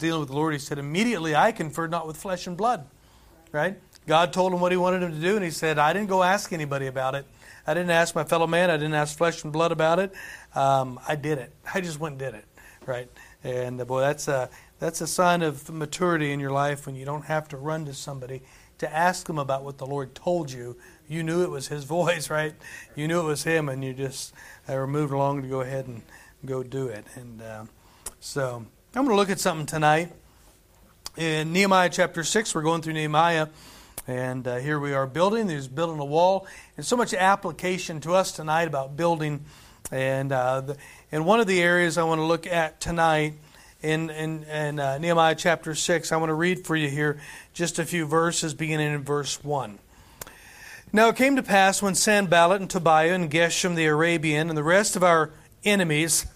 dealing 0.00 0.20
with 0.20 0.30
the 0.30 0.34
Lord, 0.34 0.52
he 0.52 0.58
said, 0.58 0.78
Immediately 0.78 1.36
I 1.36 1.52
conferred 1.52 1.90
not 1.90 2.06
with 2.06 2.16
flesh 2.16 2.46
and 2.46 2.56
blood. 2.56 2.86
Right? 3.52 3.78
God 4.06 4.32
told 4.32 4.52
him 4.52 4.60
what 4.60 4.72
he 4.72 4.78
wanted 4.78 5.02
him 5.02 5.12
to 5.12 5.20
do, 5.20 5.36
and 5.36 5.44
he 5.44 5.50
said, 5.50 5.78
I 5.78 5.92
didn't 5.92 6.08
go 6.08 6.22
ask 6.22 6.52
anybody 6.52 6.86
about 6.86 7.14
it. 7.14 7.26
I 7.66 7.74
didn't 7.74 7.90
ask 7.90 8.14
my 8.14 8.24
fellow 8.24 8.46
man. 8.46 8.70
I 8.70 8.76
didn't 8.76 8.94
ask 8.94 9.16
flesh 9.16 9.44
and 9.44 9.52
blood 9.52 9.70
about 9.70 9.98
it. 9.98 10.12
Um, 10.54 10.98
I 11.06 11.14
did 11.14 11.38
it. 11.38 11.52
I 11.72 11.80
just 11.80 12.00
went 12.00 12.14
and 12.14 12.18
did 12.18 12.34
it. 12.34 12.44
Right? 12.86 13.08
And 13.44 13.80
uh, 13.80 13.84
boy, 13.84 14.00
that's 14.00 14.26
a, 14.26 14.50
that's 14.78 15.00
a 15.00 15.06
sign 15.06 15.42
of 15.42 15.70
maturity 15.70 16.32
in 16.32 16.40
your 16.40 16.50
life 16.50 16.86
when 16.86 16.96
you 16.96 17.04
don't 17.04 17.26
have 17.26 17.48
to 17.48 17.56
run 17.56 17.84
to 17.84 17.94
somebody 17.94 18.42
to 18.78 18.92
ask 18.92 19.26
them 19.26 19.38
about 19.38 19.62
what 19.62 19.76
the 19.76 19.86
Lord 19.86 20.14
told 20.14 20.50
you. 20.50 20.76
You 21.06 21.22
knew 21.22 21.42
it 21.42 21.50
was 21.50 21.68
His 21.68 21.84
voice, 21.98 22.30
right? 22.30 22.54
You 22.96 23.06
knew 23.06 23.20
it 23.20 23.24
was 23.24 23.44
Him, 23.44 23.68
and 23.68 23.84
you 23.84 23.92
just 23.92 24.32
uh, 24.68 24.74
were 24.74 24.86
moved 24.86 25.12
along 25.12 25.42
to 25.42 25.48
go 25.48 25.60
ahead 25.60 25.86
and 25.86 26.02
go 26.44 26.62
do 26.62 26.88
it. 26.88 27.04
And 27.14 27.42
uh, 27.42 27.64
so 28.18 28.66
I'm 28.92 29.04
going 29.04 29.14
to 29.14 29.20
look 29.20 29.30
at 29.30 29.38
something 29.38 29.66
tonight. 29.66 30.10
In 31.16 31.52
Nehemiah 31.52 31.90
chapter 31.90 32.24
6, 32.24 32.56
we're 32.56 32.62
going 32.62 32.82
through 32.82 32.94
Nehemiah. 32.94 33.46
And 34.08 34.48
uh, 34.48 34.56
here 34.56 34.80
we 34.80 34.94
are 34.94 35.06
building. 35.06 35.46
There's 35.46 35.68
building 35.68 36.00
a 36.00 36.04
wall. 36.04 36.44
And 36.76 36.84
so 36.84 36.96
much 36.96 37.14
application 37.14 38.00
to 38.00 38.14
us 38.14 38.32
tonight 38.32 38.66
about 38.66 38.96
building. 38.96 39.44
And, 39.92 40.32
uh, 40.32 40.62
the, 40.62 40.76
and 41.12 41.24
one 41.24 41.38
of 41.38 41.46
the 41.46 41.62
areas 41.62 41.98
I 41.98 42.02
want 42.02 42.18
to 42.18 42.24
look 42.24 42.48
at 42.48 42.80
tonight 42.80 43.34
in, 43.80 44.10
in, 44.10 44.42
in 44.42 44.80
uh, 44.80 44.98
Nehemiah 44.98 45.36
chapter 45.36 45.76
6. 45.76 46.10
I 46.10 46.16
want 46.16 46.30
to 46.30 46.34
read 46.34 46.66
for 46.66 46.74
you 46.74 46.88
here 46.88 47.20
just 47.54 47.78
a 47.78 47.84
few 47.84 48.06
verses, 48.06 48.54
beginning 48.54 48.92
in 48.92 49.04
verse 49.04 49.44
1. 49.44 49.78
Now 50.92 51.10
it 51.10 51.16
came 51.16 51.36
to 51.36 51.44
pass 51.44 51.80
when 51.80 51.94
Sanballat 51.94 52.60
and 52.60 52.68
Tobiah 52.68 53.14
and 53.14 53.30
Geshem 53.30 53.76
the 53.76 53.86
Arabian 53.86 54.48
and 54.48 54.58
the 54.58 54.64
rest 54.64 54.96
of 54.96 55.04
our 55.04 55.30
enemies, 55.64 56.26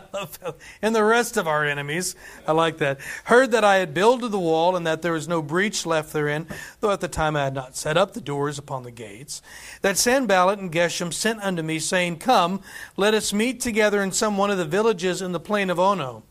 and 0.82 0.94
the 0.94 1.04
rest 1.04 1.36
of 1.36 1.46
our 1.46 1.64
enemies, 1.64 2.14
I 2.46 2.52
like 2.52 2.78
that, 2.78 2.98
heard 3.24 3.50
that 3.52 3.64
I 3.64 3.76
had 3.76 3.94
builded 3.94 4.30
the 4.30 4.38
wall 4.38 4.76
and 4.76 4.86
that 4.86 5.02
there 5.02 5.12
was 5.12 5.28
no 5.28 5.42
breach 5.42 5.84
left 5.86 6.12
therein, 6.12 6.46
though 6.80 6.90
at 6.90 7.00
the 7.00 7.08
time 7.08 7.36
I 7.36 7.44
had 7.44 7.54
not 7.54 7.76
set 7.76 7.96
up 7.96 8.12
the 8.12 8.20
doors 8.20 8.58
upon 8.58 8.82
the 8.82 8.90
gates, 8.90 9.42
that 9.82 9.98
Sanballat 9.98 10.58
and 10.58 10.72
Geshem 10.72 11.12
sent 11.12 11.40
unto 11.40 11.62
me, 11.62 11.78
saying, 11.78 12.18
Come, 12.18 12.60
let 12.96 13.14
us 13.14 13.32
meet 13.32 13.60
together 13.60 14.02
in 14.02 14.12
some 14.12 14.36
one 14.36 14.50
of 14.50 14.58
the 14.58 14.64
villages 14.64 15.22
in 15.22 15.32
the 15.32 15.40
plain 15.40 15.70
of 15.70 15.78
Ono. 15.78 16.22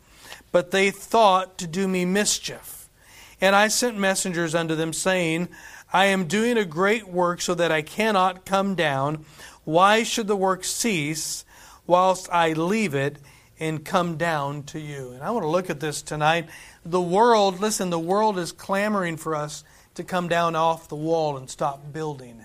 But 0.50 0.70
they 0.70 0.90
thought 0.90 1.58
to 1.58 1.66
do 1.66 1.88
me 1.88 2.04
mischief. 2.04 2.88
And 3.40 3.56
I 3.56 3.68
sent 3.68 3.98
messengers 3.98 4.54
unto 4.54 4.74
them, 4.74 4.92
saying, 4.92 5.48
I 5.92 6.06
am 6.06 6.26
doing 6.26 6.56
a 6.56 6.64
great 6.64 7.08
work 7.08 7.40
so 7.40 7.54
that 7.54 7.72
I 7.72 7.82
cannot 7.82 8.46
come 8.46 8.74
down. 8.74 9.24
Why 9.64 10.02
should 10.02 10.26
the 10.26 10.36
work 10.36 10.64
cease 10.64 11.44
whilst 11.86 12.30
I 12.30 12.52
leave 12.52 12.94
it 12.94 13.18
and 13.60 13.84
come 13.84 14.16
down 14.16 14.62
to 14.64 14.80
you? 14.80 15.10
And 15.12 15.22
I 15.22 15.30
want 15.30 15.44
to 15.44 15.48
look 15.48 15.70
at 15.70 15.80
this 15.80 16.02
tonight. 16.02 16.48
The 16.84 17.00
world, 17.00 17.60
listen, 17.60 17.90
the 17.90 17.98
world 17.98 18.38
is 18.38 18.52
clamoring 18.52 19.16
for 19.16 19.34
us 19.34 19.64
to 19.94 20.04
come 20.04 20.28
down 20.28 20.56
off 20.56 20.88
the 20.88 20.96
wall 20.96 21.36
and 21.36 21.48
stop 21.48 21.92
building. 21.92 22.44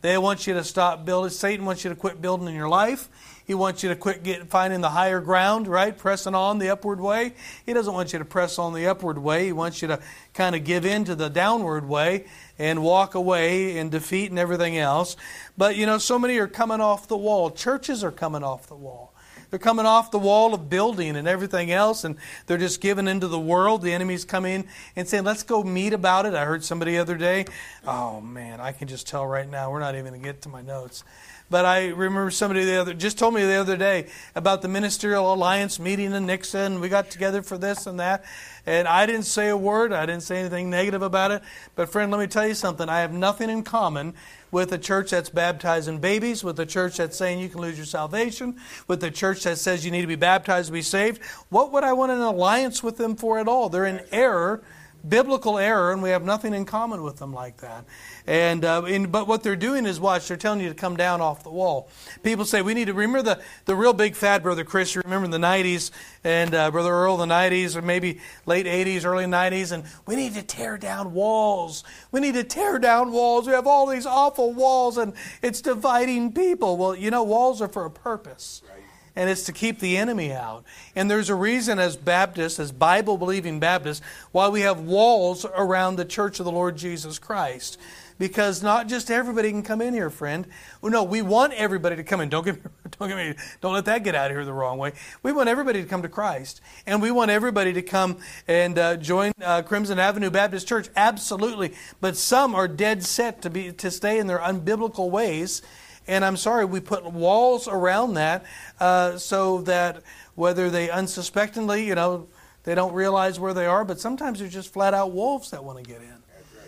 They 0.00 0.16
want 0.16 0.46
you 0.46 0.54
to 0.54 0.64
stop 0.64 1.04
building. 1.04 1.30
Satan 1.30 1.66
wants 1.66 1.84
you 1.84 1.90
to 1.90 1.96
quit 1.96 2.22
building 2.22 2.46
in 2.46 2.54
your 2.54 2.68
life. 2.68 3.08
He 3.44 3.54
wants 3.54 3.82
you 3.82 3.88
to 3.88 3.96
quit 3.96 4.22
get, 4.22 4.48
finding 4.48 4.80
the 4.80 4.90
higher 4.90 5.20
ground, 5.20 5.66
right? 5.66 5.96
Pressing 5.96 6.34
on 6.34 6.58
the 6.58 6.68
upward 6.68 7.00
way. 7.00 7.32
He 7.64 7.72
doesn't 7.72 7.92
want 7.92 8.12
you 8.12 8.18
to 8.18 8.24
press 8.24 8.58
on 8.58 8.74
the 8.74 8.86
upward 8.86 9.18
way. 9.18 9.46
He 9.46 9.52
wants 9.52 9.82
you 9.82 9.88
to 9.88 10.00
kind 10.34 10.54
of 10.54 10.64
give 10.64 10.84
in 10.84 11.04
to 11.06 11.14
the 11.14 11.28
downward 11.28 11.88
way 11.88 12.26
and 12.58 12.82
walk 12.82 13.14
away 13.14 13.76
in 13.78 13.88
defeat 13.88 14.30
and 14.30 14.38
everything 14.38 14.76
else. 14.76 15.16
But, 15.56 15.76
you 15.76 15.86
know, 15.86 15.98
so 15.98 16.18
many 16.18 16.38
are 16.38 16.46
coming 16.46 16.80
off 16.80 17.08
the 17.08 17.16
wall. 17.16 17.50
Churches 17.50 18.04
are 18.04 18.12
coming 18.12 18.44
off 18.44 18.68
the 18.68 18.76
wall. 18.76 19.14
They're 19.50 19.58
coming 19.58 19.86
off 19.86 20.10
the 20.10 20.18
wall 20.18 20.52
of 20.52 20.68
building 20.68 21.16
and 21.16 21.26
everything 21.26 21.70
else, 21.70 22.04
and 22.04 22.16
they're 22.46 22.58
just 22.58 22.80
giving 22.80 23.08
into 23.08 23.28
the 23.28 23.40
world. 23.40 23.82
The 23.82 23.92
enemy's 23.92 24.24
coming 24.24 24.66
and 24.94 25.08
saying, 25.08 25.24
let's 25.24 25.42
go 25.42 25.62
meet 25.62 25.92
about 25.92 26.26
it. 26.26 26.34
I 26.34 26.44
heard 26.44 26.64
somebody 26.64 26.92
the 26.92 26.98
other 26.98 27.16
day. 27.16 27.46
Oh, 27.86 28.20
man, 28.20 28.60
I 28.60 28.72
can 28.72 28.88
just 28.88 29.06
tell 29.06 29.26
right 29.26 29.48
now. 29.48 29.70
We're 29.70 29.80
not 29.80 29.94
even 29.94 30.08
going 30.08 30.20
to 30.20 30.26
get 30.26 30.42
to 30.42 30.48
my 30.48 30.60
notes. 30.62 31.02
But 31.50 31.64
I 31.64 31.88
remember 31.88 32.30
somebody 32.30 32.64
the 32.64 32.78
other 32.78 32.92
just 32.92 33.18
told 33.18 33.32
me 33.32 33.42
the 33.42 33.54
other 33.54 33.78
day 33.78 34.08
about 34.34 34.60
the 34.60 34.68
ministerial 34.68 35.32
alliance 35.32 35.80
meeting 35.80 36.12
in 36.12 36.26
Nixon. 36.26 36.78
We 36.78 36.90
got 36.90 37.10
together 37.10 37.42
for 37.42 37.56
this 37.56 37.86
and 37.86 38.00
that, 38.00 38.24
and 38.66 38.86
I 38.86 39.06
didn't 39.06 39.22
say 39.22 39.48
a 39.48 39.56
word. 39.56 39.90
I 39.90 40.04
didn't 40.04 40.24
say 40.24 40.40
anything 40.40 40.68
negative 40.68 41.00
about 41.00 41.30
it. 41.30 41.42
But 41.74 41.88
friend, 41.88 42.12
let 42.12 42.20
me 42.20 42.26
tell 42.26 42.46
you 42.46 42.52
something. 42.52 42.90
I 42.90 43.00
have 43.00 43.14
nothing 43.14 43.48
in 43.48 43.62
common 43.62 44.12
with 44.50 44.72
a 44.72 44.78
church 44.78 45.10
that's 45.10 45.30
baptizing 45.30 45.98
babies, 45.98 46.42
with 46.42 46.58
a 46.60 46.66
church 46.66 46.96
that's 46.96 47.16
saying 47.16 47.40
you 47.40 47.48
can 47.48 47.60
lose 47.60 47.76
your 47.76 47.86
salvation, 47.86 48.56
with 48.86 49.02
a 49.04 49.10
church 49.10 49.44
that 49.44 49.58
says 49.58 49.84
you 49.84 49.90
need 49.90 50.02
to 50.02 50.06
be 50.06 50.16
baptized 50.16 50.68
to 50.68 50.72
be 50.72 50.82
saved. 50.82 51.22
What 51.48 51.72
would 51.72 51.84
I 51.84 51.92
want 51.92 52.12
an 52.12 52.20
alliance 52.20 52.82
with 52.82 52.96
them 52.96 53.16
for 53.16 53.38
at 53.38 53.48
all? 53.48 53.68
They're 53.68 53.86
in 53.86 54.04
error 54.10 54.62
biblical 55.06 55.58
error, 55.58 55.92
and 55.92 56.02
we 56.02 56.10
have 56.10 56.24
nothing 56.24 56.54
in 56.54 56.64
common 56.64 57.02
with 57.02 57.16
them 57.16 57.32
like 57.32 57.58
that. 57.58 57.84
And, 58.26 58.64
uh, 58.64 58.84
and, 58.84 59.10
but 59.12 59.26
what 59.26 59.42
they're 59.42 59.56
doing 59.56 59.86
is 59.86 60.00
watch. 60.00 60.28
They're 60.28 60.36
telling 60.36 60.60
you 60.60 60.68
to 60.68 60.74
come 60.74 60.96
down 60.96 61.20
off 61.20 61.42
the 61.42 61.50
wall. 61.50 61.90
People 62.22 62.44
say 62.44 62.62
we 62.62 62.74
need 62.74 62.86
to 62.86 62.94
remember 62.94 63.22
the 63.22 63.42
the 63.64 63.74
real 63.74 63.92
big 63.92 64.14
fad, 64.14 64.42
brother 64.42 64.64
Chris. 64.64 64.94
You 64.94 65.02
remember 65.04 65.28
the 65.28 65.38
'90s 65.38 65.90
and 66.24 66.54
uh, 66.54 66.70
brother 66.70 66.92
Earl, 66.92 67.16
the 67.16 67.26
'90s 67.26 67.76
or 67.76 67.82
maybe 67.82 68.20
late 68.46 68.66
'80s, 68.66 69.04
early 69.04 69.24
'90s, 69.24 69.72
and 69.72 69.84
we 70.06 70.16
need 70.16 70.34
to 70.34 70.42
tear 70.42 70.76
down 70.76 71.12
walls. 71.12 71.84
We 72.12 72.20
need 72.20 72.34
to 72.34 72.44
tear 72.44 72.78
down 72.78 73.12
walls. 73.12 73.46
We 73.46 73.52
have 73.52 73.66
all 73.66 73.86
these 73.86 74.06
awful 74.06 74.52
walls, 74.52 74.98
and 74.98 75.14
it's 75.42 75.60
dividing 75.60 76.32
people. 76.32 76.76
Well, 76.76 76.94
you 76.94 77.10
know, 77.10 77.22
walls 77.22 77.62
are 77.62 77.68
for 77.68 77.84
a 77.84 77.90
purpose. 77.90 78.62
Right 78.68 78.77
and 79.18 79.28
it's 79.28 79.42
to 79.42 79.52
keep 79.52 79.80
the 79.80 79.96
enemy 79.96 80.32
out. 80.32 80.62
And 80.94 81.10
there's 81.10 81.28
a 81.28 81.34
reason, 81.34 81.80
as 81.80 81.96
Baptists, 81.96 82.60
as 82.60 82.70
Bible 82.70 83.18
believing 83.18 83.58
Baptists, 83.58 84.00
why 84.30 84.48
we 84.48 84.60
have 84.60 84.78
walls 84.78 85.44
around 85.44 85.96
the 85.96 86.04
church 86.04 86.38
of 86.38 86.44
the 86.44 86.52
Lord 86.52 86.76
Jesus 86.76 87.18
Christ. 87.18 87.78
Because 88.20 88.62
not 88.62 88.86
just 88.86 89.10
everybody 89.10 89.50
can 89.50 89.64
come 89.64 89.80
in 89.80 89.92
here, 89.92 90.08
friend. 90.08 90.46
No, 90.84 91.02
we 91.02 91.20
want 91.20 91.52
everybody 91.54 91.96
to 91.96 92.04
come 92.04 92.20
in. 92.20 92.28
Don't 92.28 92.44
get 92.44 92.64
me, 92.64 92.70
don't 92.98 93.08
get 93.08 93.16
me, 93.16 93.34
don't 93.60 93.74
let 93.74 93.86
that 93.86 94.04
get 94.04 94.14
out 94.14 94.30
of 94.30 94.36
here 94.36 94.44
the 94.44 94.52
wrong 94.52 94.78
way. 94.78 94.92
We 95.24 95.32
want 95.32 95.48
everybody 95.48 95.82
to 95.82 95.88
come 95.88 96.02
to 96.02 96.08
Christ, 96.08 96.60
and 96.86 97.02
we 97.02 97.10
want 97.10 97.32
everybody 97.32 97.72
to 97.72 97.82
come 97.82 98.18
and 98.46 98.78
uh, 98.78 98.96
join 98.98 99.32
uh, 99.42 99.62
Crimson 99.62 99.98
Avenue 99.98 100.30
Baptist 100.30 100.68
Church. 100.68 100.90
Absolutely, 100.94 101.74
but 102.00 102.16
some 102.16 102.54
are 102.54 102.68
dead 102.68 103.02
set 103.02 103.42
to 103.42 103.50
be 103.50 103.72
to 103.72 103.90
stay 103.90 104.20
in 104.20 104.28
their 104.28 104.38
unbiblical 104.38 105.10
ways 105.10 105.60
and 106.08 106.24
I'm 106.24 106.36
sorry, 106.36 106.64
we 106.64 106.80
put 106.80 107.04
walls 107.04 107.68
around 107.68 108.14
that 108.14 108.44
uh, 108.80 109.18
so 109.18 109.60
that 109.62 110.02
whether 110.34 110.70
they 110.70 110.90
unsuspectingly, 110.90 111.86
you 111.86 111.94
know, 111.94 112.26
they 112.64 112.74
don't 112.74 112.94
realize 112.94 113.38
where 113.38 113.54
they 113.54 113.66
are, 113.66 113.84
but 113.84 114.00
sometimes 114.00 114.40
they're 114.40 114.48
just 114.48 114.72
flat 114.72 114.94
out 114.94 115.12
wolves 115.12 115.50
that 115.50 115.62
want 115.62 115.78
to 115.78 115.84
get 115.84 116.00
in. 116.00 116.14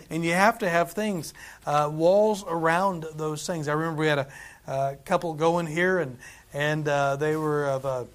And 0.09 0.25
you 0.25 0.33
have 0.33 0.59
to 0.59 0.69
have 0.69 0.91
things, 0.91 1.33
uh, 1.65 1.89
walls 1.91 2.43
around 2.47 3.05
those 3.15 3.47
things. 3.47 3.67
I 3.67 3.73
remember 3.73 4.01
we 4.01 4.07
had 4.07 4.19
a 4.19 4.27
uh, 4.67 4.95
couple 5.05 5.33
going 5.33 5.67
here, 5.67 5.99
and 5.99 6.17
and 6.53 6.85
uh, 6.85 7.15
they 7.15 7.37
were 7.37 7.65
of 7.65 7.85
a 7.85 8.07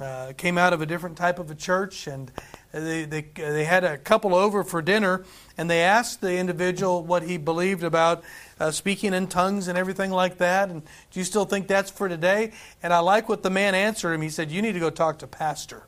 uh, 0.00 0.32
came 0.36 0.58
out 0.58 0.72
of 0.72 0.80
a 0.80 0.86
different 0.86 1.16
type 1.16 1.38
of 1.38 1.50
a 1.50 1.54
church, 1.54 2.06
and 2.06 2.30
they, 2.72 3.04
they, 3.04 3.22
they 3.34 3.64
had 3.64 3.82
a 3.82 3.98
couple 3.98 4.34
over 4.34 4.62
for 4.62 4.80
dinner, 4.80 5.24
and 5.56 5.68
they 5.68 5.80
asked 5.80 6.20
the 6.20 6.36
individual 6.36 7.02
what 7.02 7.22
he 7.22 7.36
believed 7.36 7.82
about 7.82 8.22
uh, 8.60 8.70
speaking 8.70 9.14
in 9.14 9.26
tongues 9.26 9.68
and 9.68 9.78
everything 9.78 10.10
like 10.10 10.38
that. 10.38 10.68
And 10.68 10.82
do 11.10 11.20
you 11.20 11.24
still 11.24 11.44
think 11.44 11.68
that's 11.68 11.90
for 11.90 12.08
today? 12.08 12.52
And 12.82 12.92
I 12.92 12.98
like 13.00 13.28
what 13.28 13.42
the 13.42 13.50
man 13.50 13.74
answered 13.74 14.12
him. 14.12 14.22
He 14.22 14.30
said, 14.30 14.50
You 14.50 14.62
need 14.62 14.72
to 14.72 14.80
go 14.80 14.90
talk 14.90 15.18
to 15.18 15.26
Pastor. 15.26 15.84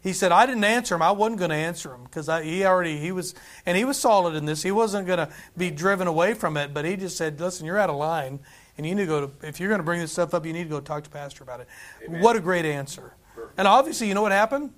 He 0.00 0.12
said, 0.12 0.30
I 0.30 0.46
didn't 0.46 0.64
answer 0.64 0.94
him. 0.94 1.02
I 1.02 1.10
wasn't 1.10 1.40
going 1.40 1.50
to 1.50 1.56
answer 1.56 1.92
him 1.92 2.04
because 2.04 2.28
he 2.44 2.64
already, 2.64 2.98
he 2.98 3.10
was, 3.10 3.34
and 3.66 3.76
he 3.76 3.84
was 3.84 3.98
solid 3.98 4.36
in 4.36 4.46
this. 4.46 4.62
He 4.62 4.70
wasn't 4.70 5.06
going 5.06 5.18
to 5.18 5.28
be 5.56 5.70
driven 5.70 6.06
away 6.06 6.34
from 6.34 6.56
it, 6.56 6.72
but 6.72 6.84
he 6.84 6.96
just 6.96 7.16
said, 7.16 7.40
Listen, 7.40 7.66
you're 7.66 7.78
out 7.78 7.90
of 7.90 7.96
line. 7.96 8.40
And 8.76 8.86
you 8.86 8.94
need 8.94 9.02
to 9.02 9.06
go 9.08 9.26
to, 9.26 9.46
if 9.46 9.58
you're 9.58 9.68
going 9.68 9.80
to 9.80 9.84
bring 9.84 10.00
this 10.00 10.12
stuff 10.12 10.34
up, 10.34 10.46
you 10.46 10.52
need 10.52 10.64
to 10.64 10.70
go 10.70 10.78
talk 10.78 11.02
to 11.02 11.10
Pastor 11.10 11.42
about 11.42 11.60
it. 11.60 11.68
Amen. 12.06 12.22
What 12.22 12.36
a 12.36 12.40
great 12.40 12.64
answer. 12.64 13.12
And 13.56 13.66
obviously, 13.66 14.06
you 14.06 14.14
know 14.14 14.22
what 14.22 14.30
happened? 14.30 14.72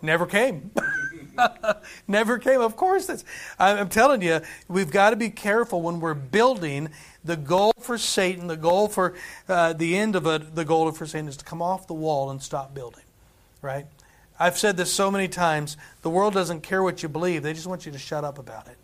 Never 0.00 0.26
came. 0.26 0.70
Never 2.08 2.38
came. 2.38 2.60
Of 2.60 2.76
course, 2.76 3.06
that's, 3.06 3.24
I'm 3.58 3.88
telling 3.88 4.22
you, 4.22 4.40
we've 4.68 4.90
got 4.90 5.10
to 5.10 5.16
be 5.16 5.30
careful 5.30 5.82
when 5.82 6.00
we're 6.00 6.14
building. 6.14 6.90
The 7.24 7.36
goal 7.36 7.72
for 7.80 7.96
Satan, 7.96 8.46
the 8.46 8.56
goal 8.56 8.88
for 8.88 9.14
uh, 9.48 9.72
the 9.72 9.96
end 9.96 10.16
of 10.16 10.26
it, 10.26 10.54
the 10.54 10.64
goal 10.64 10.90
for 10.92 11.06
Satan 11.06 11.28
is 11.28 11.36
to 11.38 11.44
come 11.44 11.62
off 11.62 11.86
the 11.86 11.94
wall 11.94 12.30
and 12.30 12.42
stop 12.42 12.74
building. 12.74 13.04
Right? 13.62 13.86
I've 14.38 14.58
said 14.58 14.76
this 14.76 14.92
so 14.92 15.10
many 15.10 15.28
times. 15.28 15.76
The 16.02 16.10
world 16.10 16.34
doesn't 16.34 16.62
care 16.62 16.82
what 16.82 17.02
you 17.02 17.08
believe, 17.08 17.42
they 17.42 17.52
just 17.52 17.66
want 17.66 17.86
you 17.86 17.92
to 17.92 17.98
shut 17.98 18.24
up 18.24 18.38
about 18.38 18.68
it. 18.68 18.76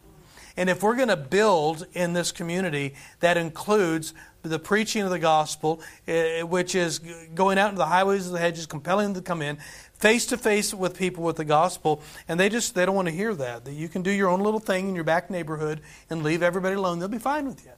And 0.56 0.68
if 0.68 0.82
we're 0.82 0.96
going 0.96 1.08
to 1.08 1.16
build 1.16 1.86
in 1.92 2.12
this 2.12 2.32
community, 2.32 2.94
that 3.20 3.36
includes 3.36 4.14
the 4.42 4.58
preaching 4.58 5.02
of 5.02 5.10
the 5.10 5.18
gospel, 5.18 5.80
eh, 6.06 6.42
which 6.42 6.74
is 6.74 6.98
going 7.34 7.58
out 7.58 7.68
into 7.68 7.78
the 7.78 7.86
highways 7.86 8.26
and 8.26 8.34
the 8.34 8.40
hedges, 8.40 8.66
compelling 8.66 9.12
them 9.12 9.22
to 9.22 9.26
come 9.26 9.42
in, 9.42 9.58
face 10.00 10.24
to 10.26 10.38
face 10.38 10.72
with 10.72 10.96
people 10.98 11.22
with 11.22 11.36
the 11.36 11.44
gospel, 11.44 12.02
and 12.26 12.40
they 12.40 12.48
just 12.48 12.74
they 12.74 12.86
don't 12.86 12.94
want 12.94 13.08
to 13.08 13.14
hear 13.14 13.34
that. 13.34 13.64
That 13.64 13.72
you 13.72 13.88
can 13.88 14.02
do 14.02 14.10
your 14.10 14.28
own 14.28 14.40
little 14.40 14.60
thing 14.60 14.88
in 14.88 14.94
your 14.94 15.04
back 15.04 15.30
neighborhood 15.30 15.80
and 16.08 16.22
leave 16.22 16.42
everybody 16.42 16.74
alone. 16.74 16.98
They'll 16.98 17.08
be 17.08 17.18
fine 17.18 17.46
with 17.46 17.64
you. 17.64 17.72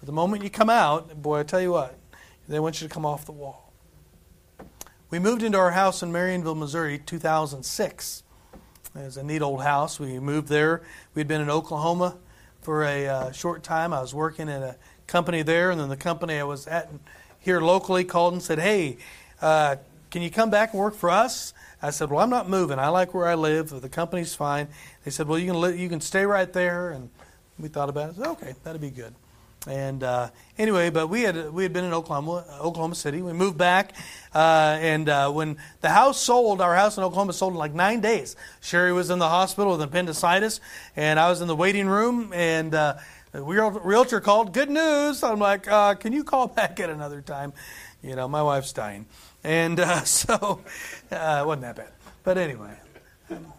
But 0.00 0.06
the 0.06 0.12
moment 0.12 0.42
you 0.42 0.50
come 0.50 0.70
out, 0.70 1.20
boy, 1.20 1.40
I 1.40 1.42
tell 1.42 1.60
you 1.60 1.72
what, 1.72 1.98
they 2.48 2.58
want 2.58 2.80
you 2.80 2.88
to 2.88 2.94
come 2.94 3.04
off 3.04 3.26
the 3.26 3.32
wall. 3.32 3.72
we 5.10 5.18
moved 5.18 5.42
into 5.42 5.58
our 5.58 5.72
house 5.72 6.02
in 6.02 6.10
Marionville, 6.10 6.56
Missouri, 6.56 6.98
2006. 6.98 8.22
It 8.94 9.04
was 9.04 9.16
a 9.16 9.22
neat 9.22 9.42
old 9.42 9.62
house. 9.62 10.00
We 10.00 10.18
moved 10.18 10.48
there. 10.48 10.82
We'd 11.14 11.28
been 11.28 11.40
in 11.40 11.50
Oklahoma 11.50 12.16
for 12.62 12.84
a 12.84 13.06
uh, 13.06 13.32
short 13.32 13.62
time. 13.62 13.92
I 13.92 14.00
was 14.00 14.14
working 14.14 14.48
at 14.48 14.62
a 14.62 14.76
company 15.06 15.42
there, 15.42 15.70
and 15.70 15.80
then 15.80 15.88
the 15.88 15.96
company 15.96 16.38
I 16.38 16.44
was 16.44 16.66
at 16.66 16.90
here 17.38 17.60
locally 17.60 18.04
called 18.04 18.32
and 18.32 18.42
said, 18.42 18.58
"Hey, 18.58 18.98
uh, 19.40 19.76
can 20.10 20.22
you 20.22 20.30
come 20.30 20.50
back 20.50 20.72
and 20.72 20.80
work 20.80 20.94
for 20.94 21.10
us?" 21.10 21.52
I 21.80 21.90
said, 21.90 22.10
"Well, 22.10 22.20
I'm 22.20 22.30
not 22.30 22.48
moving. 22.48 22.78
I 22.78 22.88
like 22.88 23.14
where 23.14 23.26
I 23.26 23.34
live. 23.34 23.68
The 23.70 23.88
company's 23.88 24.34
fine." 24.34 24.68
They 25.04 25.10
said, 25.10 25.28
"Well, 25.28 25.38
you 25.38 25.50
can 25.52 25.60
li- 25.60 25.80
you 25.80 25.88
can 25.88 26.00
stay 26.00 26.26
right 26.26 26.52
there." 26.52 26.90
And 26.90 27.10
we 27.58 27.68
thought 27.68 27.88
about 27.88 28.10
it. 28.10 28.16
Said, 28.16 28.26
okay, 28.26 28.54
that'd 28.62 28.80
be 28.80 28.90
good. 28.90 29.14
And 29.66 30.04
uh, 30.04 30.30
anyway, 30.56 30.88
but 30.88 31.08
we 31.08 31.22
had 31.22 31.52
we 31.52 31.64
had 31.64 31.72
been 31.72 31.84
in 31.84 31.92
Oklahoma, 31.92 32.44
Oklahoma 32.60 32.94
City. 32.94 33.20
We 33.20 33.32
moved 33.32 33.58
back, 33.58 33.92
uh, 34.32 34.78
and 34.80 35.08
uh, 35.08 35.30
when 35.32 35.56
the 35.80 35.88
house 35.88 36.20
sold, 36.20 36.60
our 36.60 36.76
house 36.76 36.96
in 36.96 37.02
Oklahoma 37.02 37.32
sold 37.32 37.54
in 37.54 37.58
like 37.58 37.74
nine 37.74 38.00
days. 38.00 38.36
Sherry 38.60 38.92
was 38.92 39.10
in 39.10 39.18
the 39.18 39.28
hospital 39.28 39.72
with 39.72 39.82
appendicitis, 39.82 40.60
and 40.96 41.18
I 41.18 41.28
was 41.28 41.40
in 41.40 41.48
the 41.48 41.56
waiting 41.56 41.88
room, 41.88 42.32
and 42.32 42.72
uh, 42.72 42.94
the 43.32 43.42
realtor 43.42 44.20
called. 44.20 44.54
Good 44.54 44.70
news! 44.70 45.24
I'm 45.24 45.40
like, 45.40 45.66
uh, 45.68 45.96
can 45.96 46.12
you 46.12 46.22
call 46.22 46.46
back 46.60 46.78
at 46.78 46.88
another 46.88 47.20
time? 47.20 47.52
You 48.00 48.14
know, 48.14 48.28
my 48.28 48.42
wife's 48.44 48.72
dying, 48.72 49.06
and 49.44 49.80
uh, 49.80 50.02
so 50.04 50.60
it 51.10 51.46
wasn't 51.46 51.62
that 51.62 51.76
bad. 51.76 51.92
But 52.24 52.38
anyway, 52.38 52.74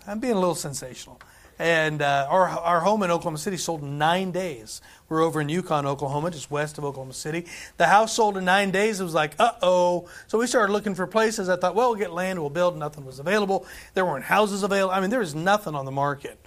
I'm 0.07 0.19
being 0.19 0.33
a 0.33 0.39
little 0.39 0.55
sensational. 0.55 1.19
And 1.59 2.01
uh, 2.01 2.25
our, 2.29 2.47
our 2.47 2.79
home 2.79 3.03
in 3.03 3.11
Oklahoma 3.11 3.37
City 3.37 3.57
sold 3.57 3.81
in 3.81 3.97
nine 3.97 4.31
days. 4.31 4.81
We're 5.09 5.21
over 5.21 5.41
in 5.41 5.49
Yukon, 5.49 5.85
Oklahoma, 5.85 6.31
just 6.31 6.49
west 6.49 6.77
of 6.77 6.85
Oklahoma 6.85 7.11
City. 7.11 7.47
The 7.75 7.87
house 7.87 8.15
sold 8.15 8.37
in 8.37 8.45
nine 8.45 8.71
days. 8.71 9.01
It 9.01 9.03
was 9.03 9.13
like, 9.13 9.33
uh 9.39 9.51
oh. 9.61 10.07
So 10.27 10.37
we 10.37 10.47
started 10.47 10.71
looking 10.71 10.95
for 10.95 11.05
places. 11.05 11.49
I 11.49 11.57
thought, 11.57 11.75
well, 11.75 11.89
we'll 11.89 11.99
get 11.99 12.13
land, 12.13 12.39
we'll 12.39 12.49
build. 12.49 12.77
Nothing 12.77 13.05
was 13.05 13.19
available. 13.19 13.65
There 13.93 14.05
weren't 14.05 14.23
houses 14.23 14.63
available. 14.63 14.93
I 14.93 15.01
mean, 15.01 15.09
there 15.09 15.19
was 15.19 15.35
nothing 15.35 15.75
on 15.75 15.83
the 15.83 15.91
market. 15.91 16.39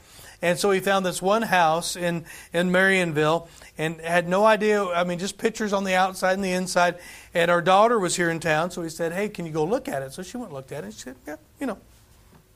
And 0.42 0.58
so 0.58 0.72
he 0.72 0.80
found 0.80 1.06
this 1.06 1.22
one 1.22 1.42
house 1.42 1.94
in, 1.94 2.24
in 2.52 2.70
Marionville 2.70 3.48
and 3.78 4.00
had 4.00 4.28
no 4.28 4.44
idea. 4.44 4.84
I 4.84 5.04
mean, 5.04 5.20
just 5.20 5.38
pictures 5.38 5.72
on 5.72 5.84
the 5.84 5.94
outside 5.94 6.34
and 6.34 6.44
the 6.44 6.52
inside. 6.52 6.98
And 7.32 7.50
our 7.50 7.62
daughter 7.62 7.98
was 7.98 8.16
here 8.16 8.28
in 8.28 8.40
town, 8.40 8.72
so 8.72 8.82
he 8.82 8.88
said, 8.88 9.12
hey, 9.12 9.28
can 9.28 9.46
you 9.46 9.52
go 9.52 9.64
look 9.64 9.88
at 9.88 10.02
it? 10.02 10.12
So 10.12 10.22
she 10.22 10.36
went 10.36 10.48
and 10.48 10.56
looked 10.56 10.72
at 10.72 10.82
it. 10.82 10.86
And 10.86 10.94
She 10.94 11.00
said, 11.00 11.16
yeah, 11.26 11.36
you 11.60 11.66
know, 11.66 11.78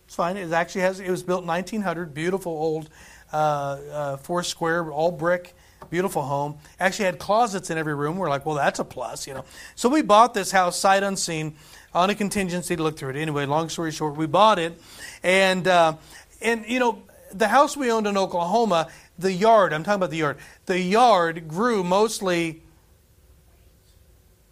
it's 0.06 0.17
fine. 0.17 0.37
It 0.37 0.53
actually 0.53 0.83
has. 0.83 1.00
It 1.00 1.11
was 1.11 1.23
built 1.23 1.43
in 1.43 1.49
1900. 1.49 2.12
Beautiful 2.12 2.53
old 2.53 2.88
uh, 3.33 3.37
uh, 3.37 4.17
four 4.19 4.43
square, 4.43 4.91
all 4.91 5.12
brick. 5.12 5.55
Beautiful 5.91 6.23
home. 6.23 6.56
Actually 6.81 7.05
had 7.05 7.19
closets 7.19 7.71
in 7.71 7.79
every 7.79 7.94
room. 7.94 8.17
We're 8.17 8.31
like, 8.31 8.44
well, 8.44 8.56
that's 8.56 8.79
a 8.81 8.85
plus, 8.85 9.27
you 9.27 9.35
know. 9.35 9.44
So 9.77 9.89
we 9.89 10.03
bought 10.03 10.35
this 10.35 10.50
house 10.50 10.79
sight 10.79 11.03
unseen 11.03 11.55
on 11.94 12.11
a 12.11 12.15
contingency 12.15 12.77
to 12.77 12.82
look 12.82 12.99
through 12.99 13.11
it. 13.11 13.17
Anyway, 13.17 13.47
long 13.47 13.69
story 13.69 13.93
short, 13.93 14.17
we 14.17 14.27
bought 14.27 14.59
it, 14.59 14.81
and 15.23 15.67
uh, 15.69 15.94
and 16.41 16.65
you 16.67 16.81
know 16.81 17.03
the 17.32 17.49
house 17.49 17.76
we 17.76 17.90
owned 17.90 18.06
in 18.06 18.17
Oklahoma, 18.17 18.88
the 19.19 19.32
yard. 19.32 19.73
I'm 19.73 19.84
talking 19.84 19.96
about 19.96 20.11
the 20.11 20.19
yard. 20.19 20.38
The 20.67 20.81
yard 20.81 21.49
grew 21.49 21.82
mostly 21.82 22.62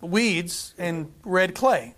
weeds 0.00 0.75
and 0.79 1.12
red 1.25 1.55
clay. 1.55 1.94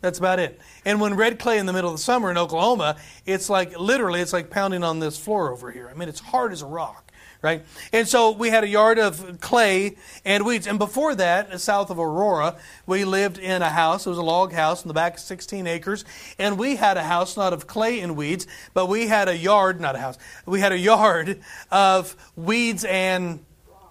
That's 0.00 0.18
about 0.18 0.38
it. 0.38 0.58
And 0.84 1.00
when 1.00 1.14
red 1.14 1.38
clay 1.38 1.58
in 1.58 1.66
the 1.66 1.72
middle 1.72 1.90
of 1.90 1.96
the 1.96 2.02
summer 2.02 2.30
in 2.30 2.38
Oklahoma, 2.38 2.96
it's 3.26 3.50
like 3.50 3.78
literally 3.78 4.20
it's 4.20 4.32
like 4.32 4.50
pounding 4.50 4.82
on 4.82 4.98
this 4.98 5.18
floor 5.18 5.52
over 5.52 5.70
here. 5.70 5.90
I 5.90 5.94
mean, 5.94 6.08
it's 6.08 6.20
hard 6.20 6.52
as 6.52 6.62
a 6.62 6.66
rock, 6.66 7.09
right? 7.42 7.62
And 7.92 8.06
so 8.06 8.32
we 8.32 8.50
had 8.50 8.64
a 8.64 8.68
yard 8.68 8.98
of 8.98 9.40
clay 9.40 9.96
and 10.24 10.44
weeds. 10.44 10.66
And 10.66 10.78
before 10.78 11.14
that, 11.14 11.60
south 11.60 11.90
of 11.90 11.98
Aurora, 11.98 12.56
we 12.86 13.04
lived 13.04 13.38
in 13.38 13.62
a 13.62 13.70
house. 13.70 14.06
It 14.06 14.10
was 14.10 14.18
a 14.18 14.22
log 14.22 14.52
house 14.52 14.84
in 14.84 14.88
the 14.88 14.94
back 14.94 15.14
of 15.14 15.20
16 15.20 15.66
acres. 15.66 16.04
And 16.38 16.58
we 16.58 16.76
had 16.76 16.96
a 16.96 17.02
house 17.02 17.36
not 17.36 17.52
of 17.52 17.66
clay 17.66 18.00
and 18.00 18.16
weeds, 18.16 18.46
but 18.74 18.86
we 18.86 19.06
had 19.06 19.28
a 19.28 19.36
yard, 19.36 19.80
not 19.80 19.96
a 19.96 19.98
house. 19.98 20.18
We 20.46 20.60
had 20.60 20.72
a 20.72 20.78
yard 20.78 21.40
of 21.70 22.16
weeds 22.36 22.84
and 22.84 23.44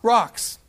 rocks. 0.04 0.60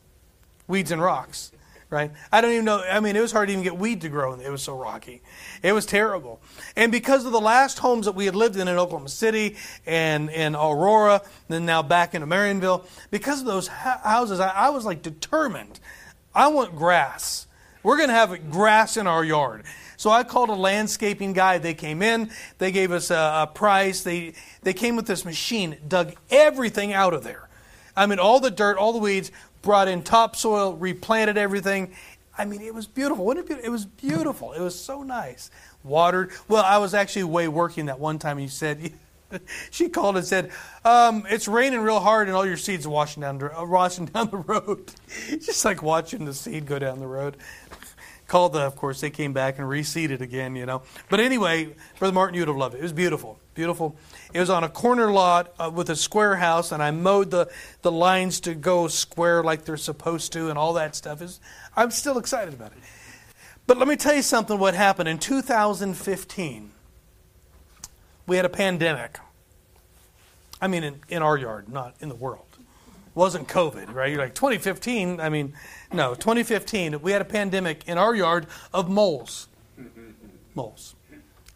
Weeds 0.67 0.91
and 0.91 1.03
rocks 1.03 1.53
right? 1.90 2.12
I 2.31 2.40
don't 2.40 2.52
even 2.52 2.64
know. 2.64 2.82
I 2.82 3.00
mean, 3.00 3.16
it 3.16 3.20
was 3.20 3.32
hard 3.32 3.48
to 3.48 3.52
even 3.52 3.64
get 3.64 3.76
weed 3.76 4.00
to 4.02 4.08
grow. 4.08 4.34
It 4.34 4.50
was 4.50 4.62
so 4.62 4.76
rocky. 4.76 5.22
It 5.62 5.72
was 5.72 5.84
terrible. 5.84 6.40
And 6.76 6.92
because 6.92 7.26
of 7.26 7.32
the 7.32 7.40
last 7.40 7.81
homes 7.81 8.06
that 8.06 8.14
we 8.14 8.26
had 8.26 8.37
lived 8.37 8.56
in 8.56 8.69
in 8.69 8.76
Oklahoma 8.76 9.08
City 9.08 9.56
and 9.87 10.31
in 10.31 10.54
Aurora, 10.54 11.22
then 11.48 11.66
now 11.66 11.82
back 11.82 12.14
into 12.14 12.26
Marionville, 12.26 12.87
because 13.10 13.40
of 13.40 13.46
those 13.46 13.66
houses, 13.66 14.40
I, 14.40 14.50
I 14.50 14.70
was 14.70 14.84
like 14.84 15.02
determined. 15.02 15.81
I 16.34 16.48
want 16.48 16.76
grass. 16.76 17.46
We're 17.82 17.96
going 17.96 18.08
to 18.10 18.14
have 18.14 18.50
grass 18.50 18.96
in 18.96 19.06
our 19.06 19.25
yard. 19.25 19.64
So 19.96 20.10
I 20.10 20.22
called 20.22 20.48
a 20.48 20.54
landscaping 20.54 21.32
guy. 21.32 21.58
They 21.58 21.75
came 21.75 22.02
in. 22.02 22.31
They 22.58 22.72
gave 22.72 22.93
us 22.93 23.10
a, 23.10 23.43
a 23.43 23.50
price. 23.52 24.02
They 24.02 24.34
they 24.62 24.72
came 24.72 24.96
with 24.96 25.06
this 25.06 25.25
machine, 25.25 25.76
dug 25.86 26.14
everything 26.31 26.93
out 26.93 27.14
of 27.14 27.22
there. 27.22 27.48
I 27.96 28.06
mean, 28.06 28.19
all 28.19 28.40
the 28.40 28.50
dirt, 28.50 28.78
all 28.78 28.93
the 28.93 28.98
weeds, 28.98 29.31
brought 29.62 29.88
in 29.88 30.02
topsoil, 30.02 30.74
replanted 30.76 31.36
everything. 31.36 31.94
I 32.36 32.44
mean, 32.44 32.62
it 32.62 32.74
was 32.74 32.86
beautiful. 32.86 33.24
Wasn't 33.24 33.50
it, 33.50 33.64
it 33.64 33.68
was 33.68 33.84
beautiful. 33.84 34.52
It 34.52 34.60
was 34.60 34.78
so 34.78 35.02
nice. 35.02 35.50
Watered. 35.82 36.30
Well, 36.48 36.64
I 36.64 36.78
was 36.78 36.94
actually 36.94 37.22
away 37.22 37.48
working 37.48 37.86
that 37.86 37.98
one 37.98 38.18
time. 38.18 38.38
He 38.38 38.48
said, 38.48 38.92
she 39.70 39.88
called 39.88 40.16
and 40.16 40.26
said, 40.26 40.50
um, 40.84 41.24
"It's 41.28 41.48
raining 41.48 41.80
real 41.80 42.00
hard, 42.00 42.28
and 42.28 42.36
all 42.36 42.46
your 42.46 42.56
seeds 42.56 42.86
are 42.86 42.90
washing 42.90 43.22
down, 43.22 43.42
uh, 43.42 43.64
washing 43.64 44.06
down 44.06 44.30
the 44.30 44.38
road." 44.38 44.92
Just 45.28 45.64
like 45.64 45.82
watching 45.82 46.24
the 46.24 46.34
seed 46.34 46.66
go 46.66 46.78
down 46.78 47.00
the 47.00 47.06
road. 47.06 47.36
Called 48.26 48.52
the, 48.52 48.60
of 48.60 48.76
course, 48.76 49.00
they 49.00 49.10
came 49.10 49.32
back 49.32 49.58
and 49.58 49.66
reseeded 49.66 50.20
again, 50.20 50.54
you 50.54 50.64
know. 50.64 50.82
But 51.08 51.18
anyway, 51.18 51.74
Brother 51.98 52.14
Martin, 52.14 52.36
you'd 52.38 52.46
have 52.46 52.56
loved 52.56 52.76
it. 52.76 52.78
It 52.78 52.82
was 52.84 52.92
beautiful, 52.92 53.39
beautiful. 53.55 53.97
It 54.32 54.41
was 54.41 54.50
on 54.50 54.64
a 54.64 54.69
corner 54.69 55.11
lot 55.11 55.52
uh, 55.58 55.70
with 55.73 55.91
a 55.91 55.97
square 55.97 56.37
house, 56.37 56.73
and 56.73 56.82
I 56.82 56.91
mowed 56.91 57.31
the, 57.31 57.50
the 57.82 57.93
lines 57.93 58.41
to 58.41 58.55
go 58.55 58.88
square 58.88 59.43
like 59.43 59.64
they're 59.64 59.76
supposed 59.76 60.32
to, 60.32 60.49
and 60.49 60.58
all 60.58 60.75
that 60.75 60.94
stuff. 60.94 61.20
Is 61.23 61.41
I'm 61.76 61.91
still 61.91 62.19
excited 62.19 62.55
about 62.55 62.73
it. 62.73 62.79
But 63.67 63.79
let 63.79 63.87
me 63.87 63.97
tell 63.97 64.14
you 64.14 64.23
something 64.23 64.58
what 64.58 64.75
happened. 64.75 65.08
In 65.08 65.19
2015, 65.19 66.70
we 68.26 68.37
had 68.37 68.44
a 68.44 68.50
pandemic. 68.50 69.19
I 70.61 70.69
mean, 70.69 70.85
in, 70.85 71.00
in 71.08 71.23
our 71.23 71.37
yard, 71.37 71.69
not 71.69 71.94
in 72.00 72.08
the 72.08 72.14
world. 72.14 72.46
It 72.58 73.17
wasn't 73.17 73.49
COVID, 73.49 73.94
right? 73.94 74.11
You're 74.11 74.20
like, 74.20 74.35
2015, 74.35 75.20
I 75.20 75.29
mean, 75.29 75.55
no, 75.93 76.14
2015, 76.14 77.00
we 77.00 77.12
had 77.12 77.23
a 77.23 77.25
pandemic 77.25 77.87
in 77.88 77.99
our 77.99 78.14
yard 78.14 78.46
of 78.73 78.88
moles. 78.88 79.49
Moles. 80.55 80.94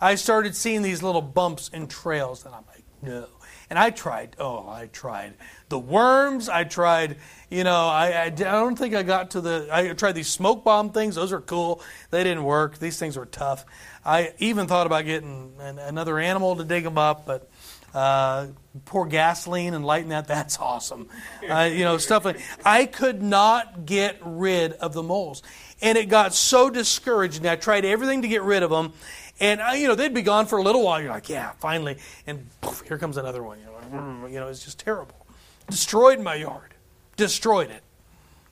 I 0.00 0.16
started 0.16 0.56
seeing 0.56 0.82
these 0.82 1.02
little 1.02 1.22
bumps 1.22 1.70
and 1.72 1.88
trails, 1.88 2.44
and 2.44 2.54
I'm 2.54 2.64
like, 2.66 2.84
no. 3.02 3.28
And 3.70 3.78
I 3.78 3.90
tried, 3.90 4.36
oh, 4.38 4.68
I 4.68 4.86
tried 4.92 5.34
the 5.68 5.78
worms. 5.78 6.48
I 6.48 6.64
tried, 6.64 7.16
you 7.50 7.64
know, 7.64 7.88
I, 7.88 8.10
I, 8.10 8.24
I, 8.24 8.30
don't 8.30 8.78
think 8.78 8.94
I 8.94 9.02
got 9.02 9.32
to 9.32 9.40
the, 9.40 9.68
I 9.72 9.88
tried 9.94 10.12
these 10.12 10.28
smoke 10.28 10.64
bomb 10.64 10.90
things. 10.90 11.14
Those 11.14 11.32
are 11.32 11.40
cool. 11.40 11.82
They 12.10 12.22
didn't 12.22 12.44
work. 12.44 12.78
These 12.78 12.98
things 12.98 13.16
were 13.16 13.26
tough. 13.26 13.64
I 14.04 14.34
even 14.38 14.66
thought 14.66 14.86
about 14.86 15.06
getting 15.06 15.54
an, 15.58 15.78
another 15.78 16.18
animal 16.18 16.56
to 16.56 16.64
dig 16.64 16.84
them 16.84 16.98
up, 16.98 17.24
but 17.24 17.50
uh, 17.94 18.48
pour 18.84 19.06
gasoline 19.06 19.72
and 19.72 19.84
lighten 19.84 20.10
that. 20.10 20.26
That's 20.28 20.58
awesome. 20.58 21.08
Uh, 21.48 21.70
you 21.72 21.84
know, 21.84 21.96
stuff 21.96 22.24
like 22.24 22.40
I 22.64 22.86
could 22.86 23.22
not 23.22 23.86
get 23.86 24.18
rid 24.22 24.72
of 24.74 24.92
the 24.92 25.02
moles. 25.02 25.42
And 25.80 25.98
it 25.98 26.08
got 26.08 26.34
so 26.34 26.70
discouraging. 26.70 27.46
I 27.46 27.56
tried 27.56 27.84
everything 27.84 28.22
to 28.22 28.28
get 28.28 28.42
rid 28.42 28.62
of 28.62 28.70
them. 28.70 28.92
And 29.40 29.60
you 29.78 29.88
know 29.88 29.94
they'd 29.94 30.14
be 30.14 30.22
gone 30.22 30.46
for 30.46 30.58
a 30.58 30.62
little 30.62 30.82
while. 30.82 31.00
You're 31.00 31.10
like, 31.10 31.28
yeah, 31.28 31.52
finally, 31.58 31.98
and 32.26 32.48
poof, 32.60 32.82
here 32.86 32.98
comes 32.98 33.16
another 33.16 33.42
one. 33.42 33.58
You 33.58 33.66
know, 33.66 33.98
mm, 33.98 34.32
you 34.32 34.38
know, 34.40 34.48
it's 34.48 34.64
just 34.64 34.78
terrible. 34.78 35.26
Destroyed 35.68 36.20
my 36.20 36.36
yard, 36.36 36.74
destroyed 37.16 37.70
it. 37.70 37.82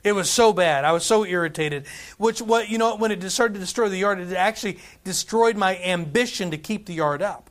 It 0.03 0.13
was 0.13 0.29
so 0.29 0.53
bad. 0.53 0.85
I 0.85 0.91
was 0.91 1.05
so 1.05 1.25
irritated. 1.25 1.87
Which 2.19 2.43
what 2.43 2.69
you 2.69 2.79
know 2.79 2.97
when 2.97 3.13
it 3.13 3.23
started 3.31 3.55
to 3.55 3.61
destroy 3.61 3.89
the 3.89 3.99
yard, 3.99 4.19
it 4.19 4.33
actually 4.33 4.79
destroyed 5.05 5.57
my 5.57 5.79
ambition 5.79 6.51
to 6.51 6.59
keep 6.59 6.87
the 6.87 6.95
yard 6.95 7.23
up. 7.23 7.49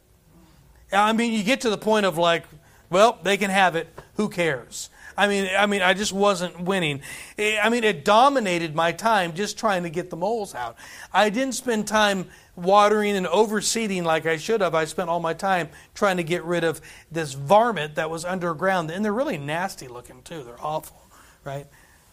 I 0.91 1.13
mean, 1.13 1.31
you 1.31 1.43
get 1.43 1.61
to 1.61 1.69
the 1.69 1.77
point 1.77 2.05
of 2.05 2.17
like, 2.17 2.43
well, 2.89 3.19
they 3.23 3.37
can 3.37 3.49
have 3.49 3.77
it. 3.77 3.87
Who 4.15 4.27
cares? 4.27 4.89
I 5.17 5.27
mean, 5.27 5.49
I 5.57 5.65
mean, 5.65 5.81
I 5.81 5.93
just 5.93 6.13
wasn't 6.13 6.59
winning. 6.61 7.01
I 7.37 7.69
mean, 7.69 7.83
it 7.83 8.05
dominated 8.05 8.75
my 8.75 8.91
time 8.91 9.33
just 9.33 9.57
trying 9.57 9.83
to 9.83 9.89
get 9.89 10.09
the 10.09 10.15
moles 10.15 10.55
out. 10.55 10.77
I 11.13 11.29
didn't 11.29 11.53
spend 11.53 11.87
time 11.87 12.27
watering 12.55 13.15
and 13.15 13.25
overseeding 13.25 14.03
like 14.03 14.25
I 14.25 14.37
should 14.37 14.61
have. 14.61 14.75
I 14.75 14.85
spent 14.85 15.09
all 15.09 15.19
my 15.19 15.33
time 15.33 15.69
trying 15.93 16.17
to 16.17 16.23
get 16.23 16.43
rid 16.43 16.63
of 16.63 16.81
this 17.11 17.33
varmint 17.33 17.95
that 17.95 18.09
was 18.09 18.25
underground. 18.25 18.91
And 18.91 19.03
they're 19.03 19.13
really 19.13 19.37
nasty 19.37 19.87
looking, 19.87 20.21
too. 20.23 20.43
They're 20.43 20.63
awful, 20.63 21.01
right? 21.43 21.67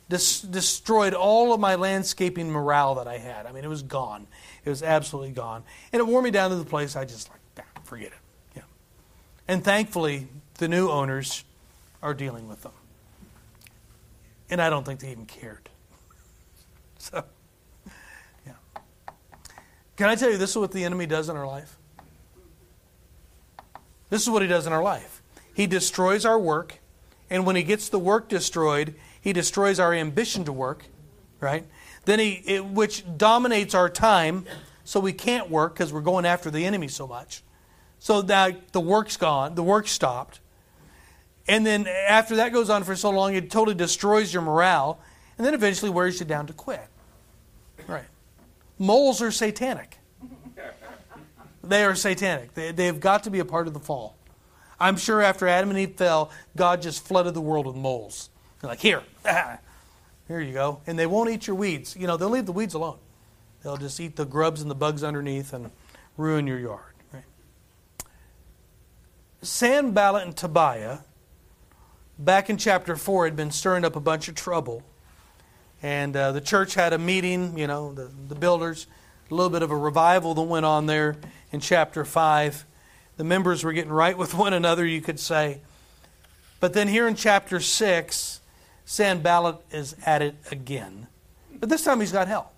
Des- 0.09 0.47
destroyed 0.49 1.15
all 1.15 1.53
of 1.53 1.61
my 1.61 1.75
landscaping 1.75 2.51
morale 2.51 2.95
that 2.97 3.07
I 3.07 3.19
had. 3.19 3.47
I 3.47 3.53
mean, 3.53 3.65
it 3.65 3.69
was 3.69 3.83
gone. 3.83 4.27
It 4.65 4.71
was 4.71 4.83
absolutely 4.83 5.33
gone. 5.33 5.65
And 5.93 6.01
it 6.01 6.07
wore 6.07 6.23
me 6.23 6.31
down 6.31 6.51
to 6.51 6.57
the 6.57 6.65
place 6.65 6.97
I 6.97 7.05
just 7.05 7.29
like, 7.29 7.41
nah, 7.57 7.83
forget 7.83 8.09
it. 8.09 8.19
Yeah. 8.57 8.63
And 9.47 9.63
thankfully, 9.63 10.29
the 10.55 10.69
new 10.69 10.89
owners 10.89 11.45
are 12.03 12.15
dealing 12.15 12.49
with 12.49 12.63
them. 12.63 12.73
And 14.51 14.63
I 14.63 14.71
don't 14.71 14.85
think 14.85 15.01
they 15.01 15.11
even 15.11 15.27
cared. 15.27 15.69
So. 17.01 17.23
Yeah. 18.45 18.55
Can 19.97 20.09
I 20.09 20.17
tell 20.17 20.31
you 20.31 20.37
this 20.37 20.51
is 20.51 20.57
what 20.57 20.73
the 20.73 20.83
enemy 20.83 21.07
does 21.07 21.29
in 21.29 21.37
our 21.37 21.47
life? 21.47 21.79
This 24.11 24.23
is 24.23 24.31
what 24.31 24.43
he 24.43 24.49
does 24.49 24.67
in 24.67 24.73
our 24.73 24.83
life. 24.83 25.23
He 25.55 25.67
destroys 25.67 26.25
our 26.25 26.39
work, 26.39 26.81
and 27.31 27.47
when 27.47 27.57
he 27.57 27.63
gets 27.63 27.89
the 27.89 27.99
work 27.99 28.29
destroyed, 28.29 28.95
he 29.21 29.33
destroys 29.33 29.79
our 29.79 29.93
ambition 29.93 30.45
to 30.45 30.53
work, 30.53 30.87
right? 31.41 31.67
Then 32.05 32.19
he, 32.19 32.43
it, 32.47 32.65
which 32.65 33.05
dominates 33.17 33.75
our 33.75 33.89
time, 33.89 34.45
so 34.85 35.01
we 35.01 35.13
can't 35.13 35.51
work 35.51 35.75
because 35.75 35.93
we're 35.93 36.01
going 36.01 36.25
after 36.25 36.51
the 36.51 36.65
enemy 36.65 36.89
so 36.89 37.07
much. 37.07 37.43
So 37.99 38.23
that 38.23 38.73
the 38.73 38.81
work's 38.81 39.17
gone, 39.17 39.55
the 39.55 39.63
work 39.63 39.89
stopped. 39.89 40.41
And 41.49 41.65
then 41.65 41.87
after 41.87 42.37
that 42.37 42.53
goes 42.53 42.69
on 42.69 42.85
for 42.85 42.95
so 42.95 43.11
long, 43.11 43.35
it 43.35 43.51
totally 43.51 43.75
destroys 43.75 44.33
your 44.33 44.43
morale, 44.43 45.01
and 45.39 45.47
then 45.47 45.55
eventually 45.55 45.91
wears 45.91 46.21
you 46.21 46.27
down 46.27 46.47
to 46.47 46.53
quit. 46.53 46.87
Right. 47.87 48.05
Moles 48.79 49.23
are 49.23 49.31
satanic. 49.31 49.99
They 51.65 51.85
are 51.85 51.95
satanic. 51.95 52.55
They, 52.55 52.73
they've 52.73 52.99
got 52.99 53.25
to 53.25 53.31
be 53.31 53.41
a 53.41 53.45
part 53.45 53.67
of 53.67 53.75
the 53.75 53.81
fall. 53.81 54.17
I'm 54.81 54.97
sure 54.97 55.21
after 55.21 55.49
Adam 55.49 55.71
and 55.71 55.79
Eve 55.79 55.97
fell, 55.97 56.31
God 56.57 56.81
just 56.83 57.07
flooded 57.07 57.35
the 57.35 57.41
world 57.41 57.67
with 57.67 57.77
moles. 57.77 58.31
They're 58.61 58.71
like, 58.71 58.81
here, 58.81 59.03
here 60.29 60.41
you 60.41 60.53
go. 60.53 60.81
And 60.87 60.99
they 60.99 61.07
won't 61.07 61.31
eat 61.31 61.47
your 61.47 61.57
weeds. 61.57 61.97
You 61.97 62.07
know, 62.07 62.17
they'll 62.17 62.31
leave 62.31 62.47
the 62.47 62.53
weeds 62.53 62.75
alone. 62.75 62.99
They'll 63.63 63.77
just 63.77 63.99
eat 63.99 64.17
the 64.17 64.25
grubs 64.25 64.63
and 64.63 64.71
the 64.71 64.75
bugs 64.75 65.03
underneath 65.03 65.53
and 65.53 65.71
ruin 66.17 66.47
your 66.47 66.59
yard. 66.59 66.95
Right? 67.13 67.25
Sanballat 69.43 70.25
and 70.25 70.37
Tobiah, 70.37 70.99
back 72.19 72.51
in 72.51 72.57
chapter 72.57 72.97
4, 72.97 73.27
had 73.27 73.37
been 73.37 73.51
stirring 73.51 73.85
up 73.85 73.97
a 73.97 74.01
bunch 74.01 74.29
of 74.29 74.35
trouble. 74.35 74.83
And 75.83 76.17
uh, 76.17 76.33
the 76.33 76.41
church 76.41 76.75
had 76.75 76.93
a 76.93 76.99
meeting, 76.99 77.57
you 77.57 77.67
know, 77.67 77.93
the, 77.93 78.11
the 78.29 78.35
builders, 78.35 78.87
a 79.31 79.35
little 79.35 79.51
bit 79.51 79.63
of 79.63 79.71
a 79.71 79.77
revival 79.77 80.35
that 80.35 80.43
went 80.43 80.67
on 80.67 80.87
there 80.87 81.17
in 81.53 81.61
chapter 81.61 82.05
5. 82.05 82.65
The 83.17 83.25
members 83.25 83.63
were 83.63 83.73
getting 83.73 83.93
right 83.93 84.17
with 84.17 84.35
one 84.35 84.53
another, 84.53 84.85
you 84.85 85.01
could 85.01 85.21
say. 85.21 85.61
But 86.61 86.73
then 86.73 86.89
here 86.89 87.07
in 87.07 87.15
chapter 87.15 87.61
6, 87.61 88.41
Sanballat 88.85 89.57
is 89.71 89.95
at 90.05 90.23
it 90.23 90.35
again. 90.51 91.07
But 91.53 91.69
this 91.69 91.85
time 91.85 92.01
he's 92.01 92.13
got 92.13 92.27
help. 92.27 92.53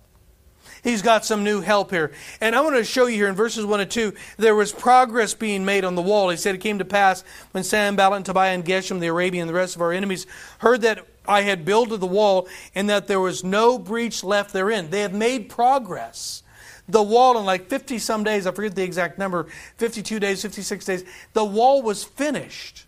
He's 0.82 1.02
got 1.02 1.24
some 1.24 1.44
new 1.44 1.60
help 1.60 1.90
here. 1.90 2.12
And 2.40 2.54
I 2.54 2.60
want 2.60 2.76
to 2.76 2.84
show 2.84 3.06
you 3.06 3.16
here 3.16 3.28
in 3.28 3.34
verses 3.34 3.64
1 3.64 3.80
and 3.80 3.90
2, 3.90 4.12
there 4.36 4.54
was 4.54 4.72
progress 4.72 5.34
being 5.34 5.64
made 5.64 5.84
on 5.84 5.94
the 5.94 6.02
wall. 6.02 6.30
He 6.30 6.36
said, 6.36 6.54
It 6.54 6.58
came 6.58 6.78
to 6.78 6.84
pass 6.84 7.24
when 7.52 7.64
Sanballat 7.64 8.16
and 8.16 8.26
Tobiah 8.26 8.54
and 8.54 8.64
Geshem, 8.64 9.00
the 9.00 9.08
Arabian, 9.08 9.42
and 9.42 9.50
the 9.50 9.54
rest 9.54 9.76
of 9.76 9.82
our 9.82 9.92
enemies 9.92 10.26
heard 10.58 10.82
that 10.82 11.06
I 11.26 11.42
had 11.42 11.64
builded 11.64 12.00
the 12.00 12.06
wall 12.06 12.48
and 12.74 12.88
that 12.88 13.06
there 13.06 13.20
was 13.20 13.44
no 13.44 13.78
breach 13.78 14.24
left 14.24 14.52
therein. 14.52 14.90
They 14.90 15.02
have 15.02 15.14
made 15.14 15.48
progress 15.48 16.42
the 16.90 17.02
wall 17.02 17.38
in 17.38 17.44
like 17.44 17.68
50 17.68 17.98
some 17.98 18.24
days, 18.24 18.46
I 18.46 18.52
forget 18.52 18.74
the 18.74 18.82
exact 18.82 19.18
number, 19.18 19.46
52 19.76 20.18
days, 20.18 20.42
56 20.42 20.84
days, 20.84 21.04
the 21.32 21.44
wall 21.44 21.82
was 21.82 22.04
finished. 22.04 22.86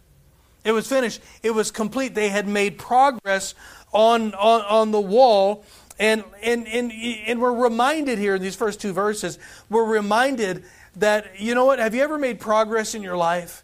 It 0.65 0.73
was 0.73 0.87
finished. 0.87 1.21
It 1.43 1.51
was 1.51 1.71
complete. 1.71 2.15
They 2.15 2.29
had 2.29 2.47
made 2.47 2.79
progress 2.79 3.55
on, 3.93 4.35
on, 4.35 4.63
on 4.63 4.91
the 4.93 5.01
wall. 5.01 5.65
And, 5.99 6.25
and, 6.43 6.67
and, 6.67 6.91
and 6.93 7.41
we're 7.41 7.53
reminded 7.53 8.19
here 8.19 8.35
in 8.35 8.43
these 8.43 8.57
first 8.57 8.81
two 8.81 8.93
verses, 8.93 9.39
we're 9.69 9.85
reminded 9.85 10.65
that, 10.97 11.41
you 11.41 11.55
know 11.55 11.65
what, 11.65 11.79
have 11.79 11.95
you 11.95 12.03
ever 12.03 12.19
made 12.19 12.41
progress 12.41 12.95
in 12.95 13.03
your 13.03 13.17
life? 13.17 13.63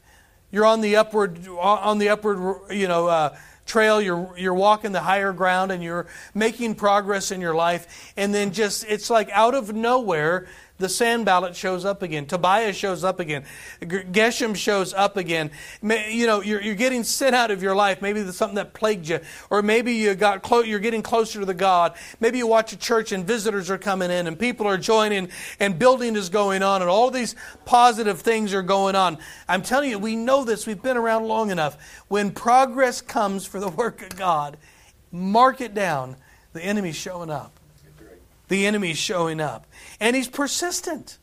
You're 0.50 0.64
on 0.64 0.80
the 0.80 0.96
upward, 0.96 1.46
on 1.48 1.98
the 1.98 2.08
upward, 2.08 2.72
you 2.72 2.88
know, 2.88 3.06
uh, 3.06 3.36
trail, 3.66 4.00
you're, 4.00 4.34
you're 4.38 4.54
walking 4.54 4.92
the 4.92 5.00
higher 5.00 5.32
ground 5.32 5.70
and 5.70 5.82
you're 5.82 6.06
making 6.34 6.74
progress 6.74 7.30
in 7.30 7.40
your 7.40 7.54
life. 7.54 8.12
And 8.16 8.34
then 8.34 8.52
just, 8.52 8.84
it's 8.88 9.10
like 9.10 9.28
out 9.30 9.54
of 9.54 9.74
nowhere, 9.74 10.48
the 10.78 10.88
Sanballat 10.88 11.56
shows 11.56 11.84
up 11.84 12.02
again. 12.02 12.26
Tobiah 12.26 12.72
shows 12.72 13.02
up 13.02 13.18
again. 13.20 13.44
Geshem 13.82 14.54
shows 14.54 14.94
up 14.94 15.16
again. 15.16 15.50
You 15.82 16.26
know, 16.26 16.40
you're, 16.40 16.62
you're 16.62 16.74
getting 16.76 17.02
sent 17.04 17.34
out 17.34 17.50
of 17.50 17.62
your 17.62 17.74
life. 17.74 18.00
Maybe 18.00 18.22
there's 18.22 18.36
something 18.36 18.56
that 18.56 18.74
plagued 18.74 19.08
you, 19.08 19.20
or 19.50 19.60
maybe 19.60 19.94
you 19.94 20.14
got 20.14 20.42
clo- 20.42 20.62
you're 20.62 20.78
getting 20.78 21.02
closer 21.02 21.40
to 21.40 21.46
the 21.46 21.54
God. 21.54 21.94
Maybe 22.20 22.38
you 22.38 22.46
watch 22.46 22.72
a 22.72 22.76
church 22.76 23.12
and 23.12 23.26
visitors 23.26 23.70
are 23.70 23.78
coming 23.78 24.10
in, 24.10 24.26
and 24.26 24.38
people 24.38 24.66
are 24.66 24.78
joining, 24.78 25.28
and 25.58 25.78
building 25.78 26.14
is 26.14 26.28
going 26.28 26.62
on, 26.62 26.80
and 26.80 26.90
all 26.90 27.10
these 27.10 27.34
positive 27.64 28.20
things 28.20 28.54
are 28.54 28.62
going 28.62 28.94
on. 28.94 29.18
I'm 29.48 29.62
telling 29.62 29.90
you, 29.90 29.98
we 29.98 30.14
know 30.14 30.44
this. 30.44 30.66
We've 30.66 30.80
been 30.80 30.96
around 30.96 31.24
long 31.26 31.50
enough. 31.50 31.76
When 32.08 32.30
progress 32.30 33.00
comes 33.00 33.44
for 33.46 33.58
the 33.58 33.68
work 33.68 34.02
of 34.02 34.16
God, 34.16 34.56
mark 35.10 35.60
it 35.60 35.74
down. 35.74 36.16
The 36.52 36.62
enemy's 36.62 36.96
showing 36.96 37.30
up. 37.30 37.58
The 38.48 38.66
enemy's 38.66 38.98
showing 38.98 39.40
up. 39.40 39.66
And 40.00 40.16
he's 40.16 40.28
persistent. 40.28 41.18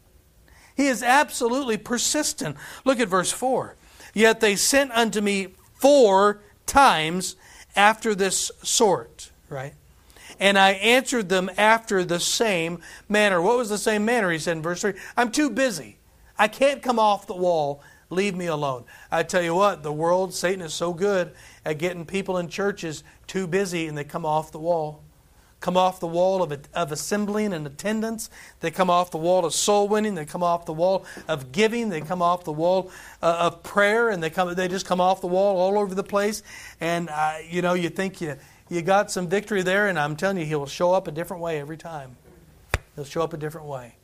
He 0.75 0.87
is 0.87 1.01
absolutely 1.01 1.77
persistent. 1.77 2.57
Look 2.83 2.99
at 2.99 3.07
verse 3.07 3.31
4. 3.31 3.75
Yet 4.13 4.39
they 4.39 4.55
sent 4.55 4.91
unto 4.91 5.21
me 5.21 5.49
four 5.75 6.41
times 6.65 7.35
after 7.75 8.15
this 8.15 8.51
sort, 8.63 9.31
right? 9.49 9.73
And 10.39 10.57
I 10.57 10.71
answered 10.71 11.29
them 11.29 11.49
after 11.57 12.03
the 12.03 12.19
same 12.19 12.79
manner. 13.07 13.41
What 13.41 13.57
was 13.57 13.69
the 13.69 13.77
same 13.77 14.05
manner? 14.05 14.31
He 14.31 14.39
said 14.39 14.57
in 14.57 14.63
verse 14.63 14.81
3 14.81 14.93
I'm 15.15 15.31
too 15.31 15.49
busy. 15.49 15.97
I 16.37 16.47
can't 16.47 16.81
come 16.81 16.99
off 16.99 17.27
the 17.27 17.35
wall. 17.35 17.81
Leave 18.09 18.35
me 18.35 18.45
alone. 18.45 18.85
I 19.11 19.23
tell 19.23 19.41
you 19.41 19.55
what, 19.55 19.81
the 19.81 19.91
world, 19.91 20.33
Satan 20.33 20.61
is 20.61 20.73
so 20.73 20.93
good 20.93 21.33
at 21.65 21.79
getting 21.79 22.05
people 22.05 22.37
in 22.37 22.49
churches 22.49 23.03
too 23.27 23.47
busy 23.47 23.87
and 23.87 23.97
they 23.97 24.03
come 24.03 24.25
off 24.25 24.51
the 24.51 24.59
wall 24.59 25.04
come 25.65 25.77
off 25.77 25.99
the 25.99 26.05
wall 26.05 26.43
of, 26.43 26.55
of 26.75 26.91
assembling 26.91 27.51
and 27.51 27.65
attendance. 27.65 28.29
They 28.59 28.69
come 28.69 28.91
off 28.91 29.09
the 29.09 29.17
wall 29.17 29.45
of 29.45 29.53
soul 29.55 29.87
winning. 29.87 30.13
They 30.13 30.23
come 30.23 30.43
off 30.43 30.67
the 30.67 30.73
wall 30.73 31.07
of 31.27 31.51
giving. 31.51 31.89
They 31.89 32.01
come 32.01 32.21
off 32.21 32.43
the 32.43 32.51
wall 32.51 32.91
uh, 33.19 33.49
of 33.49 33.63
prayer, 33.63 34.09
and 34.09 34.21
they 34.21 34.29
come. 34.29 34.53
They 34.53 34.67
just 34.67 34.85
come 34.85 35.01
off 35.01 35.21
the 35.21 35.27
wall 35.27 35.57
all 35.57 35.79
over 35.79 35.95
the 35.95 36.03
place. 36.03 36.43
And 36.79 37.09
uh, 37.09 37.37
you 37.49 37.63
know, 37.63 37.73
you 37.73 37.89
think 37.89 38.21
you 38.21 38.37
you 38.69 38.83
got 38.83 39.09
some 39.09 39.27
victory 39.27 39.63
there, 39.63 39.87
and 39.87 39.97
I'm 39.97 40.15
telling 40.15 40.37
you, 40.37 40.45
he'll 40.45 40.67
show 40.67 40.93
up 40.93 41.07
a 41.07 41.11
different 41.11 41.41
way 41.41 41.59
every 41.59 41.77
time. 41.77 42.15
He'll 42.95 43.03
show 43.03 43.23
up 43.23 43.33
a 43.33 43.37
different 43.37 43.65
way. 43.65 43.95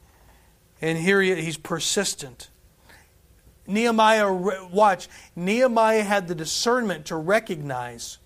And 0.82 0.98
here 0.98 1.22
he, 1.22 1.36
he's 1.36 1.58
persistent. 1.58 2.50
Nehemiah, 3.68 4.34
watch, 4.34 5.08
Nehemiah 5.36 6.02
had 6.02 6.28
the 6.28 6.34
discernment 6.34 7.06
to 7.06 7.16
recognize 7.16 8.18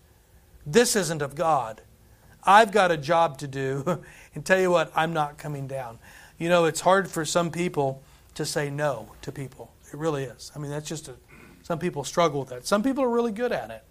this 0.66 0.96
isn't 0.96 1.22
of 1.22 1.36
God. 1.36 1.82
I've 2.46 2.72
got 2.72 2.92
a 2.92 2.98
job 2.98 3.38
to 3.40 3.48
do. 3.48 4.02
and 4.36 4.46
tell 4.46 4.60
you 4.60 4.70
what, 4.70 4.92
I'm 4.96 5.14
not 5.14 5.38
coming 5.38 5.66
down. 5.66 5.98
You 6.38 6.50
know, 6.50 6.66
it's 6.66 6.82
hard 6.82 7.10
for 7.10 7.26
some 7.26 7.50
people 7.50 8.04
to 8.36 8.46
say 8.46 8.70
no 8.70 9.10
to 9.22 9.32
people. 9.32 9.72
It 9.92 9.98
really 9.98 10.26
is. 10.26 10.52
I 10.56 10.60
mean, 10.60 10.70
that's 10.70 10.88
just 10.88 11.08
a, 11.08 11.16
some 11.64 11.80
people 11.80 12.04
struggle 12.04 12.42
with 12.42 12.50
that. 12.50 12.68
Some 12.68 12.84
people 12.84 13.04
are 13.04 13.10
really 13.10 13.32
good 13.32 13.54
at 13.54 13.72
it. 13.72 13.84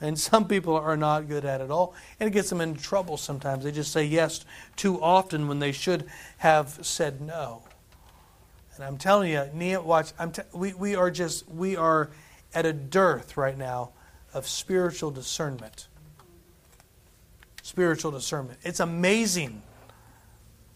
And 0.00 0.18
some 0.18 0.46
people 0.46 0.76
are 0.76 0.96
not 0.96 1.28
good 1.28 1.44
at 1.44 1.60
it 1.60 1.64
at 1.64 1.70
all. 1.70 1.94
And 2.20 2.28
it 2.28 2.32
gets 2.32 2.48
them 2.48 2.60
into 2.60 2.80
trouble 2.80 3.16
sometimes. 3.16 3.64
They 3.64 3.72
just 3.72 3.92
say 3.92 4.04
yes 4.04 4.44
too 4.76 5.02
often 5.02 5.48
when 5.48 5.58
they 5.58 5.72
should 5.72 6.08
have 6.38 6.78
said 6.82 7.20
no. 7.20 7.64
And 8.76 8.84
I'm 8.84 8.96
telling 8.96 9.32
you, 9.32 9.44
Nia, 9.52 9.80
watch, 9.80 10.12
t- 10.32 10.42
we, 10.52 10.72
we 10.72 10.94
are 10.94 11.10
just, 11.10 11.48
we 11.48 11.74
are 11.74 12.10
at 12.54 12.64
a 12.64 12.72
dearth 12.72 13.36
right 13.36 13.58
now 13.58 13.90
of 14.32 14.46
spiritual 14.46 15.10
discernment 15.10 15.88
spiritual 17.68 18.10
discernment. 18.10 18.58
It's 18.62 18.80
amazing 18.80 19.62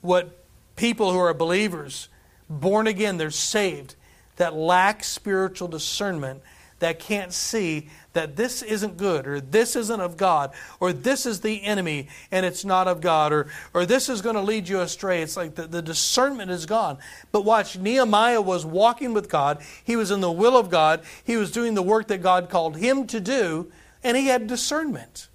what 0.02 0.44
people 0.76 1.10
who 1.10 1.18
are 1.18 1.32
believers, 1.32 2.08
born 2.50 2.86
again, 2.86 3.16
they're 3.16 3.30
saved, 3.30 3.94
that 4.36 4.54
lack 4.54 5.02
spiritual 5.02 5.68
discernment, 5.68 6.42
that 6.80 6.98
can't 6.98 7.32
see 7.32 7.88
that 8.12 8.36
this 8.36 8.60
isn't 8.60 8.98
good, 8.98 9.26
or 9.26 9.40
this 9.40 9.74
isn't 9.74 10.00
of 10.00 10.18
God, 10.18 10.50
or 10.80 10.92
this 10.92 11.24
is 11.24 11.40
the 11.40 11.62
enemy 11.62 12.08
and 12.30 12.44
it's 12.44 12.62
not 12.62 12.88
of 12.88 13.00
God, 13.00 13.32
or, 13.32 13.46
or 13.72 13.86
this 13.86 14.10
is 14.10 14.20
going 14.20 14.34
to 14.34 14.42
lead 14.42 14.68
you 14.68 14.80
astray. 14.80 15.22
It's 15.22 15.36
like 15.36 15.54
the, 15.54 15.66
the 15.66 15.80
discernment 15.80 16.50
is 16.50 16.66
gone. 16.66 16.98
But 17.30 17.46
watch, 17.46 17.78
Nehemiah 17.78 18.42
was 18.42 18.66
walking 18.66 19.14
with 19.14 19.30
God, 19.30 19.62
he 19.82 19.96
was 19.96 20.10
in 20.10 20.20
the 20.20 20.30
will 20.30 20.58
of 20.58 20.68
God, 20.68 21.04
he 21.24 21.38
was 21.38 21.52
doing 21.52 21.72
the 21.72 21.82
work 21.82 22.08
that 22.08 22.20
God 22.20 22.50
called 22.50 22.76
him 22.76 23.06
to 23.06 23.18
do, 23.18 23.72
and 24.02 24.14
he 24.14 24.26
had 24.26 24.46
discernment. 24.46 25.28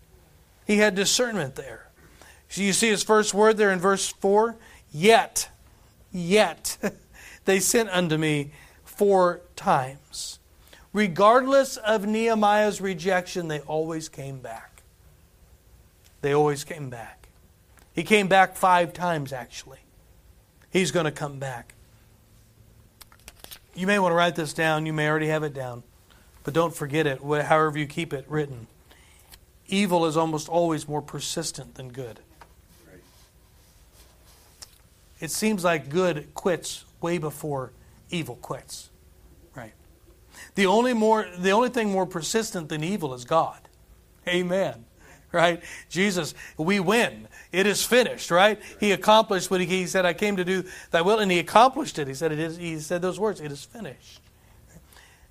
He 0.68 0.78
had 0.78 0.96
discernment 0.96 1.56
there. 1.56 1.88
So 2.50 2.62
you 2.62 2.74
see 2.74 2.90
his 2.90 3.02
first 3.02 3.34
word 3.34 3.56
there 3.56 3.72
in 3.72 3.80
verse 3.80 4.10
4? 4.10 4.58
Yet, 4.92 5.50
yet, 6.12 6.78
they 7.46 7.62
sent 7.62 7.90
unto 7.90 8.18
me 8.18 8.52
four 8.84 9.42
times. 9.56 10.40
Regardless 10.92 11.78
of 11.78 12.06
Nehemiah's 12.06 12.82
rejection, 12.82 13.48
they 13.48 13.62
always 13.62 14.10
came 14.10 14.40
back. 14.40 14.84
They 16.22 16.34
always 16.34 16.66
came 16.66 16.90
back. 16.90 17.30
He 17.94 18.04
came 18.04 18.28
back 18.28 18.58
five 18.58 18.92
times, 18.92 19.32
actually. 19.32 19.80
He's 20.70 20.92
going 20.92 21.06
to 21.06 21.12
come 21.12 21.40
back. 21.40 21.76
You 23.74 23.88
may 23.88 24.00
want 24.00 24.12
to 24.12 24.16
write 24.16 24.36
this 24.36 24.54
down. 24.54 24.86
You 24.86 24.94
may 24.94 25.08
already 25.08 25.28
have 25.28 25.44
it 25.44 25.54
down. 25.54 25.84
But 26.44 26.54
don't 26.54 26.76
forget 26.76 27.08
it, 27.08 27.22
however 27.22 27.78
you 27.78 27.88
keep 27.88 28.12
it 28.12 28.26
written 28.28 28.68
evil 29.68 30.06
is 30.06 30.18
almost 30.18 30.50
always 30.50 30.88
more 30.88 31.02
persistent 31.02 31.76
than 31.76 31.90
good. 31.90 32.20
it 35.20 35.32
seems 35.32 35.64
like 35.64 35.90
good 35.90 36.34
quits 36.34 36.86
way 37.02 37.18
before 37.18 37.72
evil 38.10 38.36
quits. 38.36 38.90
Right? 39.56 39.74
The 40.56 40.66
only 40.66 40.94
more 40.94 41.28
the 41.38 41.52
only 41.52 41.70
thing 41.70 41.92
more 41.92 42.06
persistent 42.06 42.70
than 42.70 42.84
evil 42.84 43.14
is 43.14 43.26
God. 43.26 43.60
Amen. 44.28 44.86
Right? 45.32 45.62
Jesus, 45.90 46.34
we 46.58 46.80
win. 46.80 47.28
It 47.52 47.68
is 47.68 47.84
finished, 47.84 48.32
right? 48.32 48.62
He 48.80 48.92
accomplished 48.92 49.52
what 49.52 49.60
he, 49.60 49.66
he 49.66 49.86
said, 49.86 50.06
I 50.06 50.14
came 50.14 50.38
to 50.38 50.46
do 50.46 50.64
thy 50.92 51.02
will, 51.02 51.20
and 51.20 51.32
he 51.32 51.40
accomplished 51.40 52.00
it. 52.00 52.08
He 52.08 52.14
said 52.14 52.32
it 52.32 52.40
is 52.40 52.58
he 52.58 52.80
said 52.80 53.02
those 53.02 53.20
words, 53.20 53.42
it 53.42 53.52
is 53.52 53.66
finished. 53.66 54.22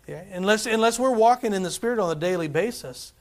Yeah? 0.06 0.22
Unless 0.32 0.66
unless 0.66 0.98
we're 0.98 1.14
walking 1.14 1.52
in 1.52 1.62
the 1.62 1.70
spirit 1.70 1.98
on 1.98 2.14
a 2.14 2.18
daily 2.18 2.48
basis, 2.48 3.12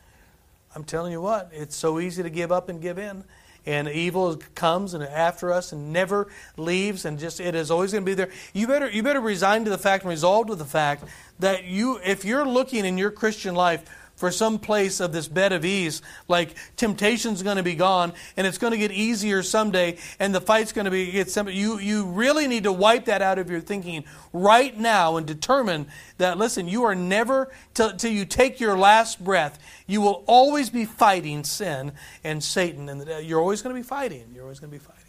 I'm 0.75 0.83
telling 0.83 1.13
you 1.13 1.21
what, 1.21 1.49
it's 1.53 1.75
so 1.75 1.99
easy 1.99 2.21
to 2.21 2.29
give 2.29 2.51
up 2.51 2.67
and 2.67 2.81
give 2.81 2.97
in. 2.97 3.23
And 3.65 3.87
evil 3.87 4.37
comes 4.53 4.93
and 4.93 5.03
after 5.03 5.51
us 5.51 5.71
and 5.71 5.91
never 5.91 6.27
leaves 6.55 7.05
and 7.05 7.17
just 7.17 7.39
it 7.39 7.55
is 7.55 7.71
always 7.71 7.93
going 7.93 8.03
to 8.03 8.05
be 8.05 8.13
there. 8.13 8.29
You 8.53 8.67
better 8.67 8.87
you 8.87 9.01
better 9.01 9.21
resign 9.21 9.63
to 9.63 9.71
the 9.71 9.77
fact 9.77 10.03
and 10.03 10.09
resolve 10.11 10.47
to 10.47 10.55
the 10.55 10.65
fact 10.65 11.05
that 11.39 11.63
you 11.63 11.99
if 12.05 12.25
you're 12.25 12.45
looking 12.45 12.85
in 12.85 12.97
your 12.97 13.09
christian 13.09 13.55
life 13.55 13.83
for 14.15 14.31
some 14.31 14.59
place 14.59 14.99
of 14.99 15.11
this 15.11 15.27
bed 15.27 15.53
of 15.53 15.65
ease. 15.65 16.01
Like 16.27 16.55
temptation's 16.75 17.43
going 17.43 17.57
to 17.57 17.63
be 17.63 17.75
gone, 17.75 18.13
and 18.37 18.47
it's 18.47 18.57
going 18.57 18.71
to 18.71 18.77
get 18.77 18.91
easier 18.91 19.43
someday, 19.43 19.97
and 20.19 20.33
the 20.33 20.41
fight's 20.41 20.71
going 20.71 20.85
to 20.85 20.91
be 20.91 21.11
get 21.11 21.29
some. 21.29 21.49
You 21.49 21.79
you 21.79 22.05
really 22.05 22.47
need 22.47 22.63
to 22.63 22.71
wipe 22.71 23.05
that 23.05 23.21
out 23.21 23.39
of 23.39 23.49
your 23.49 23.61
thinking 23.61 24.05
right 24.33 24.77
now 24.77 25.17
and 25.17 25.25
determine 25.27 25.87
that. 26.17 26.37
Listen, 26.37 26.67
you 26.67 26.83
are 26.83 26.95
never 26.95 27.51
till, 27.73 27.95
till 27.95 28.11
you 28.11 28.25
take 28.25 28.59
your 28.59 28.77
last 28.77 29.23
breath. 29.23 29.59
You 29.87 30.01
will 30.01 30.23
always 30.27 30.69
be 30.69 30.85
fighting 30.85 31.43
sin 31.43 31.91
and 32.23 32.43
Satan, 32.43 32.89
and 32.89 33.25
you're 33.25 33.39
always 33.39 33.61
going 33.61 33.75
to 33.75 33.79
be 33.79 33.87
fighting. 33.87 34.31
You're 34.33 34.43
always 34.43 34.59
going 34.59 34.71
to 34.71 34.77
be 34.77 34.83
fighting. 34.83 35.01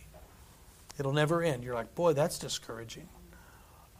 It'll 0.98 1.12
never 1.12 1.42
end. 1.42 1.62
You're 1.62 1.75
like, 1.75 1.94
boy, 1.94 2.14
that's 2.14 2.38
discouraging. 2.38 3.08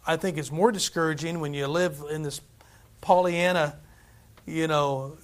I 0.05 0.15
think 0.17 0.37
it's 0.37 0.51
more 0.51 0.71
discouraging 0.71 1.39
when 1.39 1.53
you 1.53 1.67
live 1.67 2.01
in 2.09 2.23
this 2.23 2.41
Pollyanna 3.01 3.77
you 4.47 4.67
know, 4.67 5.17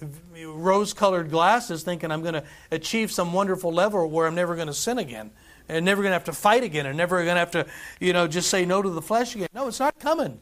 rose 0.46 0.92
colored 0.92 1.30
glasses 1.30 1.82
thinking 1.82 2.12
I'm 2.12 2.22
going 2.22 2.34
to 2.34 2.44
achieve 2.70 3.10
some 3.10 3.32
wonderful 3.32 3.72
level 3.72 4.08
where 4.08 4.26
I'm 4.26 4.34
never 4.34 4.54
going 4.54 4.68
to 4.68 4.74
sin 4.74 4.98
again 4.98 5.30
and 5.68 5.84
never 5.84 6.02
going 6.02 6.10
to 6.10 6.14
have 6.14 6.24
to 6.24 6.32
fight 6.32 6.62
again 6.62 6.84
and 6.86 6.96
never 6.96 7.16
going 7.24 7.34
to 7.34 7.40
have 7.40 7.50
to, 7.52 7.66
you 7.98 8.12
know, 8.12 8.28
just 8.28 8.50
say 8.50 8.66
no 8.66 8.82
to 8.82 8.90
the 8.90 9.02
flesh 9.02 9.34
again. 9.34 9.48
No, 9.54 9.66
it's 9.66 9.80
not 9.80 9.98
coming. 9.98 10.38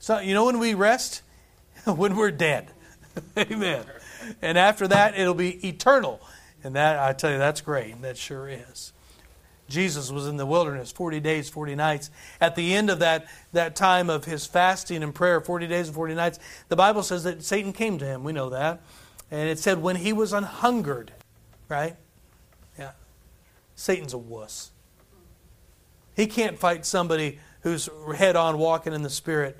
So, 0.00 0.18
you 0.18 0.34
know, 0.34 0.46
when 0.46 0.58
we 0.58 0.74
rest? 0.74 1.22
when 1.84 2.16
we're 2.16 2.32
dead. 2.32 2.70
Amen. 3.38 3.84
And 4.42 4.58
after 4.58 4.88
that, 4.88 5.16
it'll 5.16 5.34
be 5.34 5.66
eternal. 5.66 6.20
And 6.64 6.74
that, 6.74 6.98
I 6.98 7.12
tell 7.12 7.30
you, 7.30 7.38
that's 7.38 7.60
great. 7.60 8.02
That 8.02 8.16
sure 8.16 8.48
is. 8.48 8.92
Jesus 9.68 10.10
was 10.10 10.26
in 10.26 10.36
the 10.36 10.46
wilderness 10.46 10.90
40 10.90 11.20
days, 11.20 11.48
40 11.48 11.74
nights. 11.74 12.10
At 12.40 12.56
the 12.56 12.74
end 12.74 12.90
of 12.90 13.00
that, 13.00 13.26
that 13.52 13.76
time 13.76 14.08
of 14.08 14.24
his 14.24 14.46
fasting 14.46 15.02
and 15.02 15.14
prayer, 15.14 15.40
40 15.40 15.66
days 15.66 15.88
and 15.88 15.94
40 15.94 16.14
nights, 16.14 16.38
the 16.68 16.76
Bible 16.76 17.02
says 17.02 17.24
that 17.24 17.42
Satan 17.42 17.72
came 17.72 17.98
to 17.98 18.04
him. 18.04 18.24
We 18.24 18.32
know 18.32 18.50
that. 18.50 18.80
And 19.30 19.48
it 19.48 19.58
said 19.58 19.82
when 19.82 19.96
he 19.96 20.12
was 20.12 20.32
unhungered, 20.32 21.08
right? 21.68 21.96
Yeah. 22.78 22.92
Satan's 23.76 24.14
a 24.14 24.18
wuss. 24.18 24.70
He 26.16 26.26
can't 26.26 26.58
fight 26.58 26.86
somebody 26.86 27.38
who's 27.60 27.88
head 28.16 28.36
on 28.36 28.58
walking 28.58 28.92
in 28.92 29.02
the 29.02 29.10
Spirit 29.10 29.58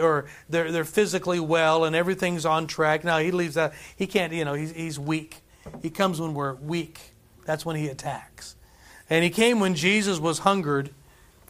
or 0.00 0.26
they're, 0.48 0.72
they're 0.72 0.84
physically 0.84 1.40
well 1.40 1.84
and 1.84 1.94
everything's 1.94 2.46
on 2.46 2.66
track. 2.66 3.04
Now, 3.04 3.18
he 3.18 3.30
leaves 3.30 3.54
that. 3.54 3.74
He 3.96 4.06
can't, 4.06 4.32
you 4.32 4.44
know, 4.44 4.54
he's, 4.54 4.72
he's 4.72 4.98
weak. 4.98 5.36
He 5.82 5.90
comes 5.90 6.20
when 6.20 6.34
we're 6.34 6.54
weak. 6.54 7.14
That's 7.44 7.64
when 7.64 7.76
he 7.76 7.88
attacks. 7.88 8.56
And 9.10 9.24
he 9.24 9.30
came 9.30 9.60
when 9.60 9.74
Jesus 9.74 10.18
was 10.18 10.40
hungered. 10.40 10.90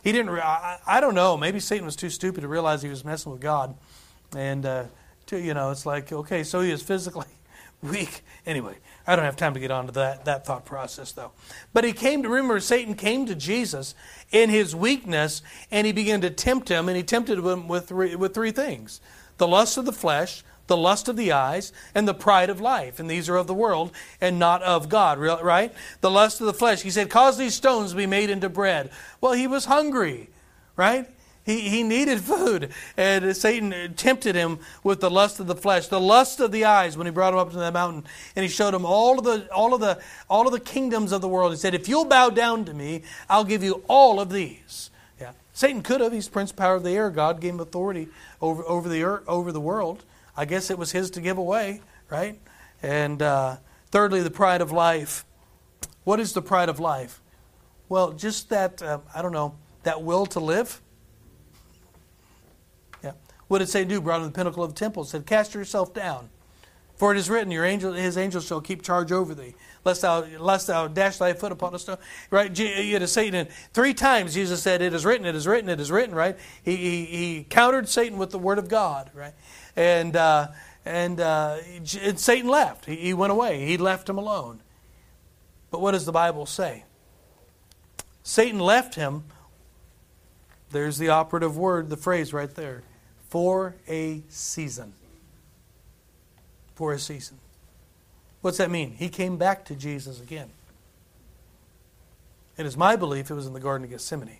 He 0.03 0.13
didn't, 0.13 0.31
I, 0.31 0.79
I 0.87 1.01
don't 1.01 1.15
know, 1.15 1.37
maybe 1.37 1.61
Satan 1.61 1.85
was 1.85 1.95
too 1.95 2.11
stupid 2.11 2.41
to 2.41 2.49
realize 2.49 2.83
he 2.83 2.89
was 2.89 3.05
messing 3.05 3.31
with 3.31 3.41
God. 3.41 3.77
And, 4.35 4.65
uh, 4.65 4.85
to, 5.27 5.39
you 5.39 5.55
know, 5.55 5.71
it's 5.71 5.87
like, 5.87 6.11
okay, 6.11 6.43
so 6.43 6.61
he 6.61 6.71
is 6.71 6.83
physically 6.83 7.27
weak. 7.83 8.23
Anyway, 8.47 8.77
I 9.07 9.15
don't 9.15 9.25
have 9.25 9.37
time 9.37 9.55
to 9.55 9.61
get 9.61 9.71
onto 9.71 9.93
that, 9.93 10.25
that 10.25 10.47
thought 10.47 10.65
process, 10.65 11.13
though. 11.13 11.33
But 11.73 11.85
he 11.85 11.93
came 11.93 12.23
to, 12.23 12.29
remember, 12.29 12.59
Satan 12.61 12.95
came 12.95 13.27
to 13.27 13.35
Jesus 13.35 13.95
in 14.33 14.51
his 14.51 14.75
weakness, 14.75 15.43
and 15.71 15.87
he 15.87 15.93
began 15.93 16.21
to 16.23 16.31
tempt 16.31 16.69
him, 16.69 16.89
and 16.89 16.97
he 16.97 17.03
tempted 17.03 17.39
him 17.39 17.69
with 17.69 17.89
three, 17.89 18.17
with 18.17 18.35
three 18.35 18.53
things 18.53 19.01
the 19.39 19.49
lust 19.49 19.79
of 19.79 19.87
the 19.87 19.93
flesh, 19.93 20.45
the 20.71 20.77
lust 20.77 21.09
of 21.09 21.17
the 21.17 21.33
eyes, 21.33 21.73
and 21.97 22.07
the 22.07 22.15
pride 22.15 22.49
of 22.49 22.61
life. 22.61 23.01
And 23.01 23.11
these 23.11 23.29
are 23.29 23.35
of 23.35 23.49
the 23.49 23.55
world 23.55 23.91
and 24.21 24.39
not 24.39 24.63
of 24.63 24.89
God, 24.89 25.19
right? 25.19 25.75
The 26.01 26.11
lust 26.11 26.41
of 26.41 26.47
the 26.47 26.55
flesh. 26.55 26.83
He 26.83 26.91
said, 26.91 27.11
Cause 27.11 27.37
these 27.37 27.55
stones 27.55 27.91
to 27.91 27.97
be 27.97 28.07
made 28.07 28.31
into 28.31 28.49
bread. 28.49 28.91
Well, 29.21 29.33
he 29.33 29.49
was 29.49 29.65
hungry, 29.65 30.31
right? 30.77 31.09
He, 31.45 31.69
he 31.69 31.83
needed 31.83 32.21
food. 32.21 32.71
And 32.97 33.37
Satan 33.37 33.95
tempted 33.95 34.37
him 34.37 34.61
with 34.85 35.01
the 35.01 35.11
lust 35.11 35.41
of 35.41 35.49
the 35.49 35.57
flesh, 35.57 35.89
the 35.89 35.99
lust 35.99 36.39
of 36.39 36.53
the 36.53 36.65
eyes 36.65 36.97
when 36.97 37.09
he 37.09 37.11
brought 37.11 37.33
him 37.33 37.41
up 37.41 37.51
to 37.51 37.57
the 37.57 37.73
mountain. 37.73 38.05
And 38.37 38.45
he 38.45 38.49
showed 38.49 38.73
him 38.73 38.87
all 38.87 39.19
of 39.19 39.25
the, 39.25 39.53
all 39.53 39.75
of 39.75 39.81
the, 39.81 40.01
all 40.29 40.47
of 40.47 40.53
the 40.53 40.61
kingdoms 40.61 41.11
of 41.11 41.21
the 41.21 41.29
world. 41.29 41.51
He 41.51 41.59
said, 41.59 41.75
If 41.75 41.89
you'll 41.89 42.05
bow 42.05 42.31
down 42.31 42.65
to 42.67 42.75
me, 42.75 43.03
I'll 43.29 43.45
give 43.45 43.65
you 43.65 43.83
all 43.89 44.21
of 44.21 44.31
these. 44.31 44.91
Yeah. 45.21 45.33
Satan 45.53 45.83
could 45.83 46.01
have. 46.01 46.13
He's 46.13 46.29
prince 46.29 46.53
power 46.53 46.77
of 46.77 46.85
the 46.85 46.91
air. 46.91 47.11
God 47.11 47.41
gave 47.41 47.55
him 47.55 47.61
authority 47.61 48.07
over, 48.41 48.63
over, 48.65 48.89
the, 48.89 49.03
earth, 49.03 49.25
over 49.27 49.51
the 49.51 49.61
world. 49.61 50.05
I 50.41 50.47
guess 50.47 50.71
it 50.71 50.79
was 50.79 50.91
his 50.91 51.11
to 51.11 51.21
give 51.21 51.37
away, 51.37 51.83
right? 52.09 52.41
And 52.83 53.21
uh, 53.21 53.59
thirdly, 53.91 54.23
the 54.23 54.31
pride 54.31 54.63
of 54.63 54.73
life. 54.73 55.27
What 56.05 56.19
is 56.19 56.33
the 56.33 56.41
pride 56.41 56.71
of 56.71 56.81
life? 56.81 57.21
Well, 57.91 58.13
just 58.13 58.49
that, 58.49 58.81
uh, 58.81 59.01
I 59.15 59.21
don't 59.21 59.33
know, 59.33 59.57
that 59.83 60.03
will 60.03 60.25
to 60.25 60.41
live. 60.41 60.81
Yeah. 63.05 63.13
What 63.49 63.59
did 63.59 63.69
Satan 63.69 63.91
do? 63.91 64.01
Brought 64.01 64.21
to 64.21 64.25
the 64.25 64.31
pinnacle 64.31 64.65
of 64.65 64.73
the 64.73 64.79
temple. 64.79 65.05
Said, 65.05 65.27
Cast 65.27 65.53
yourself 65.53 65.93
down. 65.93 66.31
For 66.97 67.13
it 67.13 67.19
is 67.19 67.29
written, 67.29 67.51
Your 67.51 67.67
angel, 67.67 67.93
his 67.93 68.17
angels 68.17 68.47
shall 68.47 68.63
keep 68.63 68.81
charge 68.81 69.13
over 69.13 69.35
thee, 69.35 69.55
lest 69.85 70.01
thou, 70.01 70.25
lest 70.39 70.69
thou 70.69 70.89
dash 70.89 71.19
thy 71.19 71.35
foot 71.35 71.53
upon 71.53 71.75
a 71.75 71.79
stone. 71.79 71.99
Right? 72.31 72.59
You 72.59 72.99
to 72.99 73.07
Satan. 73.07 73.49
Three 73.75 73.93
times 73.93 74.33
Jesus 74.33 74.63
said, 74.63 74.81
It 74.81 74.95
is 74.95 75.05
written, 75.05 75.27
it 75.27 75.35
is 75.35 75.47
written, 75.47 75.69
it 75.69 75.81
is 75.81 75.91
written, 75.91 76.15
right? 76.15 76.39
He, 76.63 76.77
he, 76.77 77.05
he 77.05 77.45
countered 77.45 77.91
Satan 77.91 78.17
with 78.17 78.31
the 78.31 78.39
word 78.39 78.59
of 78.59 78.69
God, 78.69 79.11
right? 79.15 79.35
And 79.77 80.17
uh, 80.17 80.49
and, 80.85 81.21
uh, 81.21 81.59
and 82.01 82.19
Satan 82.19 82.49
left. 82.49 82.87
He, 82.87 82.97
he 82.97 83.15
went 83.15 83.33
away. 83.33 83.67
He 83.67 83.77
left 83.77 84.09
him 84.09 84.19
alone. 84.19 84.61
But 85.71 85.81
what 85.81 85.93
does 85.93 86.07
the 86.07 86.13
Bible 86.13 86.47
say? 86.47 86.85
Satan 88.23 88.59
left 88.59 88.95
him. 88.95 89.25
There's 90.71 90.99
the 90.99 91.09
operative 91.09 91.57
word, 91.57 91.91
the 91.91 91.97
phrase 91.97 92.33
right 92.33 92.53
there. 92.55 92.83
For 93.29 93.77
a 93.89 94.23
season. 94.29 94.95
For 96.75 96.93
a 96.93 96.99
season. 96.99 97.39
What's 98.41 98.59
that 98.59 98.71
mean? 98.71 98.93
He 98.93 99.09
came 99.09 99.37
back 99.37 99.65
to 99.67 99.75
Jesus 99.75 100.21
again. 100.21 100.51
It 102.57 102.67
is 102.67 102.77
my 102.77 102.97
belief 102.97 103.31
it 103.31 103.35
was 103.35 103.47
in 103.47 103.53
the 103.53 103.61
Garden 103.61 103.85
of 103.85 103.91
Gethsemane. 103.91 104.39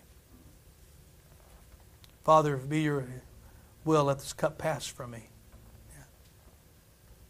Father, 2.23 2.57
be 2.57 2.81
your 2.81 3.05
will, 3.85 4.05
let 4.05 4.19
this 4.19 4.33
cup 4.33 4.57
pass 4.57 4.85
from 4.85 5.11
me. 5.11 5.29
Yeah. 5.89 6.03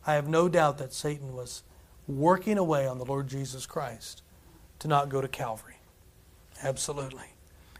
I 0.06 0.14
have 0.16 0.28
no 0.28 0.50
doubt 0.50 0.78
that 0.80 0.94
Satan 0.94 1.34
was 1.34 1.64
working 2.08 2.58
away 2.58 2.88
on 2.88 2.98
the 2.98 3.06
Lord 3.06 3.28
Jesus 3.28 3.66
Christ 3.66 4.22
to 4.80 4.88
not 4.88 5.10
go 5.10 5.22
to 5.22 5.28
Calvary. 5.28 5.78
Absolutely. 6.64 7.24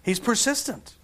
He's 0.04 0.20
persistent. 0.20 0.96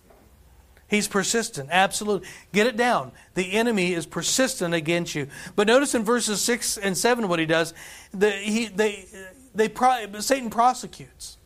He's 0.88 1.08
persistent. 1.08 1.70
Absolutely. 1.72 2.28
Get 2.54 2.66
it 2.66 2.78
down. 2.78 3.12
The 3.34 3.54
enemy 3.54 3.94
is 3.94 4.06
persistent 4.06 4.74
against 4.74 5.16
you. 5.16 5.28
But 5.56 5.68
notice 5.68 5.94
in 5.94 6.04
verses 6.04 6.42
6 6.42 6.78
and 6.78 6.98
7 6.98 7.28
what 7.28 7.40
he 7.40 7.46
does. 7.46 7.74
The, 8.14 8.32
he, 8.32 8.68
they, 8.68 9.06
they, 9.54 9.70
Satan 10.20 10.50
prosecutes. 10.50 11.38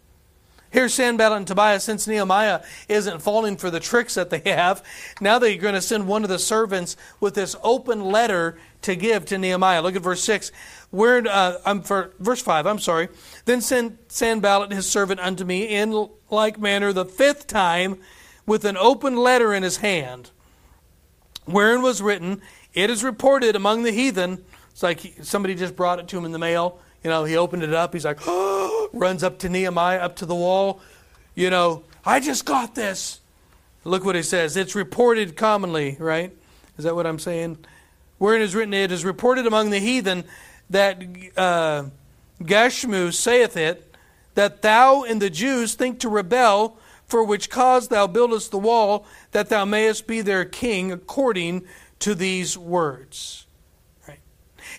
Here's 0.72 0.94
Sanballat 0.94 1.38
and 1.38 1.48
Tobiah, 1.48 1.82
since 1.82 2.08
Nehemiah 2.08 2.62
isn't 2.88 3.22
falling 3.22 3.58
for 3.58 3.70
the 3.70 3.82
tricks 3.82 4.16
that 4.16 4.30
they 4.30 4.40
have, 4.46 4.82
now 5.20 5.38
they're 5.38 5.58
going 5.58 5.74
to 5.74 5.82
send 5.82 6.08
one 6.08 6.24
of 6.24 6.30
the 6.30 6.40
servants 6.40 6.96
with 7.20 7.36
this 7.36 7.58
open 7.62 8.06
letter 8.06 8.58
to 8.84 8.96
give 8.96 9.26
to 9.26 9.38
Nehemiah. 9.38 9.82
Look 9.82 9.98
at 9.98 10.02
verse 10.02 10.24
6. 10.24 10.54
Where, 10.90 11.28
uh, 11.28 11.58
I'm 11.66 11.82
for, 11.82 12.14
verse 12.20 12.42
5, 12.42 12.66
I'm 12.66 12.80
sorry. 12.80 13.10
Then 13.44 13.60
send 13.60 13.98
Sanballat 14.08 14.72
his 14.72 14.90
servant 14.90 15.20
unto 15.20 15.44
me 15.44 15.66
in 15.66 16.08
like 16.30 16.58
manner 16.58 16.94
the 16.94 17.06
fifth 17.06 17.48
time 17.48 18.00
with 18.46 18.64
an 18.64 18.78
open 18.78 19.18
letter 19.18 19.54
in 19.54 19.64
his 19.64 19.78
hand, 19.78 20.32
wherein 21.46 21.82
was 21.82 22.02
written, 22.02 22.42
It 22.74 22.90
is 22.90 23.04
reported 23.04 23.58
among 23.58 23.84
the 23.84 23.92
heathen. 23.92 24.44
It's 24.72 24.84
like 24.84 25.16
somebody 25.22 25.54
just 25.54 25.76
brought 25.76 26.00
it 26.00 26.08
to 26.08 26.18
him 26.18 26.24
in 26.24 26.32
the 26.32 26.40
mail. 26.40 26.80
You 27.04 27.10
know, 27.10 27.24
he 27.24 27.36
opened 27.38 27.64
it 27.64 27.74
up. 27.74 27.94
He's 27.94 28.06
like, 28.06 28.20
oh, 28.26 28.90
runs 28.94 29.24
up 29.24 29.40
to 29.40 29.50
Nehemiah, 29.50 30.00
up 30.00 30.16
to 30.18 30.26
the 30.26 30.36
wall. 30.36 30.82
You 31.36 31.50
know, 31.50 31.84
I 32.06 32.20
just 32.20 32.46
got 32.46 32.76
this. 32.76 33.20
Look 33.84 34.06
what 34.06 34.16
he 34.16 34.24
says. 34.24 34.56
It's 34.58 34.76
reported 34.76 35.36
commonly, 35.36 35.98
right? 36.00 36.36
Is 36.78 36.84
that 36.84 36.96
what 36.96 37.08
I'm 37.08 37.20
saying? 37.20 37.58
Wherein 38.18 38.42
is 38.42 38.54
written, 38.54 38.74
it 38.74 38.92
is 38.92 39.04
reported 39.04 39.48
among 39.48 39.72
the 39.72 39.80
heathen 39.80 40.24
that 40.70 41.02
uh, 41.36 41.86
Gashmu 42.42 43.14
saith 43.14 43.58
it, 43.58 43.94
that 44.36 44.62
thou 44.62 45.04
and 45.04 45.22
the 45.22 45.30
Jews 45.30 45.74
think 45.74 46.00
to 46.00 46.10
rebel 46.10 46.78
for 47.08 47.24
which 47.24 47.50
cause 47.50 47.90
thou 47.90 48.08
buildest 48.08 48.52
the 48.52 48.58
wall, 48.58 49.06
that 49.32 49.50
thou 49.50 49.66
mayest 49.66 50.08
be 50.08 50.22
their 50.22 50.46
king 50.46 50.92
according 50.92 51.64
to 52.00 52.16
these 52.16 52.58
words. 52.58 53.46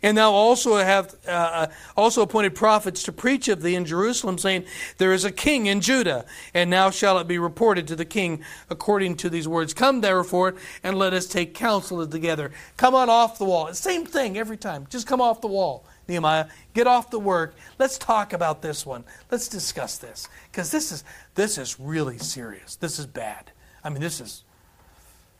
And 0.02 0.18
thou 0.18 0.32
also 0.32 0.76
have 0.76 1.14
uh, 1.28 1.30
uh, 1.30 1.66
also 1.96 2.22
appointed 2.22 2.56
prophets 2.56 3.04
to 3.04 3.12
preach 3.12 3.46
of 3.46 3.62
thee 3.62 3.76
in 3.76 3.84
Jerusalem, 3.84 4.36
saying, 4.36 4.64
There 4.98 5.12
is 5.12 5.24
a 5.24 5.30
king 5.30 5.66
in 5.66 5.80
Judah, 5.80 6.24
and 6.52 6.68
now 6.68 6.90
shall 6.90 7.18
it 7.18 7.28
be 7.28 7.38
reported 7.38 7.86
to 7.88 7.96
the 7.96 8.04
king 8.04 8.42
according 8.68 9.16
to 9.18 9.30
these 9.30 9.46
words. 9.46 9.72
Come 9.72 10.00
therefore, 10.00 10.54
and 10.82 10.98
let 10.98 11.12
us 11.12 11.26
take 11.26 11.54
counsel 11.54 12.04
together. 12.04 12.50
Come 12.76 12.96
on 12.96 13.08
off 13.08 13.38
the 13.38 13.44
wall. 13.44 13.72
Same 13.74 14.04
thing 14.04 14.36
every 14.36 14.56
time. 14.56 14.88
Just 14.90 15.06
come 15.06 15.20
off 15.20 15.40
the 15.40 15.46
wall, 15.46 15.84
Nehemiah. 16.08 16.46
Get 16.74 16.88
off 16.88 17.10
the 17.10 17.20
work. 17.20 17.54
Let's 17.78 17.96
talk 17.96 18.32
about 18.32 18.60
this 18.60 18.84
one. 18.84 19.04
Let's 19.30 19.46
discuss 19.46 19.98
this. 19.98 20.28
Because 20.50 20.72
this 20.72 20.90
is 20.90 21.04
this 21.36 21.58
is 21.58 21.78
really 21.78 22.18
serious. 22.18 22.74
This 22.74 22.98
is 22.98 23.06
bad. 23.06 23.52
I 23.84 23.90
mean, 23.90 24.00
this 24.00 24.20
is 24.20 24.42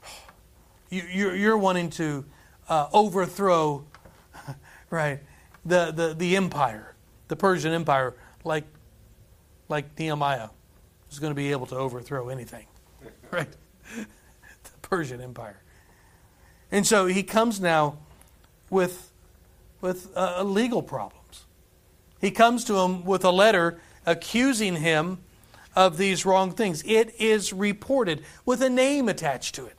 you, 0.88 1.02
you're, 1.10 1.34
you're 1.34 1.58
wanting 1.58 1.90
to 1.90 2.24
uh, 2.68 2.86
overthrow 2.92 3.84
right? 4.92 5.20
The, 5.64 5.90
the, 5.90 6.14
the 6.14 6.36
empire, 6.36 6.94
the 7.28 7.34
Persian 7.34 7.72
Empire, 7.72 8.14
like, 8.44 8.64
like 9.68 9.98
Nehemiah, 9.98 10.50
was 11.08 11.18
going 11.18 11.30
to 11.30 11.34
be 11.34 11.50
able 11.50 11.66
to 11.66 11.76
overthrow 11.76 12.28
anything, 12.28 12.66
right? 13.32 13.48
the 13.96 14.78
Persian 14.82 15.20
Empire. 15.20 15.60
And 16.70 16.86
so 16.86 17.06
he 17.06 17.22
comes 17.22 17.60
now 17.60 17.98
with, 18.70 19.10
with 19.80 20.10
uh, 20.16 20.42
legal 20.42 20.82
problems. 20.82 21.44
He 22.20 22.30
comes 22.30 22.64
to 22.64 22.76
him 22.76 23.04
with 23.04 23.24
a 23.24 23.30
letter 23.30 23.80
accusing 24.06 24.76
him 24.76 25.18
of 25.74 25.96
these 25.96 26.26
wrong 26.26 26.52
things. 26.52 26.82
It 26.84 27.14
is 27.18 27.52
reported 27.52 28.22
with 28.44 28.62
a 28.62 28.70
name 28.70 29.08
attached 29.08 29.54
to 29.54 29.66
it. 29.66 29.76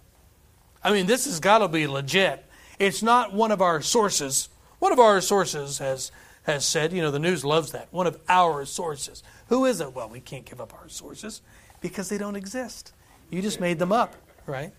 I 0.84 0.92
mean, 0.92 1.06
this 1.06 1.26
has 1.26 1.40
got 1.40 1.60
to 1.60 1.68
be 1.68 1.88
legit. 1.88 2.46
It's 2.80 3.04
not 3.04 3.34
one 3.34 3.52
of 3.52 3.62
our 3.62 3.82
sources 3.82 4.50
one 4.84 4.92
of 4.92 5.00
our 5.00 5.22
sources 5.22 5.78
has, 5.78 6.12
has 6.44 6.66
said, 6.66 6.92
you 6.92 7.02
know, 7.02 7.10
the 7.10 7.18
news 7.18 7.46
loves 7.46 7.72
that. 7.72 7.88
One 7.92 8.06
of 8.06 8.20
our 8.28 8.66
sources. 8.66 9.24
Who 9.48 9.64
is 9.64 9.80
it? 9.80 9.96
Well, 9.96 10.10
we 10.10 10.20
can't 10.20 10.44
give 10.44 10.60
up 10.60 10.74
our 10.74 10.90
sources 10.90 11.42
because 11.80 12.10
they 12.10 12.18
don't 12.18 12.36
exist. 12.36 12.92
You 13.30 13.42
just 13.42 13.62
made 13.62 13.80
them 13.80 13.94
up, 13.94 14.14
right? 14.46 14.74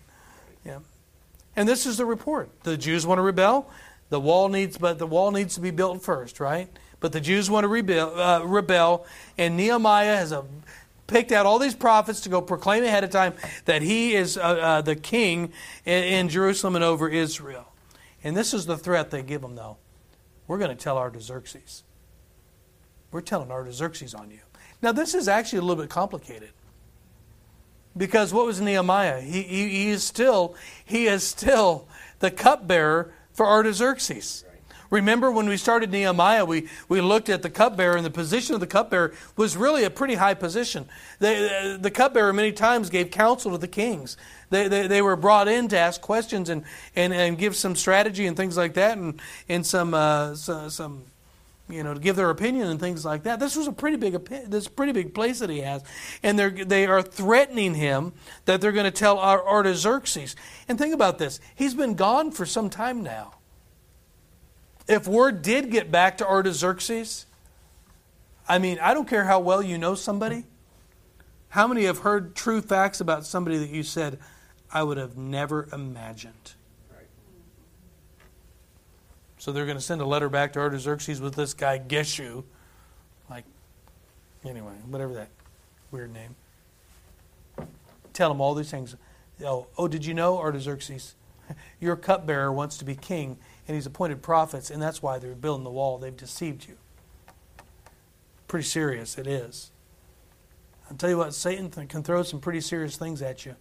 Yeah. 0.63 0.77
And 1.55 1.67
this 1.67 1.87
is 1.87 1.97
the 1.97 2.05
report. 2.05 2.51
The 2.61 2.77
Jews 2.77 3.07
want 3.07 3.17
to 3.17 3.23
rebel. 3.23 3.67
The 4.09 4.19
wall 4.19 4.47
needs, 4.47 4.77
but 4.77 4.99
the 4.99 5.07
wall 5.07 5.31
needs 5.31 5.55
to 5.55 5.59
be 5.61 5.71
built 5.71 6.03
first, 6.03 6.39
right? 6.39 6.69
But 6.99 7.11
the 7.11 7.19
Jews 7.19 7.49
want 7.49 7.63
to 7.63 7.67
rebel, 7.67 8.19
uh, 8.19 8.43
rebel 8.43 9.07
and 9.39 9.57
Nehemiah 9.57 10.17
has 10.17 10.31
a, 10.31 10.45
picked 11.07 11.31
out 11.31 11.47
all 11.47 11.57
these 11.57 11.73
prophets 11.73 12.21
to 12.21 12.29
go 12.29 12.41
proclaim 12.41 12.83
ahead 12.83 13.03
of 13.03 13.09
time 13.09 13.33
that 13.65 13.81
he 13.81 14.13
is 14.13 14.37
uh, 14.37 14.41
uh, 14.41 14.81
the 14.81 14.95
king 14.95 15.51
in, 15.83 16.03
in 16.03 16.29
Jerusalem 16.29 16.75
and 16.75 16.85
over 16.85 17.09
Israel. 17.09 17.65
And 18.23 18.37
this 18.37 18.53
is 18.53 18.67
the 18.67 18.77
threat 18.77 19.09
they 19.09 19.23
give 19.23 19.43
him, 19.43 19.55
though. 19.55 19.77
We're 20.47 20.57
going 20.57 20.75
to 20.75 20.81
tell 20.81 20.97
Artaxerxes. 20.97 21.83
We're 23.11 23.21
telling 23.21 23.51
Artaxerxes 23.51 24.13
on 24.13 24.31
you. 24.31 24.39
Now, 24.81 24.91
this 24.91 25.13
is 25.15 25.27
actually 25.27 25.59
a 25.59 25.61
little 25.63 25.81
bit 25.81 25.89
complicated. 25.89 26.49
Because 27.97 28.33
what 28.33 28.45
was 28.45 28.59
Nehemiah? 28.59 29.21
He, 29.21 29.41
he, 29.41 29.69
he 29.69 29.89
is 29.89 30.03
still 30.03 30.55
he 30.83 31.07
is 31.07 31.23
still 31.23 31.87
the 32.19 32.29
cupbearer 32.29 33.13
for 33.31 33.45
Artaxerxes. 33.45 34.43
Remember 34.89 35.31
when 35.31 35.47
we 35.47 35.57
started 35.57 35.91
Nehemiah, 35.91 36.45
we, 36.45 36.67
we 36.87 37.01
looked 37.01 37.29
at 37.29 37.41
the 37.41 37.49
cupbearer, 37.49 37.95
and 37.95 38.05
the 38.05 38.11
position 38.11 38.53
of 38.53 38.61
the 38.61 38.67
cupbearer 38.67 39.13
was 39.35 39.57
really 39.57 39.83
a 39.83 39.89
pretty 39.89 40.15
high 40.15 40.33
position. 40.33 40.87
The 41.19 41.91
cupbearer 41.93 42.33
many 42.33 42.51
times 42.51 42.89
gave 42.89 43.11
counsel 43.11 43.51
to 43.51 43.57
the 43.57 43.67
kings. 43.67 44.17
They, 44.49 44.67
they, 44.67 44.87
they, 44.87 45.01
were 45.01 45.15
brought 45.15 45.47
in 45.47 45.67
to 45.69 45.77
ask 45.77 46.01
questions 46.01 46.49
and, 46.49 46.63
and, 46.95 47.13
and 47.13 47.37
give 47.37 47.55
some 47.55 47.75
strategy 47.75 48.27
and 48.27 48.37
things 48.37 48.57
like 48.57 48.75
that, 48.75 48.97
and, 48.97 49.19
and 49.49 49.65
some, 49.65 49.93
uh, 49.93 50.35
some, 50.35 51.03
you 51.67 51.83
know, 51.83 51.95
to 51.95 51.99
give 51.99 52.15
their 52.15 52.29
opinion 52.29 52.67
and 52.67 52.79
things 52.79 53.03
like 53.03 53.23
that. 53.23 53.39
This 53.39 53.55
was 53.55 53.67
a 53.67 53.71
pretty 53.71 53.97
big, 53.97 54.23
this 54.47 54.67
pretty 54.67 54.91
big 54.91 55.13
place 55.15 55.39
that 55.39 55.49
he 55.49 55.61
has, 55.61 55.83
and 56.21 56.37
they're 56.37 56.51
they 56.51 56.85
are 56.85 57.01
threatening 57.01 57.73
him 57.73 58.13
that 58.45 58.61
they're 58.61 58.71
going 58.71 58.85
to 58.85 58.91
tell 58.91 59.17
Artaxerxes. 59.17 60.35
And 60.67 60.77
think 60.77 60.93
about 60.93 61.17
this: 61.17 61.39
he's 61.55 61.73
been 61.73 61.95
gone 61.95 62.29
for 62.29 62.45
some 62.45 62.69
time 62.69 63.01
now. 63.01 63.33
If 64.87 65.07
word 65.07 65.41
did 65.41 65.71
get 65.71 65.91
back 65.91 66.17
to 66.17 66.27
Artaxerxes, 66.27 67.25
I 68.47 68.59
mean, 68.59 68.77
I 68.79 68.93
don't 68.93 69.07
care 69.07 69.25
how 69.25 69.39
well 69.39 69.61
you 69.61 69.77
know 69.77 69.95
somebody. 69.95 70.45
How 71.49 71.67
many 71.67 71.85
have 71.85 71.99
heard 71.99 72.35
true 72.35 72.61
facts 72.61 72.99
about 72.99 73.25
somebody 73.25 73.57
that 73.57 73.69
you 73.69 73.81
said, 73.81 74.19
I 74.71 74.83
would 74.83 74.97
have 74.97 75.17
never 75.17 75.67
imagined? 75.71 76.53
So 79.37 79.51
they're 79.51 79.65
going 79.65 79.77
to 79.77 79.83
send 79.83 80.01
a 80.01 80.05
letter 80.05 80.27
back 80.27 80.53
to 80.53 80.59
Artaxerxes 80.59 81.21
with 81.21 81.35
this 81.35 81.53
guy 81.53 81.77
Geshu. 81.77 82.43
Like, 83.29 83.45
anyway, 84.43 84.73
whatever 84.87 85.13
that 85.13 85.29
weird 85.91 86.11
name. 86.11 86.35
Tell 88.13 88.31
him 88.31 88.41
all 88.41 88.55
these 88.55 88.71
things. 88.71 88.95
Oh, 89.45 89.67
oh 89.77 89.87
did 89.87 90.03
you 90.03 90.15
know, 90.15 90.39
Artaxerxes? 90.39 91.13
Your 91.79 91.95
cupbearer 91.95 92.51
wants 92.51 92.77
to 92.77 92.85
be 92.85 92.95
king 92.95 93.37
and 93.67 93.75
he's 93.75 93.85
appointed 93.85 94.21
prophets, 94.21 94.69
and 94.69 94.81
that's 94.81 95.01
why 95.01 95.17
they're 95.17 95.33
building 95.33 95.63
the 95.63 95.71
wall. 95.71 95.97
They've 95.97 96.15
deceived 96.15 96.67
you. 96.67 96.77
Pretty 98.47 98.65
serious, 98.65 99.17
it 99.17 99.27
is. 99.27 99.71
I'll 100.89 100.97
tell 100.97 101.09
you 101.09 101.17
what, 101.17 101.33
Satan 101.33 101.69
can 101.69 102.03
throw 102.03 102.21
some 102.21 102.39
pretty 102.39 102.61
serious 102.61 102.95
things 102.95 103.21
at 103.21 103.45
you, 103.45 103.55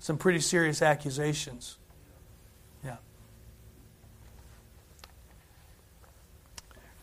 some 0.00 0.18
pretty 0.18 0.40
serious 0.40 0.82
accusations. 0.82 1.78
Yeah. 2.84 2.96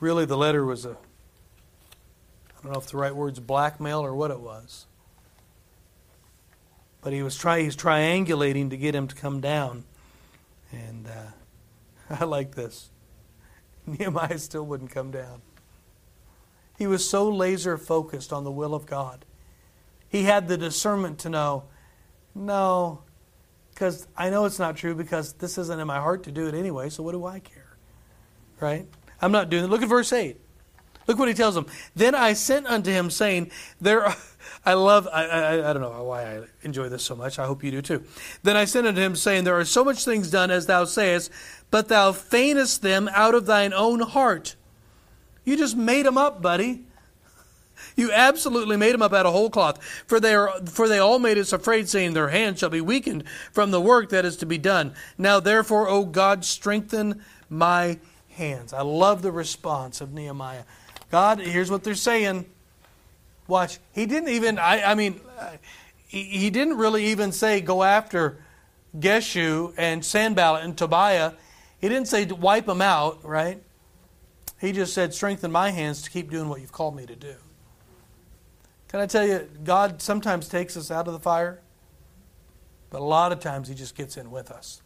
Really, 0.02 0.26
the 0.26 0.36
letter 0.36 0.65
was 0.65 0.86
a, 0.86 0.91
I 0.91 2.62
don't 2.62 2.73
know 2.73 2.80
if 2.80 2.88
the 2.88 2.97
right 2.97 3.15
word's 3.15 3.39
blackmail 3.39 4.02
or 4.02 4.13
what 4.13 4.32
it 4.32 4.39
was. 4.39 4.86
But 7.02 7.13
he 7.13 7.21
was 7.21 7.38
try, 7.38 7.62
he's 7.62 7.76
triangulating 7.76 8.69
to 8.69 8.78
get 8.78 8.95
him 8.95 9.08
to 9.08 9.15
come 9.15 9.39
down. 9.39 9.86
And 10.71 11.08
uh, 11.08 11.32
I 12.19 12.26
like 12.26 12.56
this. 12.56 12.91
Nehemiah 13.86 14.38
still 14.38 14.65
wouldn't 14.65 14.91
come 14.91 15.12
down. 15.12 15.41
He 16.78 16.88
was 16.88 17.08
so 17.08 17.30
laser 17.30 17.78
focused 17.78 18.34
on 18.34 18.43
the 18.43 18.52
will 18.52 18.73
of 18.73 18.86
God. 18.86 19.26
He 20.08 20.23
had 20.23 20.47
the 20.47 20.58
discernment 20.58 21.19
to 21.19 21.30
know, 21.30 21.65
no, 22.36 23.04
because 23.69 24.08
I 24.15 24.30
know 24.30 24.45
it's 24.45 24.60
not 24.60 24.76
true 24.76 24.95
because 24.95 25.34
this 25.34 25.58
isn't 25.58 25.80
in 25.80 25.88
my 25.88 25.99
heart 25.99 26.23
to 26.23 26.32
do 26.32 26.47
it 26.47 26.54
anyway, 26.54 26.89
so 26.89 27.04
what 27.04 27.13
do 27.13 27.26
I 27.26 27.39
care? 27.39 27.78
Right? 28.60 28.88
I'm 29.21 29.32
not 29.32 29.49
doing 29.49 29.65
it. 29.65 29.69
Look 29.69 29.82
at 29.82 29.89
verse 29.89 30.13
8. 30.13 30.39
Look 31.08 31.20
what 31.20 31.28
he 31.28 31.34
tells 31.34 31.56
them. 31.56 31.66
Then 31.96 32.16
I 32.16 32.34
sent 32.34 32.66
unto 32.66 32.92
him, 32.92 33.10
saying, 33.10 33.52
There 33.82 34.06
are, 34.06 34.16
I 34.66 34.74
love, 34.74 35.08
I, 35.12 35.26
I, 35.26 35.70
I, 35.70 35.74
don't 35.74 35.82
know 35.82 36.04
why 36.04 36.24
I 36.24 36.42
enjoy 36.62 36.89
this 36.89 37.04
so 37.04 37.16
much. 37.16 37.39
I 37.39 37.46
hope 37.46 37.63
you 37.63 37.72
do 37.72 37.82
too. 37.82 38.04
Then 38.44 38.56
I 38.56 38.66
sent 38.66 38.88
unto 38.88 39.02
him, 39.02 39.16
saying, 39.16 39.44
There 39.44 39.60
are 39.60 39.66
so 39.66 39.84
much 39.84 40.06
things 40.06 40.32
done 40.32 40.52
as 40.52 40.66
thou 40.66 40.86
sayest, 40.86 41.32
but 41.72 41.89
thou 41.89 42.12
feignest 42.12 42.82
them 42.82 43.10
out 43.13 43.36
of 43.36 43.46
thine 43.46 43.74
own 43.74 44.00
heart. 44.00 44.56
You 45.44 45.58
just 45.58 45.76
made 45.76 46.06
them 46.06 46.18
up, 46.18 46.42
buddy. 46.42 46.86
You 47.96 48.12
absolutely 48.12 48.78
made 48.78 48.94
them 48.94 49.02
up 49.02 49.13
out 49.13 49.26
of 49.26 49.34
whole 49.34 49.50
cloth. 49.50 49.84
For 50.08 50.20
they, 50.20 50.34
are, 50.34 50.62
for 50.66 50.88
they 50.88 51.00
all 51.00 51.20
made 51.20 51.38
us 51.38 51.52
afraid, 51.52 51.89
saying, 51.89 52.13
Their 52.13 52.30
hands 52.30 52.60
shall 52.60 52.70
be 52.70 52.82
weakened 52.82 53.24
from 53.52 53.72
the 53.72 53.82
work 53.82 54.10
that 54.10 54.26
is 54.26 54.38
to 54.38 54.46
be 54.46 54.58
done. 54.58 54.94
Now 55.18 55.39
therefore, 55.39 55.89
O 55.89 56.06
God, 56.06 56.46
strengthen 56.46 57.22
my 57.50 58.00
hands. 58.30 58.74
I 58.74 58.82
love 58.82 59.22
the 59.22 59.32
response 59.32 60.02
of 60.02 60.13
Nehemiah. 60.13 60.63
God, 61.13 61.41
here's 61.41 61.69
what 61.69 61.84
they're 61.84 61.93
saying. 61.93 62.43
Watch. 63.47 63.78
He 63.93 64.08
didn't 64.08 64.30
even, 64.30 64.58
I, 64.58 64.82
I 64.82 64.95
mean, 64.95 65.21
he, 66.08 66.23
he 66.23 66.49
didn't 66.49 66.76
really 66.80 67.06
even 67.06 67.32
say 67.32 67.62
go 67.62 67.84
after 67.84 68.39
Geshu 68.97 69.76
and 69.78 70.04
Sanballat 70.04 70.63
and 70.63 70.76
Tobiah. 70.76 71.34
He 71.80 71.88
didn't 71.88 72.08
say 72.08 72.26
wipe 72.26 72.65
them 72.65 72.82
out, 72.82 73.23
right? 73.23 73.62
He 74.60 74.71
just 74.71 74.95
said 74.95 75.13
strengthen 75.13 75.52
my 75.52 75.69
hands 75.69 76.02
to 76.02 76.10
keep 76.10 76.32
doing 76.32 76.49
what 76.49 76.62
you've 76.62 76.71
called 76.71 76.95
me 76.95 77.06
to 77.06 77.15
do. 77.15 77.36
Can 78.88 78.99
I 78.99 79.06
tell 79.06 79.28
you, 79.28 79.47
God 79.63 80.02
sometimes 80.02 80.47
takes 80.47 80.76
us 80.76 80.89
out 80.89 81.06
of 81.06 81.13
the 81.13 81.19
fire, 81.19 81.62
but 82.89 83.02
a 83.02 83.06
lot 83.06 83.32
of 83.32 83.39
times 83.39 83.67
He 83.67 83.76
just 83.76 83.93
gets 83.93 84.17
in 84.17 84.32
with 84.32 84.49
us. 84.49 84.82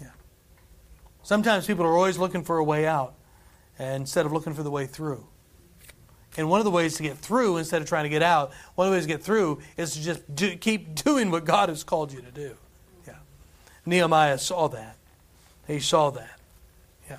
Yeah. 0.00 0.08
Sometimes 1.22 1.68
people 1.68 1.86
are 1.86 1.96
always 1.96 2.18
looking 2.18 2.42
for 2.42 2.58
a 2.58 2.64
way 2.64 2.84
out 2.84 3.14
instead 3.80 4.26
of 4.26 4.32
looking 4.32 4.54
for 4.54 4.62
the 4.62 4.70
way 4.70 4.86
through. 4.86 5.26
And 6.36 6.48
one 6.48 6.60
of 6.60 6.64
the 6.64 6.70
ways 6.70 6.96
to 6.96 7.02
get 7.02 7.18
through 7.18 7.56
instead 7.56 7.82
of 7.82 7.88
trying 7.88 8.04
to 8.04 8.08
get 8.08 8.22
out, 8.22 8.52
one 8.76 8.86
of 8.86 8.92
the 8.92 8.96
ways 8.96 9.04
to 9.04 9.08
get 9.08 9.22
through 9.22 9.60
is 9.76 9.94
to 9.94 10.00
just 10.00 10.34
do, 10.34 10.56
keep 10.56 10.94
doing 10.94 11.30
what 11.30 11.44
God 11.44 11.68
has 11.68 11.82
called 11.82 12.12
you 12.12 12.20
to 12.20 12.30
do. 12.30 12.56
Yeah. 13.06 13.14
Nehemiah 13.84 14.38
saw 14.38 14.68
that. 14.68 14.96
He 15.66 15.80
saw 15.80 16.10
that. 16.10 16.38
Yeah. 17.08 17.18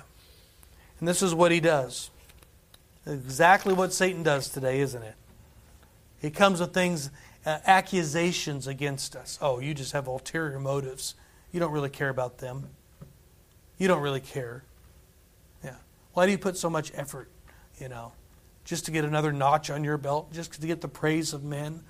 And 0.98 1.08
this 1.08 1.22
is 1.22 1.34
what 1.34 1.52
he 1.52 1.60
does. 1.60 2.10
Exactly 3.06 3.74
what 3.74 3.92
Satan 3.92 4.22
does 4.22 4.48
today, 4.48 4.80
isn't 4.80 5.02
it? 5.02 5.14
He 6.20 6.30
comes 6.30 6.60
with 6.60 6.72
things, 6.72 7.10
uh, 7.44 7.58
accusations 7.66 8.66
against 8.66 9.16
us. 9.16 9.38
Oh, 9.42 9.58
you 9.58 9.74
just 9.74 9.92
have 9.92 10.06
ulterior 10.06 10.58
motives. 10.58 11.16
You 11.50 11.60
don't 11.60 11.72
really 11.72 11.90
care 11.90 12.08
about 12.08 12.38
them. 12.38 12.68
You 13.76 13.88
don't 13.88 14.00
really 14.00 14.20
care. 14.20 14.62
Why 16.14 16.26
do 16.26 16.32
you 16.32 16.38
put 16.38 16.56
so 16.56 16.68
much 16.68 16.92
effort, 16.94 17.30
you 17.78 17.88
know, 17.88 18.12
just 18.64 18.84
to 18.86 18.90
get 18.90 19.04
another 19.04 19.32
notch 19.32 19.70
on 19.70 19.84
your 19.84 19.96
belt, 19.96 20.32
just 20.32 20.60
to 20.60 20.66
get 20.66 20.80
the 20.80 20.88
praise 20.88 21.32
of 21.32 21.42
men? 21.42 21.82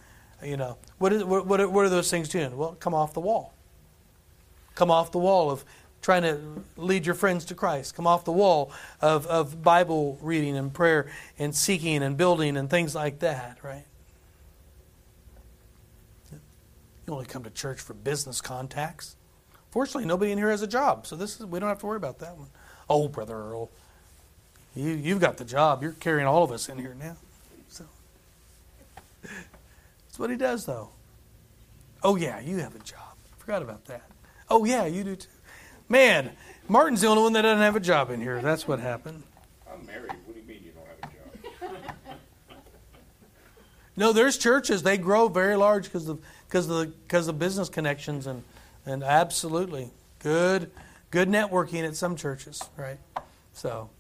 You 0.43 0.57
know, 0.57 0.79
what, 0.99 1.13
is, 1.13 1.25
what, 1.25 1.47
what, 1.47 1.85
are 1.85 1.89
those 1.89 2.11
things 2.11 2.29
doing? 2.29 2.57
Well, 2.57 2.77
come 2.79 2.95
off 2.95 3.15
the 3.15 3.21
wall. 3.21 3.55
Come 4.75 4.91
off 4.91 5.13
the 5.13 5.19
wall 5.19 5.51
of 5.51 5.65
trying 6.01 6.23
to 6.23 6.41
lead 6.77 7.07
your 7.07 7.15
friends 7.15 7.45
to 7.47 7.55
Christ. 7.55 7.95
Come 7.95 8.07
off 8.07 8.25
the 8.25 8.33
wall 8.33 8.73
of, 9.01 9.27
of 9.27 9.63
Bible 9.63 10.19
reading 10.21 10.57
and 10.57 10.75
prayer 10.75 11.11
and 11.39 11.55
seeking 11.55 12.03
and 12.03 12.17
building 12.17 12.57
and 12.57 12.69
things 12.69 12.95
like 12.95 13.21
that, 13.21 13.59
right? 13.63 13.85
You 17.07 17.13
only 17.13 17.27
come 17.27 17.45
to 17.45 17.51
church 17.51 17.81
for 17.81 17.95
business 17.95 18.41
contacts. 18.41 19.17
Fortunately, 19.71 20.05
nobody 20.05 20.33
in 20.33 20.39
here 20.39 20.51
has 20.51 20.63
a 20.63 20.67
job, 20.67 21.07
so 21.07 21.17
this 21.17 21.41
is 21.41 21.47
we 21.47 21.59
don't 21.59 21.69
have 21.69 21.79
to 21.79 21.87
worry 21.87 21.97
about 21.97 22.19
that 22.19 22.37
one. 22.37 22.49
Oh, 22.91 23.09
brother 23.09 23.35
Earl, 23.35 23.71
you 24.75 24.91
you've 24.91 25.21
got 25.21 25.37
the 25.37 25.45
job. 25.45 25.83
You're 25.83 25.93
carrying 25.93 26.27
all 26.27 26.45
of 26.45 26.51
us 26.51 26.69
in 26.69 26.79
here 26.79 26.95
now. 26.99 27.17
So 27.69 27.85
that's 29.23 30.19
what 30.19 30.31
he 30.31 30.37
does, 30.37 30.65
though. 30.65 30.91
Oh 32.03 32.17
yeah, 32.17 32.41
you 32.41 32.59
have 32.59 32.75
a 32.75 32.81
job. 32.81 33.17
Forgot 33.39 33.63
about 33.63 33.85
that. 33.87 34.03
Oh 34.49 34.65
yeah, 34.65 34.87
you 34.87 35.05
do 35.05 35.17
too. 35.17 35.29
Man, 35.89 36.31
Martin's 36.69 37.03
the 37.03 37.09
only 37.09 37.23
one 37.23 37.33
that 37.35 37.43
doesn't 37.43 37.63
have 37.63 37.77
a 37.77 37.81
job 37.81 38.11
in 38.11 38.21
here. 38.21 38.41
That's 38.41 38.67
what 38.67 38.81
happened. 38.81 39.23
I'm 39.71 39.85
married. 39.85 40.13
What 40.25 40.35
do 40.35 40.41
you 40.41 40.47
mean 40.47 40.63
you 40.65 40.73
don't 40.73 40.87
have 40.87 41.69
a 41.69 41.69
job? 41.69 41.77
no, 43.97 44.13
there's 44.13 44.39
churches. 44.39 44.83
They 44.83 44.97
grow 44.97 45.29
very 45.29 45.57
large 45.57 45.85
because 45.85 46.09
of 46.09 46.21
because 46.49 46.69
of 46.69 46.79
the 46.79 46.87
because 46.87 47.29
of 47.29 47.39
business 47.39 47.69
connections 47.69 48.27
and 48.27 48.43
and 48.87 49.03
absolutely 49.05 49.91
good 50.19 50.71
good 51.11 51.29
networking 51.29 51.87
at 51.87 51.95
some 51.95 52.17
churches, 52.17 52.63
right? 52.77 52.99
So. 53.53 53.91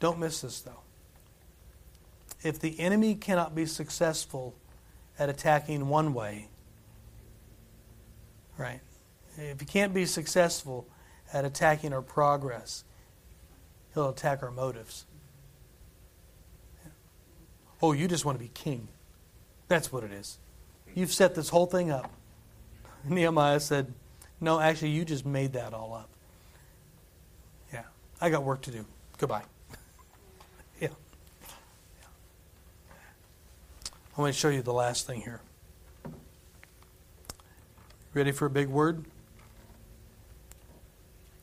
Don't 0.00 0.18
miss 0.18 0.40
this 0.40 0.60
though. 0.60 0.80
If 2.42 2.60
the 2.60 2.78
enemy 2.78 3.14
cannot 3.14 3.54
be 3.54 3.66
successful 3.66 4.54
at 5.18 5.28
attacking 5.28 5.88
one 5.88 6.14
way, 6.14 6.48
right? 8.58 8.80
If 9.38 9.60
he 9.60 9.66
can't 9.66 9.92
be 9.92 10.06
successful 10.06 10.86
at 11.32 11.44
attacking 11.44 11.92
our 11.92 12.02
progress, 12.02 12.84
he'll 13.94 14.10
attack 14.10 14.42
our 14.42 14.50
motives. 14.50 15.06
Oh, 17.82 17.92
you 17.92 18.08
just 18.08 18.24
want 18.24 18.38
to 18.38 18.42
be 18.42 18.50
king. 18.54 18.88
That's 19.68 19.92
what 19.92 20.04
it 20.04 20.12
is. 20.12 20.38
You've 20.94 21.12
set 21.12 21.34
this 21.34 21.50
whole 21.50 21.66
thing 21.66 21.90
up. 21.90 22.10
Nehemiah 23.04 23.60
said, 23.60 23.92
No, 24.40 24.58
actually, 24.58 24.90
you 24.90 25.04
just 25.04 25.26
made 25.26 25.52
that 25.52 25.74
all 25.74 25.92
up. 25.92 26.08
Yeah, 27.72 27.82
I 28.20 28.30
got 28.30 28.44
work 28.44 28.62
to 28.62 28.70
do. 28.70 28.86
Goodbye. 29.18 29.42
yeah. 30.80 30.88
yeah. 30.88 31.98
I 34.16 34.20
want 34.22 34.32
to 34.32 34.40
show 34.40 34.48
you 34.48 34.62
the 34.62 34.72
last 34.72 35.06
thing 35.06 35.20
here. 35.20 35.40
Ready 38.14 38.32
for 38.32 38.46
a 38.46 38.50
big 38.50 38.68
word? 38.68 39.04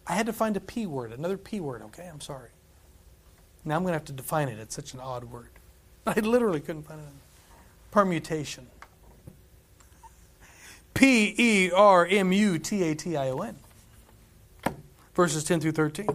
I 0.08 0.14
had 0.14 0.26
to 0.26 0.34
find 0.34 0.58
a 0.58 0.60
P 0.60 0.88
word, 0.88 1.14
another 1.14 1.38
P 1.38 1.60
word, 1.60 1.84
okay? 1.84 2.10
I'm 2.12 2.20
sorry. 2.20 2.50
Now 3.64 3.76
I'm 3.76 3.84
going 3.84 3.92
to 3.92 3.98
have 3.98 4.06
to 4.06 4.14
define 4.14 4.50
it. 4.50 4.58
It's 4.60 4.76
such 4.76 4.96
an 4.96 5.00
odd 5.00 5.26
word. 5.26 5.50
I 6.08 6.20
literally 6.20 6.60
couldn't 6.60 6.84
find 6.84 7.00
it. 7.00 7.08
Permutation. 7.92 8.66
P 10.96 11.36
E 11.38 11.72
R 11.72 12.08
M 12.08 12.34
U 12.34 12.58
T 12.58 12.84
A 12.84 12.96
T 12.96 13.16
I 13.16 13.30
O 13.30 13.40
N. 13.42 13.56
Verses 15.14 15.44
10 15.44 15.60
through 15.60 15.74
13. 15.74 16.08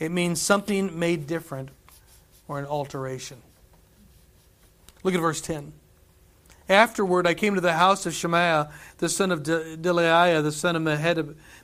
It 0.00 0.10
means 0.10 0.42
something 0.42 0.98
made 0.98 1.28
different 1.28 1.70
or 2.48 2.58
an 2.58 2.66
alteration. 2.66 3.40
Look 5.02 5.14
at 5.14 5.20
verse 5.20 5.40
10. 5.40 5.72
Afterward, 6.68 7.26
I 7.26 7.34
came 7.34 7.54
to 7.54 7.60
the 7.60 7.74
house 7.74 8.06
of 8.06 8.14
Shemaiah, 8.14 8.70
the 8.98 9.08
son 9.08 9.30
of 9.30 9.44
Delaiah, 9.44 10.42
the 10.42 10.50
son 10.50 10.74
of 10.74 10.82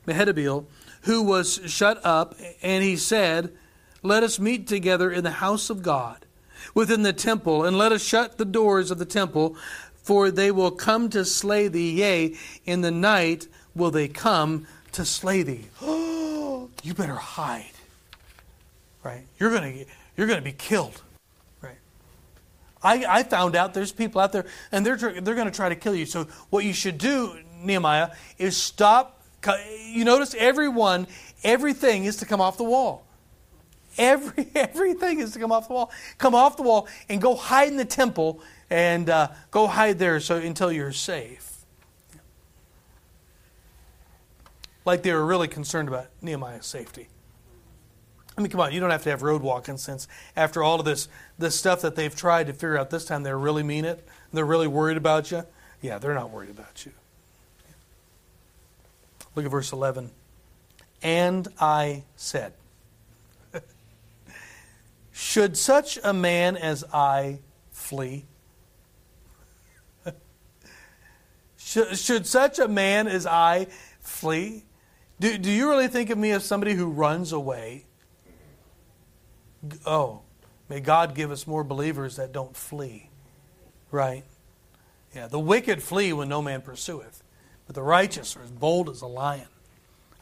Mehetabeel, 0.07 0.65
who 1.03 1.23
was 1.23 1.61
shut 1.67 2.01
up, 2.05 2.37
and 2.63 2.85
he 2.85 2.97
said, 2.97 3.53
Let 4.03 4.23
us 4.23 4.39
meet 4.39 4.69
together 4.69 5.11
in 5.11 5.25
the 5.25 5.33
house 5.33 5.71
of 5.71 5.83
God, 5.83 6.25
within 6.73 7.03
the 7.03 7.13
temple, 7.13 7.65
and 7.65 7.77
let 7.77 7.91
us 7.91 8.03
shut 8.03 8.39
the 8.39 8.45
doors 8.45 8.93
of 8.93 8.99
the 8.99 9.05
temple, 9.05 9.57
for 9.95 10.31
they 10.31 10.53
will 10.53 10.71
come 10.71 11.09
to 11.11 11.25
slay 11.25 11.67
thee. 11.67 11.91
Yea, 11.91 12.37
in 12.65 12.83
the 12.83 12.93
night 12.93 13.49
will 13.75 13.91
they 13.91 14.07
come 14.07 14.67
to 14.93 15.05
slay 15.05 15.43
thee. 15.43 15.67
You 16.85 16.95
better 16.95 17.15
hide. 17.15 17.71
Right? 19.05 19.25
You're 19.39 19.51
going 19.51 19.85
to 19.85 19.87
you're 20.17 20.27
going 20.27 20.41
to 20.41 20.45
be 20.45 20.53
killed. 20.53 21.01
I, 22.83 23.05
I 23.09 23.23
found 23.23 23.57
out 23.57 23.75
there's 23.75 23.93
people 23.93 24.21
out 24.21 24.33
there 24.33 24.47
and 24.71 24.85
they're 24.85 24.97
they're 24.97 25.35
going 25.35 25.47
to 25.47 25.55
try 25.55 25.69
to 25.69 25.77
kill 25.77 25.95
you. 25.95 26.07
So 26.07 26.25
what 26.51 26.65
you 26.65 26.73
should 26.73 26.99
do, 26.99 27.39
Nehemiah, 27.63 28.11
is 28.39 28.57
stop 28.57 29.23
you 29.87 30.05
notice 30.05 30.35
everyone 30.39 31.07
everything 31.43 32.05
is 32.05 32.17
to 32.17 32.27
come 32.27 32.41
off 32.41 32.57
the 32.57 32.65
wall. 32.65 33.05
Every 33.99 34.49
everything 34.55 35.21
is 35.21 35.33
to 35.33 35.39
come 35.39 35.53
off 35.53 35.69
the 35.69 35.75
wall. 35.75 35.91
Come 36.19 36.35
off 36.35 36.57
the 36.57 36.63
wall 36.63 36.89
and 37.09 37.21
go 37.21 37.35
hide 37.35 37.69
in 37.69 37.77
the 37.77 37.85
temple 37.85 38.41
and 38.71 39.09
uh, 39.11 39.29
go 39.51 39.67
hide 39.67 39.99
there 39.99 40.19
so 40.21 40.37
until 40.37 40.73
you're 40.73 40.93
safe. 40.93 41.65
Like 44.85 45.03
they 45.03 45.13
were 45.13 45.25
really 45.25 45.49
concerned 45.49 45.89
about 45.89 46.07
Nehemiah's 46.21 46.67
safety. 46.67 47.09
I 48.43 48.45
mean, 48.45 48.51
come 48.51 48.61
on, 48.61 48.73
you 48.73 48.81
don't 48.81 48.91
have 48.91 49.05
to 49.05 49.11
have 49.11 49.23
road 49.23 49.41
walking 49.41 49.77
since 49.77 50.09
after 50.35 50.65
all 50.65 50.81
of 50.81 50.85
this 50.85 51.09
this 51.39 51.55
stuff 51.55 51.83
that 51.83 51.95
they've 51.95 52.15
tried 52.15 52.49
to 52.49 52.53
figure 52.53 52.77
out 52.77 52.91
this 52.91 53.05
time 53.05 53.23
they 53.23 53.33
really 53.33 53.63
mean 53.63 53.85
it. 53.85 54.05
They're 54.33 54.45
really 54.45 54.67
worried 54.67 54.97
about 54.97 55.31
you. 55.31 55.45
Yeah, 55.81 55.99
they're 55.99 56.15
not 56.15 56.31
worried 56.31 56.51
about 56.51 56.85
you. 56.85 56.91
Look 59.37 59.45
at 59.45 59.51
verse 59.53 59.71
11. 59.71 60.11
And 61.05 61.47
I 61.61 62.03
said, 62.17 62.53
Should 65.13 65.57
such 65.57 66.01
a 66.03 66.13
man 66.13 66.57
as 66.57 66.83
I 66.93 67.39
flee? 67.71 68.25
Should, 71.59 71.97
should 71.97 72.27
such 72.27 72.59
a 72.59 72.67
man 72.67 73.07
as 73.07 73.25
I 73.25 73.69
flee? 74.01 74.65
Do, 75.21 75.39
do 75.39 75.49
you 75.49 75.71
really 75.71 75.87
think 75.87 76.11
of 76.11 76.19
me 76.19 76.33
as 76.33 76.45
somebody 76.45 76.75
who 76.75 76.87
runs 76.87 77.31
away? 77.31 77.85
Oh, 79.87 80.21
may 80.69 80.81
God 80.81 81.15
give 81.15 81.31
us 81.31 81.47
more 81.47 81.65
believers 81.65 82.17
that 82.17 82.33
don't 82.33 82.57
flee. 82.57 83.09
Right? 83.91 84.25
Yeah, 85.15 85.27
the 85.27 85.39
wicked 85.39 85.83
flee 85.83 86.13
when 86.13 86.29
no 86.29 86.41
man 86.41 86.63
pursueth, 86.63 87.23
but 87.67 87.75
the 87.75 87.83
righteous 87.83 88.37
are 88.37 88.43
as 88.43 88.51
bold 88.51 88.89
as 88.89 89.03
a 89.03 89.07
lion. 89.07 89.49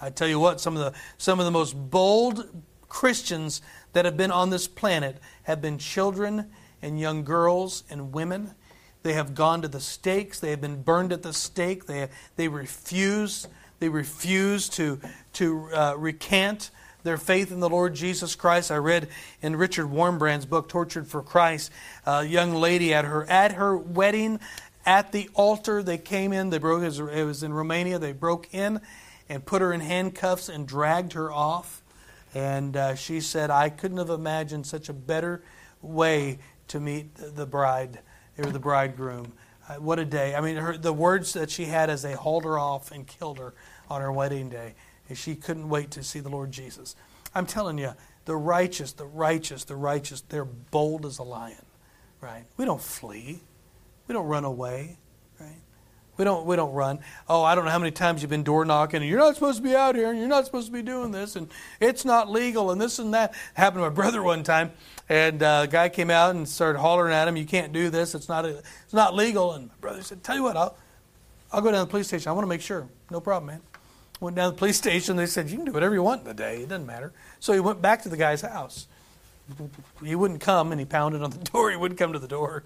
I 0.00 0.11
tell 0.11 0.29
you 0.29 0.40
what, 0.40 0.61
some 0.61 0.76
of 0.76 0.83
the 0.83 0.98
some 1.18 1.38
of 1.38 1.44
the 1.44 1.53
most 1.53 1.74
bold 1.74 2.48
Christians 2.88 3.62
that 3.92 4.05
have 4.05 4.16
been 4.16 4.33
on 4.33 4.50
this 4.50 4.66
planet 4.66 5.18
have 5.44 5.61
been 5.61 5.79
children 5.79 6.50
and 6.83 6.98
young 6.98 7.22
girls 7.22 7.85
and 7.88 8.12
women 8.12 8.55
they 9.03 9.14
have 9.14 9.35
gone 9.35 9.62
to 9.62 9.68
the 9.68 9.81
stakes. 9.81 10.40
They 10.40 10.50
have 10.50 10.61
been 10.61 10.83
burned 10.83 11.12
at 11.12 11.22
the 11.22 11.33
stake. 11.33 11.87
They, 11.87 12.09
they 12.37 12.48
refuse. 12.48 13.48
They 13.79 13.88
refuse 13.88 14.68
to, 14.70 15.00
to 15.35 15.68
uh, 15.72 15.94
recant 15.96 16.70
their 17.03 17.17
faith 17.17 17.51
in 17.51 17.61
the 17.61 17.69
Lord 17.69 17.95
Jesus 17.95 18.35
Christ. 18.35 18.71
I 18.71 18.77
read 18.77 19.09
in 19.43 19.57
Richard 19.57 19.87
Wurmbrand's 19.87 20.47
book, 20.47 20.69
Tortured 20.69 21.09
for 21.09 21.23
Christ, 21.23 21.71
a 22.07 22.25
young 22.25 22.55
lady 22.55 22.93
at 22.95 23.05
her 23.05 23.29
at 23.31 23.53
her 23.53 23.77
wedding, 23.77 24.41
at 24.87 25.13
the 25.13 25.29
altar, 25.35 25.83
they 25.83 25.99
came 25.99 26.33
in. 26.33 26.51
They 26.51 26.59
broke. 26.59 26.83
It 26.83 27.25
was 27.25 27.43
in 27.43 27.53
Romania. 27.53 27.99
They 27.99 28.13
broke 28.13 28.53
in 28.53 28.81
and 29.29 29.45
put 29.45 29.63
her 29.63 29.73
in 29.73 29.81
handcuffs 29.81 30.49
and 30.49 30.67
dragged 30.67 31.13
her 31.13 31.31
off. 31.31 31.83
And 32.35 32.77
uh, 32.77 32.95
she 32.95 33.21
said, 33.21 33.51
"I 33.51 33.69
couldn't 33.69 33.99
have 33.99 34.11
imagined 34.11 34.67
such 34.67 34.89
a 34.89 34.95
better 34.95 35.43
way 35.83 36.39
to 36.69 36.81
meet 36.81 37.15
the 37.15 37.47
bride." 37.47 38.01
or 38.45 38.51
the 38.51 38.59
bridegroom. 38.59 39.33
Uh, 39.69 39.75
what 39.75 39.99
a 39.99 40.05
day. 40.05 40.35
I 40.35 40.41
mean, 40.41 40.57
her, 40.57 40.77
the 40.77 40.93
words 40.93 41.35
that 41.35 41.51
she 41.51 41.67
had 41.67 41.91
as 41.91 42.03
they 42.03 42.13
hauled 42.13 42.45
her 42.45 42.59
off 42.59 42.91
and 42.91 43.07
killed 43.07 43.39
her 43.39 43.55
on 43.89 44.01
her 44.01 44.11
wedding 44.11 44.49
day, 44.49 44.75
she 45.14 45.35
couldn't 45.35 45.68
wait 45.68 45.90
to 45.92 46.03
see 46.03 46.20
the 46.20 46.29
Lord 46.29 46.51
Jesus. 46.51 46.96
I'm 47.35 47.46
telling 47.46 47.79
you, 47.79 47.92
the 48.25 48.37
righteous, 48.37 48.92
the 48.92 49.07
righteous, 49.07 49.64
the 49.64 49.77
righteous, 49.77 50.20
they're 50.23 50.44
bold 50.44 51.07
as 51.07 51.18
a 51.18 51.23
lion, 51.23 51.64
right? 52.20 52.44
We 52.57 52.64
don't 52.64 52.81
flee. 52.81 53.40
We 54.07 54.12
don't 54.12 54.27
run 54.27 54.44
away, 54.44 54.99
right? 55.38 55.61
We 56.16 56.25
don't 56.25 56.44
we 56.44 56.55
don't 56.55 56.73
run. 56.73 56.99
Oh, 57.29 57.42
I 57.42 57.55
don't 57.55 57.64
know 57.64 57.70
how 57.70 57.79
many 57.79 57.92
times 57.92 58.20
you've 58.20 58.31
been 58.31 58.42
door 58.42 58.64
knocking 58.64 59.01
and 59.01 59.09
you're 59.09 59.18
not 59.18 59.35
supposed 59.35 59.57
to 59.57 59.62
be 59.62 59.75
out 59.75 59.96
here 59.96 60.11
and 60.11 60.18
you're 60.18 60.29
not 60.29 60.44
supposed 60.44 60.66
to 60.66 60.73
be 60.73 60.83
doing 60.83 61.12
this 61.12 61.35
and 61.35 61.49
it's 61.81 62.05
not 62.05 62.31
legal 62.31 62.70
and 62.70 62.81
this 62.81 62.99
and 62.99 63.14
that. 63.14 63.35
Happened 63.55 63.83
to 63.83 63.88
my 63.88 63.94
brother 63.94 64.23
one 64.23 64.42
time 64.42 64.73
and 65.09 65.42
uh, 65.42 65.62
a 65.64 65.66
guy 65.66 65.88
came 65.88 66.11
out 66.11 66.35
and 66.35 66.49
started 66.49 66.79
hollering 66.79 67.14
at 67.14 67.27
him, 67.27 67.37
"You 67.37 67.46
can't 67.46 67.73
do 67.73 67.88
this. 67.88 68.14
It's 68.14 68.29
not 68.29 68.44
it's 68.44 68.92
not 68.92 69.14
legal." 69.14 69.53
And 69.53 69.68
my 69.68 69.75
brother 69.81 70.03
said, 70.03 70.23
"Tell 70.23 70.37
you 70.37 70.42
what, 70.42 70.57
I'll 70.57 70.77
I'll 71.53 71.62
go 71.62 71.70
down 71.70 71.81
to 71.81 71.87
the 71.87 71.90
police 71.90 72.09
station. 72.09 72.29
I 72.29 72.33
want 72.33 72.44
to 72.44 72.49
make 72.49 72.61
sure. 72.61 72.87
No 73.11 73.20
problem, 73.20 73.46
man." 73.46 73.70
Went 74.21 74.37
down 74.37 74.51
to 74.51 74.55
the 74.55 74.59
police 74.59 74.77
station. 74.77 75.17
They 75.17 75.27
said, 75.27 75.49
"You 75.49 75.57
can 75.57 75.67
do 75.67 75.73
whatever 75.73 75.95
you 75.95 76.03
want 76.03 76.21
in 76.21 76.27
the 76.27 76.35
day. 76.35 76.63
It 76.63 76.69
doesn't 76.69 76.87
matter." 76.87 77.13
So 77.41 77.53
he 77.53 77.61
went 77.61 77.81
back 77.81 78.03
to 78.03 78.09
the 78.09 78.17
guy's 78.17 78.43
house. 78.43 78.87
He 80.05 80.15
wouldn't 80.15 80.41
come, 80.41 80.73
and 80.73 80.79
he 80.79 80.85
pounded 80.85 81.23
on 81.23 81.31
the 81.31 81.39
door. 81.53 81.71
He 81.71 81.77
wouldn't 81.77 81.99
come 81.99 82.13
to 82.13 82.19
the 82.19 82.29
door. 82.29 82.65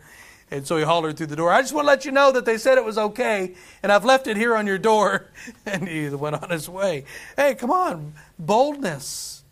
And 0.50 0.66
so 0.66 0.76
he 0.76 0.84
hollered 0.84 1.16
through 1.16 1.28
the 1.28 1.36
door, 1.36 1.50
I 1.50 1.62
just 1.62 1.72
want 1.72 1.84
to 1.84 1.88
let 1.88 2.04
you 2.04 2.12
know 2.12 2.30
that 2.32 2.44
they 2.44 2.58
said 2.58 2.76
it 2.76 2.84
was 2.84 2.98
okay, 2.98 3.54
and 3.82 3.90
I've 3.90 4.04
left 4.04 4.26
it 4.26 4.36
here 4.36 4.54
on 4.54 4.66
your 4.66 4.78
door. 4.78 5.30
And 5.66 5.88
he 5.88 6.08
went 6.10 6.36
on 6.42 6.50
his 6.50 6.68
way. 6.68 7.04
Hey, 7.36 7.54
come 7.54 7.70
on, 7.70 8.14
boldness. 8.38 9.42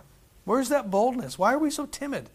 Where's 0.45 0.69
that 0.69 0.91
boldness? 0.91 1.39
Why 1.39 1.55
are 1.55 1.59
we 1.59 1.71
so 1.71 1.87
timid 1.87 2.29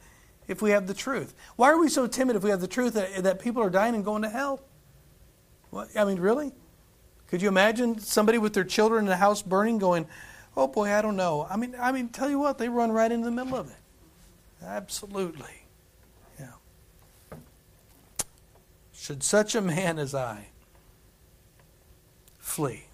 if 0.48 0.62
we 0.62 0.72
have 0.72 0.88
the 0.88 0.94
truth? 0.94 1.34
Why 1.56 1.72
are 1.72 1.80
we 1.80 1.90
so 1.90 2.08
timid 2.08 2.36
if 2.36 2.44
we 2.44 2.50
have 2.50 2.62
the 2.62 2.68
truth 2.68 2.94
that, 2.94 3.24
that 3.24 3.40
people 3.40 3.62
are 3.62 3.70
dying 3.70 3.96
and 3.96 4.04
going 4.04 4.24
to 4.24 4.30
hell? 4.30 4.62
What, 5.70 5.90
I 5.96 6.06
mean, 6.06 6.20
really? 6.20 6.52
Could 7.28 7.42
you 7.42 7.48
imagine 7.48 8.00
somebody 8.00 8.38
with 8.38 8.54
their 8.54 8.64
children 8.64 9.06
in 9.06 9.12
a 9.12 9.18
house 9.18 9.42
burning 9.42 9.78
going, 9.78 10.08
oh 10.56 10.68
boy, 10.68 10.90
I 10.92 11.02
don't 11.02 11.18
know. 11.18 11.46
I 11.50 11.58
mean, 11.58 11.76
I 11.80 11.92
mean, 11.92 12.10
tell 12.10 12.30
you 12.30 12.40
what, 12.40 12.58
they 12.58 12.70
run 12.70 12.92
right 12.92 13.12
into 13.12 13.26
the 13.26 13.32
middle 13.32 13.56
of 13.56 13.70
it. 13.70 13.76
Absolutely. 14.64 15.66
Yeah. 16.40 17.38
Should 18.94 19.24
such 19.24 19.56
a 19.56 19.62
man 19.62 20.00
as 20.00 20.16
I 20.16 20.48
flee? 22.40 22.86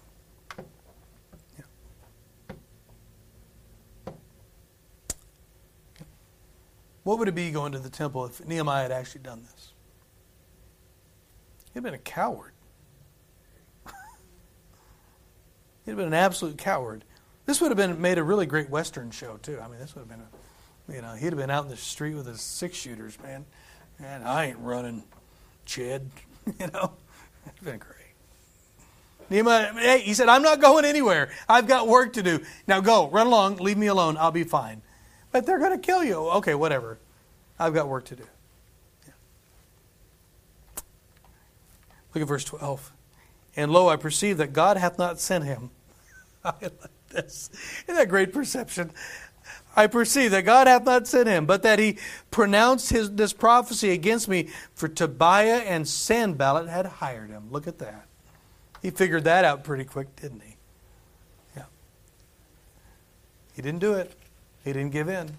What 7.04 7.18
would 7.18 7.28
it 7.28 7.34
be 7.34 7.50
going 7.50 7.72
to 7.72 7.78
the 7.78 7.90
temple 7.90 8.24
if 8.24 8.44
Nehemiah 8.46 8.84
had 8.84 8.92
actually 8.92 9.20
done 9.20 9.42
this? 9.42 9.72
He'd 11.74 11.82
been 11.82 11.92
a 11.94 11.98
coward. 11.98 12.53
He'd 15.84 15.96
been 15.96 16.06
an 16.06 16.14
absolute 16.14 16.58
coward. 16.58 17.04
This 17.46 17.60
would 17.60 17.70
have 17.70 17.76
been 17.76 18.00
made 18.00 18.18
a 18.18 18.22
really 18.22 18.46
great 18.46 18.70
Western 18.70 19.10
show 19.10 19.36
too. 19.36 19.60
I 19.62 19.68
mean, 19.68 19.78
this 19.78 19.94
would 19.94 20.00
have 20.00 20.08
been 20.08 20.22
a, 20.22 20.94
you 20.94 21.02
know, 21.02 21.14
he'd 21.14 21.26
have 21.26 21.36
been 21.36 21.50
out 21.50 21.64
in 21.64 21.70
the 21.70 21.76
street 21.76 22.14
with 22.14 22.26
his 22.26 22.40
six 22.40 22.76
shooters, 22.76 23.18
man. 23.22 23.44
And 24.02 24.24
I 24.24 24.46
ain't 24.46 24.58
running 24.58 25.04
Chad. 25.66 26.08
you 26.58 26.66
know, 26.68 26.92
it's 27.46 27.60
been 27.60 27.78
great. 27.78 27.94
Nehemiah, 29.30 29.72
hey, 29.74 30.00
he 30.00 30.14
said, 30.14 30.28
I'm 30.28 30.42
not 30.42 30.60
going 30.60 30.84
anywhere. 30.84 31.30
I've 31.48 31.66
got 31.66 31.88
work 31.88 32.14
to 32.14 32.22
do. 32.22 32.40
Now 32.66 32.80
go, 32.80 33.08
run 33.08 33.26
along, 33.26 33.56
leave 33.56 33.78
me 33.78 33.86
alone. 33.86 34.16
I'll 34.18 34.30
be 34.30 34.44
fine. 34.44 34.82
But 35.32 35.46
they're 35.46 35.58
going 35.58 35.72
to 35.72 35.78
kill 35.78 36.04
you. 36.04 36.16
Okay, 36.16 36.54
whatever. 36.54 36.98
I've 37.58 37.74
got 37.74 37.88
work 37.88 38.04
to 38.06 38.16
do. 38.16 38.24
Yeah. 39.06 39.12
Look 42.14 42.22
at 42.22 42.28
verse 42.28 42.44
12. 42.44 42.92
And 43.56 43.72
lo, 43.72 43.88
I 43.88 43.96
perceive 43.96 44.38
that 44.38 44.52
God 44.52 44.76
hath 44.76 44.98
not 44.98 45.20
sent 45.20 45.44
him. 45.44 45.70
I 46.44 46.54
like 46.60 46.72
this. 47.08 47.50
Isn't 47.84 47.94
that 47.94 48.08
great 48.08 48.32
perception? 48.32 48.90
I 49.76 49.86
perceive 49.86 50.30
that 50.30 50.42
God 50.42 50.66
hath 50.66 50.84
not 50.84 51.06
sent 51.06 51.28
him, 51.28 51.46
but 51.46 51.62
that 51.62 51.78
he 51.78 51.98
pronounced 52.30 52.90
his, 52.90 53.10
this 53.10 53.32
prophecy 53.32 53.90
against 53.90 54.28
me, 54.28 54.48
for 54.74 54.88
Tobiah 54.88 55.62
and 55.66 55.86
Sanballat 55.86 56.68
had 56.68 56.86
hired 56.86 57.30
him. 57.30 57.48
Look 57.50 57.66
at 57.66 57.78
that. 57.78 58.06
He 58.82 58.90
figured 58.90 59.24
that 59.24 59.44
out 59.44 59.64
pretty 59.64 59.84
quick, 59.84 60.14
didn't 60.16 60.42
he? 60.42 60.56
Yeah. 61.56 61.64
He 63.56 63.62
didn't 63.62 63.80
do 63.80 63.94
it. 63.94 64.12
He 64.64 64.72
didn't 64.72 64.92
give 64.92 65.08
in. 65.08 65.30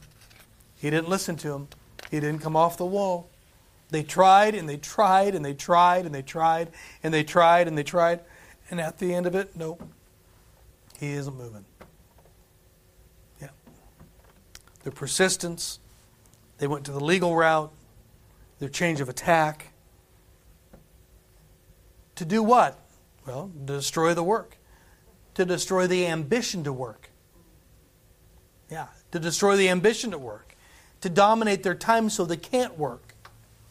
He 0.77 0.89
didn't 0.89 1.09
listen 1.09 1.35
to 1.37 1.53
him. 1.53 1.67
He 2.11 2.19
didn't 2.19 2.41
come 2.41 2.55
off 2.55 2.77
the 2.77 2.85
wall. 2.85 3.29
They 3.95 4.03
tried 4.03 4.55
and 4.55 4.67
they 4.67 4.75
tried 4.75 5.35
and 5.35 5.45
they 5.45 5.53
tried 5.53 6.05
and 6.05 6.13
they 6.13 6.21
tried 6.21 6.69
and 7.01 7.13
they 7.13 7.23
tried 7.23 7.69
and 7.69 7.77
they 7.77 7.83
tried. 7.83 8.19
And 8.69 8.81
at 8.81 8.97
the 8.97 9.13
end 9.13 9.25
of 9.25 9.35
it, 9.35 9.55
nope. 9.55 9.81
He 10.99 11.13
isn't 11.13 11.37
moving 11.37 11.63
Yeah. 13.41 13.51
their 14.83 14.91
persistence, 14.91 15.79
they 16.57 16.67
went 16.67 16.83
to 16.87 16.91
the 16.91 16.99
legal 16.99 17.37
route, 17.37 17.71
their 18.59 18.67
change 18.67 18.99
of 18.99 19.07
attack. 19.07 19.71
To 22.15 22.25
do 22.25 22.43
what? 22.43 22.77
Well, 23.25 23.49
to 23.65 23.75
destroy 23.75 24.13
the 24.13 24.23
work, 24.23 24.57
to 25.35 25.45
destroy 25.45 25.87
the 25.87 26.05
ambition 26.05 26.65
to 26.65 26.73
work. 26.73 27.11
Yeah, 28.69 28.87
to 29.11 29.19
destroy 29.19 29.55
the 29.55 29.69
ambition 29.69 30.11
to 30.11 30.17
work, 30.17 30.57
to 30.99 31.09
dominate 31.09 31.63
their 31.63 31.75
time 31.75 32.09
so 32.09 32.25
they 32.25 32.35
can't 32.35 32.77
work. 32.77 33.04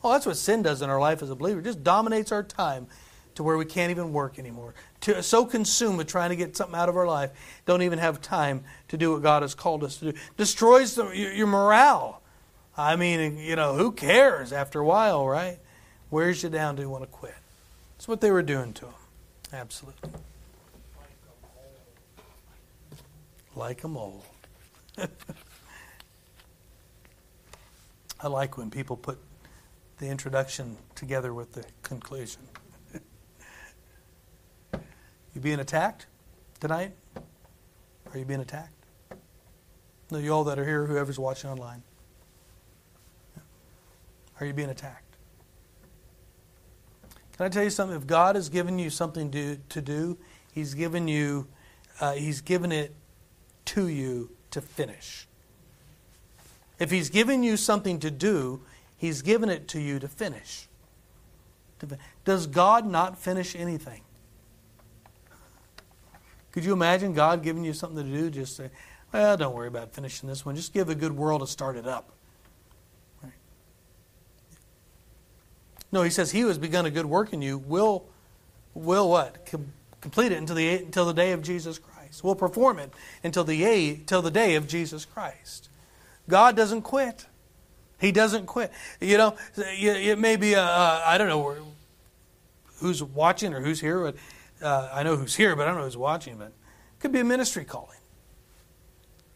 Oh, 0.04 0.12
that's 0.12 0.26
what 0.26 0.36
sin 0.36 0.62
does 0.62 0.82
in 0.82 0.90
our 0.90 1.00
life 1.00 1.22
as 1.22 1.30
a 1.30 1.34
believer. 1.34 1.60
It 1.60 1.64
just 1.64 1.82
dominates 1.82 2.30
our 2.30 2.42
time 2.42 2.88
to 3.36 3.42
where 3.42 3.56
we 3.56 3.64
can't 3.64 3.90
even 3.90 4.12
work 4.12 4.38
anymore. 4.38 4.74
To, 5.00 5.22
so 5.22 5.46
consumed 5.46 5.96
with 5.96 6.06
trying 6.08 6.28
to 6.28 6.36
get 6.36 6.54
something 6.56 6.78
out 6.78 6.90
of 6.90 6.96
our 6.96 7.06
life, 7.06 7.30
don't 7.64 7.80
even 7.80 7.98
have 7.98 8.20
time 8.20 8.64
to 8.88 8.98
do 8.98 9.12
what 9.12 9.22
God 9.22 9.40
has 9.40 9.54
called 9.54 9.82
us 9.82 9.96
to 9.96 10.12
do. 10.12 10.18
Destroys 10.36 10.94
the, 10.94 11.08
your, 11.08 11.32
your 11.32 11.46
morale. 11.46 12.20
I 12.76 12.96
mean, 12.96 13.38
you 13.38 13.56
know, 13.56 13.74
who 13.74 13.92
cares 13.92 14.52
after 14.52 14.78
a 14.80 14.84
while, 14.84 15.26
right? 15.26 15.58
Wears 16.10 16.42
you 16.42 16.50
down 16.50 16.76
Do 16.76 16.82
you 16.82 16.90
want 16.90 17.04
to 17.04 17.08
quit. 17.08 17.34
That's 17.96 18.06
what 18.06 18.20
they 18.20 18.30
were 18.30 18.42
doing 18.42 18.74
to 18.74 18.84
him. 18.84 18.94
Absolutely. 19.52 20.10
Like 23.56 23.84
a 23.84 23.88
mole. 23.88 24.22
I 28.20 28.28
like 28.28 28.58
when 28.58 28.70
people 28.70 28.96
put 28.96 29.18
the 29.98 30.06
introduction 30.06 30.76
together 30.94 31.32
with 31.32 31.52
the 31.52 31.64
conclusion. 31.82 32.42
You 35.34 35.40
being 35.40 35.58
attacked 35.58 36.06
tonight? 36.60 36.92
Are 37.16 38.18
you 38.18 38.24
being 38.24 38.40
attacked? 38.40 38.72
No, 40.12 40.18
you 40.18 40.30
all 40.30 40.44
that 40.44 40.60
are 40.60 40.64
here, 40.64 40.86
whoever's 40.86 41.18
watching 41.18 41.50
online. 41.50 41.82
Are 44.40 44.46
you 44.46 44.52
being 44.52 44.70
attacked? 44.70 45.16
Can 47.36 47.46
I 47.46 47.48
tell 47.48 47.64
you 47.64 47.70
something? 47.70 47.96
If 47.96 48.06
God 48.06 48.36
has 48.36 48.48
given 48.48 48.78
you 48.78 48.90
something 48.90 49.30
to, 49.32 49.56
to 49.70 49.82
do, 49.82 50.18
He's 50.52 50.74
given 50.74 51.08
you, 51.08 51.48
uh, 52.00 52.12
He's 52.12 52.40
given 52.40 52.70
it 52.70 52.94
to 53.66 53.88
you 53.88 54.30
to 54.52 54.60
finish. 54.60 55.26
If 56.78 56.92
He's 56.92 57.10
given 57.10 57.42
you 57.42 57.56
something 57.56 57.98
to 58.00 58.10
do, 58.10 58.62
He's 59.04 59.20
given 59.20 59.50
it 59.50 59.68
to 59.68 59.78
you 59.78 59.98
to 59.98 60.08
finish. 60.08 60.66
Does 62.24 62.46
God 62.46 62.86
not 62.86 63.18
finish 63.18 63.54
anything? 63.54 64.00
Could 66.52 66.64
you 66.64 66.72
imagine 66.72 67.12
God 67.12 67.42
giving 67.42 67.66
you 67.66 67.74
something 67.74 68.02
to 68.02 68.10
do? 68.10 68.30
Just 68.30 68.56
say, 68.56 68.70
well, 69.12 69.36
don't 69.36 69.54
worry 69.54 69.68
about 69.68 69.92
finishing 69.92 70.26
this 70.26 70.46
one. 70.46 70.56
Just 70.56 70.72
give 70.72 70.88
a 70.88 70.94
good 70.94 71.12
whirl 71.12 71.38
to 71.40 71.46
start 71.46 71.76
it 71.76 71.86
up. 71.86 72.12
Right? 73.22 73.34
No, 75.92 76.00
he 76.00 76.08
says, 76.08 76.30
He 76.30 76.40
who 76.40 76.48
has 76.48 76.56
begun 76.56 76.86
a 76.86 76.90
good 76.90 77.04
work 77.04 77.34
in 77.34 77.42
you 77.42 77.58
will, 77.58 78.06
will 78.72 79.10
what? 79.10 79.44
Com- 79.44 79.74
complete 80.00 80.32
it 80.32 80.38
until 80.38 80.56
the, 80.56 80.76
until 80.76 81.04
the 81.04 81.12
day 81.12 81.32
of 81.32 81.42
Jesus 81.42 81.78
Christ. 81.78 82.24
Will 82.24 82.34
perform 82.34 82.78
it 82.78 82.90
until 83.22 83.44
the, 83.44 83.62
until 83.64 84.22
the 84.22 84.30
day 84.30 84.54
of 84.54 84.66
Jesus 84.66 85.04
Christ. 85.04 85.68
God 86.26 86.56
doesn't 86.56 86.82
quit. 86.82 87.26
He 88.04 88.12
doesn't 88.12 88.44
quit. 88.44 88.70
You 89.00 89.16
know, 89.16 89.34
it 89.56 90.18
may 90.18 90.36
be, 90.36 90.54
I 90.54 91.16
don't 91.16 91.28
know 91.28 91.56
who's 92.76 93.02
watching 93.02 93.54
or 93.54 93.62
who's 93.62 93.80
here, 93.80 93.98
but 94.00 94.16
uh, 94.62 94.90
I 94.92 95.02
know 95.02 95.16
who's 95.16 95.34
here, 95.34 95.56
but 95.56 95.62
I 95.62 95.70
don't 95.70 95.78
know 95.78 95.84
who's 95.84 95.96
watching. 95.96 96.36
But 96.36 96.48
it 96.48 97.00
could 97.00 97.12
be 97.12 97.20
a 97.20 97.24
ministry 97.24 97.64
calling. 97.64 97.98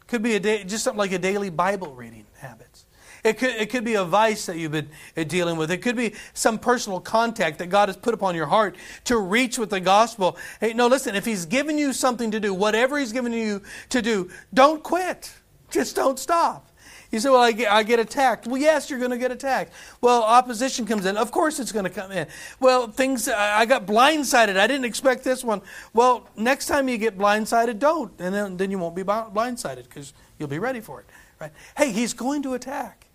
Could 0.07 0.23
be 0.23 0.35
a 0.35 0.41
day, 0.41 0.65
just 0.65 0.85
something 0.85 0.99
like 0.99 1.13
a 1.13 1.19
daily 1.19 1.49
Bible 1.49 1.95
reading 1.95 2.27
habits. 2.37 2.85
It 3.25 3.39
could, 3.39 3.55
it 3.55 3.71
could 3.71 3.85
be 3.85 3.95
a 3.95 4.05
vice 4.05 4.45
that 4.47 4.59
you've 4.59 4.73
been 4.73 4.91
uh, 5.17 5.25
dealing 5.25 5.57
with. 5.57 5.71
It 5.71 5.79
could 5.79 5.97
be 5.97 6.15
some 6.35 6.59
personal 6.59 7.01
contact 7.01 7.59
that 7.61 7.69
God 7.69 7.89
has 7.89 7.97
put 7.97 8.13
upon 8.13 8.35
your 8.35 8.47
heart 8.47 8.77
to 9.05 9.17
reach 9.17 9.59
with 9.59 9.71
the 9.71 9.81
gospel. 9.81 10.37
Hey, 10.61 10.75
no, 10.75 10.89
listen, 10.89 11.15
if 11.15 11.25
He's 11.25 11.47
given 11.47 11.79
you 11.79 11.95
something 11.95 12.31
to 12.33 12.39
do, 12.39 12.53
whatever 12.53 12.99
He's 12.99 13.13
given 13.13 13.33
you 13.33 13.63
to 13.89 14.03
do, 14.03 14.31
don't 14.53 14.83
quit. 14.83 15.33
Just 15.71 15.97
don't 15.97 16.19
stop. 16.19 16.68
You 17.11 17.21
say, 17.21 17.31
well, 17.31 17.41
I 17.41 17.53
get, 17.53 17.73
I 17.73 17.83
get 17.85 17.99
attacked. 17.99 18.47
Well, 18.47 18.61
yes, 18.61 18.91
you're 18.91 18.99
going 18.99 19.13
to 19.13 19.19
get 19.19 19.31
attacked. 19.31 19.73
Well, 20.03 20.23
opposition 20.23 20.85
comes 20.85 21.07
in. 21.07 21.17
Of 21.17 21.31
course 21.31 21.59
it's 21.59 21.73
going 21.73 21.85
to 21.85 21.91
come 21.91 22.13
in. 22.13 22.27
Well, 22.61 22.89
things, 22.89 23.29
I 23.29 23.65
got 23.65 23.87
blindsided. 23.87 24.59
I 24.59 24.67
didn't 24.67 24.85
expect 24.85 25.25
this 25.25 25.43
one. 25.43 25.63
Well, 25.95 26.29
next 26.37 26.67
time 26.67 26.87
you 26.89 26.99
get 26.99 27.17
blindsided, 27.17 27.79
don't. 27.79 28.13
And 28.19 28.35
then, 28.35 28.57
then 28.59 28.71
you 28.71 28.79
won't 28.79 28.95
be 28.95 29.05
blindsided 29.05 29.85
because 29.85 30.13
you'll 30.39 30.49
be 30.49 30.59
ready 30.59 30.81
for 30.81 31.01
it. 31.01 31.07
Right? 31.41 31.53
Hey, 31.77 31.93
he's 31.93 32.13
going 32.13 32.43
to 32.43 32.53
attack. 32.53 33.07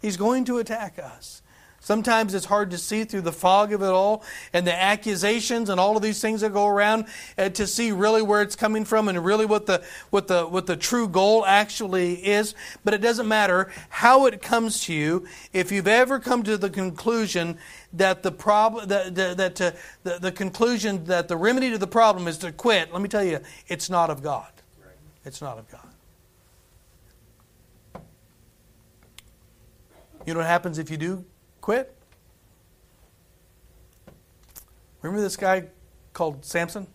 He's 0.00 0.16
going 0.16 0.46
to 0.46 0.58
attack 0.58 0.98
us. 0.98 1.42
Sometimes 1.86 2.34
it's 2.34 2.46
hard 2.46 2.72
to 2.72 2.78
see 2.78 3.04
through 3.04 3.20
the 3.20 3.30
fog 3.30 3.72
of 3.72 3.80
it 3.80 3.86
all 3.86 4.24
and 4.52 4.66
the 4.66 4.74
accusations 4.74 5.68
and 5.68 5.78
all 5.78 5.96
of 5.96 6.02
these 6.02 6.20
things 6.20 6.40
that 6.40 6.52
go 6.52 6.66
around 6.66 7.06
uh, 7.38 7.48
to 7.50 7.64
see 7.64 7.92
really 7.92 8.22
where 8.22 8.42
it's 8.42 8.56
coming 8.56 8.84
from 8.84 9.06
and 9.06 9.24
really 9.24 9.46
what 9.46 9.66
the 9.66 9.84
what 10.10 10.26
the 10.26 10.46
what 10.46 10.66
the 10.66 10.76
true 10.76 11.06
goal 11.06 11.46
actually 11.46 12.14
is. 12.14 12.56
But 12.82 12.94
it 12.94 13.00
doesn't 13.02 13.28
matter 13.28 13.70
how 13.88 14.26
it 14.26 14.42
comes 14.42 14.80
to 14.86 14.92
you. 14.92 15.28
If 15.52 15.70
you've 15.70 15.86
ever 15.86 16.18
come 16.18 16.42
to 16.42 16.56
the 16.56 16.70
conclusion 16.70 17.56
that 17.92 18.24
the 18.24 18.32
problem 18.32 18.88
that, 18.88 19.14
that, 19.14 19.36
that 19.36 19.60
uh, 19.60 19.70
the, 20.02 20.18
the 20.18 20.32
conclusion 20.32 21.04
that 21.04 21.28
the 21.28 21.36
remedy 21.36 21.70
to 21.70 21.78
the 21.78 21.86
problem 21.86 22.26
is 22.26 22.36
to 22.38 22.50
quit, 22.50 22.92
let 22.92 23.00
me 23.00 23.08
tell 23.08 23.22
you, 23.22 23.38
it's 23.68 23.88
not 23.88 24.10
of 24.10 24.24
God. 24.24 24.50
It's 25.24 25.40
not 25.40 25.56
of 25.56 25.70
God. 25.70 25.86
You 30.26 30.34
know 30.34 30.40
what 30.40 30.48
happens 30.48 30.80
if 30.80 30.90
you 30.90 30.96
do 30.96 31.24
quit? 31.66 31.92
Remember 35.02 35.20
this 35.20 35.36
guy 35.36 35.64
called 36.12 36.44
Samson? 36.44 36.86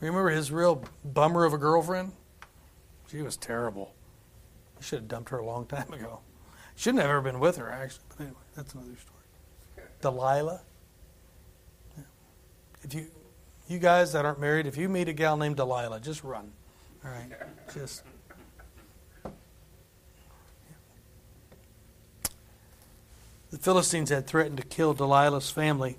Remember 0.00 0.30
his 0.30 0.50
real 0.50 0.84
bummer 1.04 1.44
of 1.44 1.52
a 1.52 1.58
girlfriend? 1.58 2.12
She 3.10 3.20
was 3.20 3.36
terrible. 3.36 3.92
He 4.78 4.84
should 4.84 5.00
have 5.00 5.08
dumped 5.08 5.28
her 5.28 5.36
a 5.36 5.44
long 5.44 5.66
time 5.66 5.92
ago. 5.92 6.20
Shouldn't 6.76 7.02
have 7.02 7.10
ever 7.10 7.20
been 7.20 7.40
with 7.40 7.58
her, 7.58 7.70
actually. 7.70 8.04
But 8.08 8.20
anyway, 8.20 8.40
that's 8.56 8.72
another 8.72 8.96
story. 8.96 9.86
Delilah. 10.00 10.62
If 12.84 12.94
you, 12.94 13.08
you 13.68 13.78
guys 13.78 14.14
that 14.14 14.24
aren't 14.24 14.40
married, 14.40 14.66
if 14.66 14.78
you 14.78 14.88
meet 14.88 15.08
a 15.08 15.12
gal 15.12 15.36
named 15.36 15.56
Delilah, 15.56 16.00
just 16.00 16.24
run. 16.24 16.52
All 17.04 17.10
right, 17.10 17.30
just. 17.74 18.02
The 23.50 23.58
Philistines 23.58 24.10
had 24.10 24.26
threatened 24.26 24.58
to 24.58 24.62
kill 24.62 24.94
Delilah's 24.94 25.50
family 25.50 25.96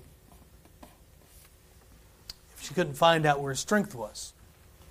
if 2.54 2.62
she 2.62 2.74
couldn't 2.74 2.94
find 2.94 3.26
out 3.26 3.40
where 3.40 3.50
his 3.50 3.60
strength 3.60 3.94
was. 3.94 4.32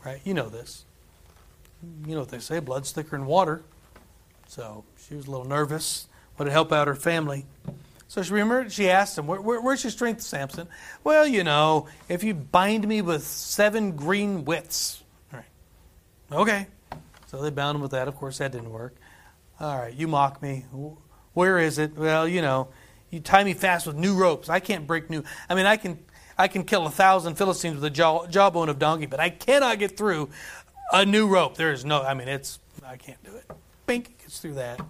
Right? 0.03 0.19
You 0.23 0.33
know 0.33 0.49
this. 0.49 0.85
You 2.05 2.13
know 2.13 2.21
what 2.21 2.29
they 2.29 2.39
say 2.39 2.59
blood's 2.59 2.91
thicker 2.91 3.17
than 3.17 3.25
water. 3.25 3.63
So 4.47 4.83
she 5.07 5.15
was 5.15 5.27
a 5.27 5.31
little 5.31 5.47
nervous, 5.47 6.07
wanted 6.37 6.49
to 6.49 6.53
help 6.53 6.71
out 6.71 6.87
her 6.87 6.95
family. 6.95 7.45
So 8.07 8.23
she 8.23 8.33
remembered, 8.33 8.71
she 8.71 8.89
asked 8.89 9.17
him, 9.17 9.27
where, 9.27 9.39
where, 9.39 9.61
Where's 9.61 9.83
your 9.83 9.91
strength, 9.91 10.21
Samson? 10.21 10.67
Well, 11.03 11.27
you 11.27 11.43
know, 11.43 11.87
if 12.09 12.23
you 12.23 12.33
bind 12.33 12.87
me 12.87 13.01
with 13.01 13.23
seven 13.23 13.95
green 13.95 14.45
withs. 14.45 15.03
All 15.31 15.39
right. 15.39 16.39
Okay. 16.41 16.67
So 17.27 17.41
they 17.41 17.51
bound 17.51 17.75
him 17.75 17.81
with 17.83 17.91
that. 17.91 18.07
Of 18.07 18.15
course, 18.15 18.39
that 18.39 18.51
didn't 18.51 18.71
work. 18.71 18.95
All 19.59 19.77
right, 19.77 19.93
you 19.93 20.07
mock 20.07 20.41
me. 20.41 20.65
Where 21.39 21.57
is 21.57 21.77
it? 21.77 21.95
Well, 21.95 22.27
you 22.27 22.41
know, 22.41 22.67
you 23.09 23.21
tie 23.21 23.45
me 23.45 23.53
fast 23.53 23.87
with 23.87 23.95
new 23.95 24.13
ropes. 24.13 24.49
I 24.49 24.59
can't 24.59 24.85
break 24.85 25.09
new. 25.09 25.23
I 25.49 25.55
mean, 25.55 25.65
I 25.65 25.77
can 25.77 25.97
I 26.37 26.49
can 26.49 26.65
kill 26.65 26.85
a 26.85 26.89
thousand 26.91 27.35
Philistines 27.35 27.75
with 27.75 27.85
a 27.85 27.89
jaw, 27.89 28.27
jawbone 28.27 28.67
of 28.67 28.77
donkey, 28.77 29.05
but 29.05 29.21
I 29.21 29.29
cannot 29.29 29.79
get 29.79 29.95
through 29.95 30.31
a 30.91 31.05
new 31.05 31.27
rope. 31.27 31.55
There 31.55 31.71
is 31.71 31.85
no. 31.85 32.01
I 32.01 32.13
mean, 32.13 32.27
it's 32.27 32.59
I 32.85 32.97
can't 32.97 33.23
do 33.23 33.33
it. 33.37 33.49
Bink 33.85 34.19
gets 34.19 34.39
through 34.39 34.55
that. 34.55 34.81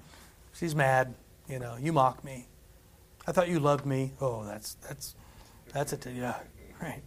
She's 0.55 0.73
mad. 0.73 1.13
You 1.47 1.59
know, 1.59 1.77
you 1.79 1.93
mock 1.93 2.23
me. 2.23 2.47
I 3.27 3.31
thought 3.31 3.47
you 3.47 3.59
loved 3.59 3.85
me. 3.85 4.13
Oh, 4.19 4.43
that's 4.43 4.73
that's 4.73 5.13
that's 5.71 5.93
it. 5.93 6.07
Yeah, 6.07 6.33
right. 6.81 7.03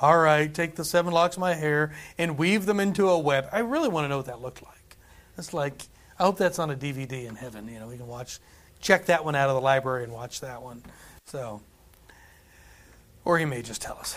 All 0.00 0.16
right, 0.16 0.54
take 0.54 0.74
the 0.74 0.86
seven 0.86 1.12
locks 1.12 1.36
of 1.36 1.40
my 1.40 1.52
hair 1.52 1.92
and 2.16 2.38
weave 2.38 2.64
them 2.64 2.80
into 2.80 3.10
a 3.10 3.18
web. 3.18 3.46
I 3.52 3.58
really 3.58 3.90
want 3.90 4.06
to 4.06 4.08
know 4.08 4.16
what 4.16 4.26
that 4.26 4.40
looked 4.40 4.62
like. 4.62 4.96
It's 5.36 5.52
like 5.52 5.82
I 6.18 6.24
hope 6.24 6.38
that's 6.38 6.58
on 6.58 6.70
a 6.70 6.74
DVD 6.74 7.26
in 7.26 7.36
heaven. 7.36 7.68
You 7.68 7.78
know, 7.78 7.88
we 7.88 7.96
can 7.96 8.06
watch, 8.06 8.38
check 8.80 9.06
that 9.06 9.24
one 9.24 9.34
out 9.34 9.48
of 9.48 9.54
the 9.54 9.60
library 9.60 10.04
and 10.04 10.12
watch 10.12 10.40
that 10.40 10.62
one. 10.62 10.82
So, 11.26 11.60
or 13.24 13.38
he 13.38 13.44
may 13.44 13.62
just 13.62 13.82
tell 13.82 13.98
us. 13.98 14.16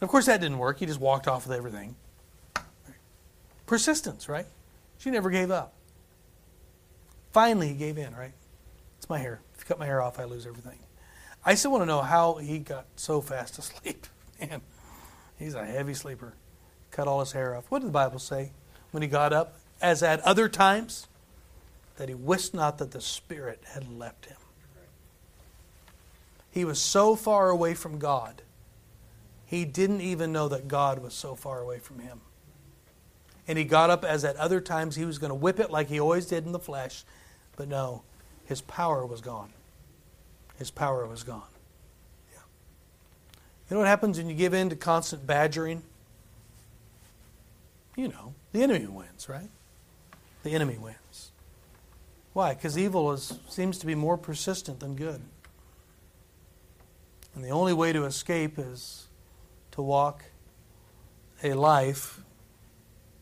of 0.00 0.08
course, 0.08 0.26
that 0.26 0.40
didn't 0.40 0.58
work. 0.58 0.78
He 0.78 0.86
just 0.86 1.00
walked 1.00 1.28
off 1.28 1.46
with 1.46 1.56
everything. 1.56 1.94
Persistence, 3.66 4.28
right? 4.28 4.46
She 4.98 5.10
never 5.10 5.30
gave 5.30 5.50
up. 5.50 5.74
Finally, 7.32 7.68
he 7.68 7.74
gave 7.74 7.96
in, 7.96 8.14
right? 8.14 8.32
It's 8.98 9.08
my 9.08 9.18
hair. 9.18 9.40
If 9.54 9.60
you 9.60 9.66
cut 9.66 9.78
my 9.78 9.86
hair 9.86 10.02
off, 10.02 10.18
I 10.18 10.24
lose 10.24 10.46
everything. 10.46 10.78
I 11.44 11.54
still 11.54 11.72
want 11.72 11.82
to 11.82 11.86
know 11.86 12.02
how 12.02 12.34
he 12.34 12.58
got 12.58 12.86
so 12.96 13.20
fast 13.20 13.58
asleep. 13.58 14.06
Man, 14.40 14.60
he's 15.38 15.54
a 15.54 15.64
heavy 15.64 15.94
sleeper. 15.94 16.34
Cut 16.90 17.08
all 17.08 17.20
his 17.20 17.32
hair 17.32 17.56
off. 17.56 17.64
What 17.68 17.80
did 17.80 17.88
the 17.88 17.92
Bible 17.92 18.18
say? 18.18 18.52
When 18.92 19.02
he 19.02 19.08
got 19.08 19.32
up, 19.32 19.58
as 19.80 20.02
at 20.02 20.20
other 20.20 20.48
times, 20.48 21.08
that 21.96 22.08
he 22.08 22.14
wist 22.14 22.54
not 22.54 22.78
that 22.78 22.92
the 22.92 23.00
Spirit 23.00 23.62
had 23.74 23.98
left 23.98 24.26
him. 24.26 24.36
He 26.50 26.64
was 26.64 26.80
so 26.80 27.16
far 27.16 27.50
away 27.50 27.74
from 27.74 27.98
God, 27.98 28.42
he 29.46 29.64
didn't 29.64 30.00
even 30.00 30.32
know 30.32 30.48
that 30.48 30.68
God 30.68 31.02
was 31.02 31.12
so 31.12 31.34
far 31.34 31.60
away 31.60 31.78
from 31.78 31.98
him. 31.98 32.20
And 33.48 33.58
he 33.58 33.64
got 33.64 33.90
up 33.90 34.04
as 34.04 34.24
at 34.24 34.36
other 34.36 34.60
times 34.60 34.96
he 34.96 35.04
was 35.04 35.18
going 35.18 35.30
to 35.30 35.34
whip 35.34 35.58
it 35.58 35.70
like 35.70 35.88
he 35.88 35.98
always 36.00 36.26
did 36.26 36.46
in 36.46 36.52
the 36.52 36.58
flesh, 36.58 37.04
but 37.56 37.68
no, 37.68 38.02
his 38.44 38.60
power 38.62 39.04
was 39.04 39.20
gone. 39.20 39.50
His 40.58 40.70
power 40.70 41.06
was 41.06 41.22
gone. 41.22 41.42
Yeah. 42.32 42.40
You 43.68 43.74
know 43.74 43.80
what 43.80 43.88
happens 43.88 44.18
when 44.18 44.28
you 44.28 44.34
give 44.34 44.54
in 44.54 44.70
to 44.70 44.76
constant 44.76 45.26
badgering? 45.26 45.82
You 47.96 48.08
know, 48.08 48.34
the 48.52 48.62
enemy 48.62 48.86
wins, 48.86 49.28
right? 49.28 49.48
The 50.42 50.50
enemy 50.50 50.76
wins. 50.78 51.32
Why? 52.32 52.54
Because 52.54 52.78
evil 52.78 53.12
is, 53.12 53.38
seems 53.48 53.78
to 53.78 53.86
be 53.86 53.94
more 53.94 54.16
persistent 54.16 54.80
than 54.80 54.94
good. 54.94 55.20
And 57.34 57.44
the 57.44 57.50
only 57.50 57.72
way 57.72 57.92
to 57.92 58.04
escape 58.04 58.58
is 58.58 59.06
to 59.72 59.82
walk 59.82 60.24
a 61.42 61.54
life, 61.54 62.20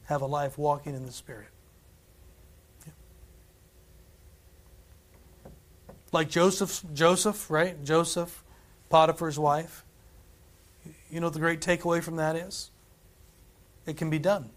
have 0.05 0.22
a 0.22 0.26
life 0.26 0.59
walking 0.59 0.95
in 0.95 1.07
the 1.07 1.12
Spirit. 1.12 1.49
Yeah. 2.87 2.93
Like 6.12 6.28
Joseph, 6.28 6.83
Joseph, 6.93 7.51
right? 7.51 7.83
Joseph, 7.85 8.45
Potiphar's 8.89 9.39
wife. 9.39 9.85
You 11.11 11.20
know 11.20 11.26
what 11.26 11.35
the 11.35 11.41
great 11.41 11.61
takeaway 11.61 12.03
from 12.03 12.16
that 12.16 12.37
is? 12.37 12.70
It 13.87 13.97
can 13.97 14.11
be 14.11 14.18
done. 14.18 14.51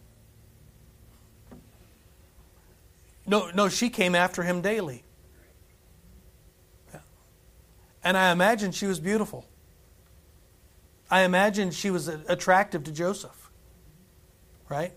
No, 3.25 3.49
no, 3.53 3.69
she 3.69 3.89
came 3.89 4.15
after 4.15 4.43
him 4.43 4.61
daily. 4.61 5.03
And 8.03 8.17
I 8.17 8.31
imagine 8.31 8.71
she 8.71 8.85
was 8.85 8.99
beautiful. 8.99 9.45
I 11.09 11.21
imagine 11.21 11.71
she 11.71 11.89
was 11.89 12.07
attractive 12.07 12.83
to 12.85 12.91
Joseph. 12.91 13.51
Right? 14.67 14.93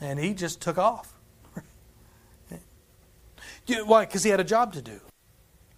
And 0.00 0.18
he 0.18 0.34
just 0.34 0.60
took 0.60 0.78
off. 0.78 1.14
Why? 3.68 4.04
Because 4.04 4.24
he 4.24 4.30
had 4.30 4.40
a 4.40 4.44
job 4.44 4.72
to 4.72 4.82
do. 4.82 5.00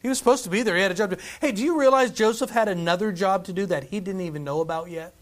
He 0.01 0.09
was 0.09 0.19
supposed 0.19 0.45
to 0.45 0.51
be 0.51 0.63
there. 0.63 0.77
He 0.77 0.83
had 0.83 0.93
a 0.93 0.95
job 0.95 1.11
to 1.11 1.17
do. 1.17 1.23
Hey, 1.41 1.53
do 1.53 1.63
you 1.63 1.79
realize 1.79 2.11
Joseph 2.11 2.51
had 2.51 2.69
another 2.69 3.13
job 3.13 3.45
to 3.47 3.53
do 3.53 3.67
that 3.67 3.85
he 3.85 4.01
didn't 4.01 4.23
even 4.23 4.45
know 4.45 4.61
about 4.61 4.89
yet? 4.89 5.13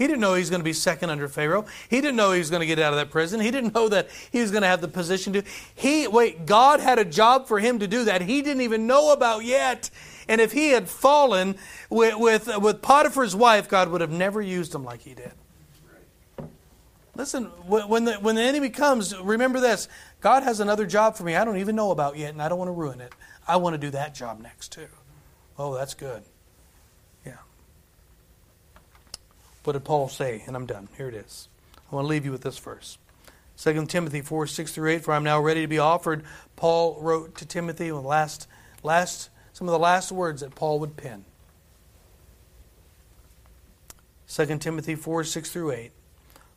He 0.00 0.06
didn't 0.06 0.20
know 0.20 0.32
he 0.32 0.40
was 0.40 0.48
going 0.48 0.60
to 0.60 0.64
be 0.64 0.72
second 0.72 1.10
under 1.10 1.28
Pharaoh. 1.28 1.66
He 1.90 2.00
didn't 2.00 2.16
know 2.16 2.32
he 2.32 2.38
was 2.38 2.48
going 2.48 2.60
to 2.60 2.66
get 2.66 2.78
out 2.78 2.94
of 2.94 2.98
that 2.98 3.10
prison. 3.10 3.38
He 3.38 3.50
didn't 3.50 3.74
know 3.74 3.86
that 3.90 4.08
he 4.32 4.40
was 4.40 4.50
going 4.50 4.62
to 4.62 4.66
have 4.66 4.80
the 4.80 4.88
position 4.88 5.34
to. 5.34 5.42
He 5.74 6.08
wait, 6.08 6.46
God 6.46 6.80
had 6.80 6.98
a 6.98 7.04
job 7.04 7.46
for 7.46 7.58
him 7.58 7.80
to 7.80 7.86
do 7.86 8.04
that 8.04 8.22
he 8.22 8.40
didn't 8.40 8.62
even 8.62 8.86
know 8.86 9.12
about 9.12 9.44
yet. 9.44 9.90
And 10.26 10.40
if 10.40 10.52
he 10.52 10.70
had 10.70 10.88
fallen 10.88 11.56
with 11.90 12.16
with, 12.16 12.48
with 12.62 12.80
Potiphar's 12.80 13.36
wife, 13.36 13.68
God 13.68 13.90
would 13.90 14.00
have 14.00 14.10
never 14.10 14.40
used 14.40 14.74
him 14.74 14.84
like 14.84 15.02
he 15.02 15.12
did. 15.12 15.32
Listen, 17.14 17.44
when 17.66 18.06
the, 18.06 18.14
when 18.14 18.36
the 18.36 18.42
enemy 18.42 18.70
comes, 18.70 19.14
remember 19.18 19.60
this 19.60 19.86
God 20.22 20.44
has 20.44 20.60
another 20.60 20.86
job 20.86 21.14
for 21.14 21.24
me 21.24 21.36
I 21.36 21.44
don't 21.44 21.58
even 21.58 21.76
know 21.76 21.90
about 21.90 22.16
yet, 22.16 22.32
and 22.32 22.40
I 22.40 22.48
don't 22.48 22.58
want 22.58 22.68
to 22.68 22.72
ruin 22.72 23.02
it. 23.02 23.12
I 23.46 23.56
want 23.56 23.74
to 23.74 23.78
do 23.78 23.90
that 23.90 24.14
job 24.14 24.40
next, 24.40 24.72
too. 24.72 24.88
Oh, 25.58 25.74
that's 25.74 25.92
good. 25.92 26.22
What 29.70 29.74
did 29.74 29.84
Paul 29.84 30.08
say? 30.08 30.42
And 30.48 30.56
I'm 30.56 30.66
done. 30.66 30.88
Here 30.96 31.06
it 31.06 31.14
is. 31.14 31.48
I 31.76 31.94
want 31.94 32.06
to 32.06 32.08
leave 32.08 32.24
you 32.24 32.32
with 32.32 32.42
this 32.42 32.58
verse. 32.58 32.98
2 33.56 33.86
Timothy 33.86 34.20
4, 34.20 34.48
6 34.48 34.72
through 34.72 34.90
8, 34.90 35.04
for 35.04 35.14
I'm 35.14 35.22
now 35.22 35.40
ready 35.40 35.60
to 35.60 35.68
be 35.68 35.78
offered. 35.78 36.24
Paul 36.56 36.98
wrote 37.00 37.36
to 37.36 37.46
Timothy 37.46 37.90
the 37.90 38.00
last, 38.00 38.48
last, 38.82 39.30
some 39.52 39.68
of 39.68 39.72
the 39.72 39.78
last 39.78 40.10
words 40.10 40.40
that 40.40 40.56
Paul 40.56 40.80
would 40.80 40.96
pen. 40.96 41.24
2 44.26 44.58
Timothy 44.58 44.96
4, 44.96 45.22
6 45.22 45.52
through 45.52 45.70
8. 45.70 45.92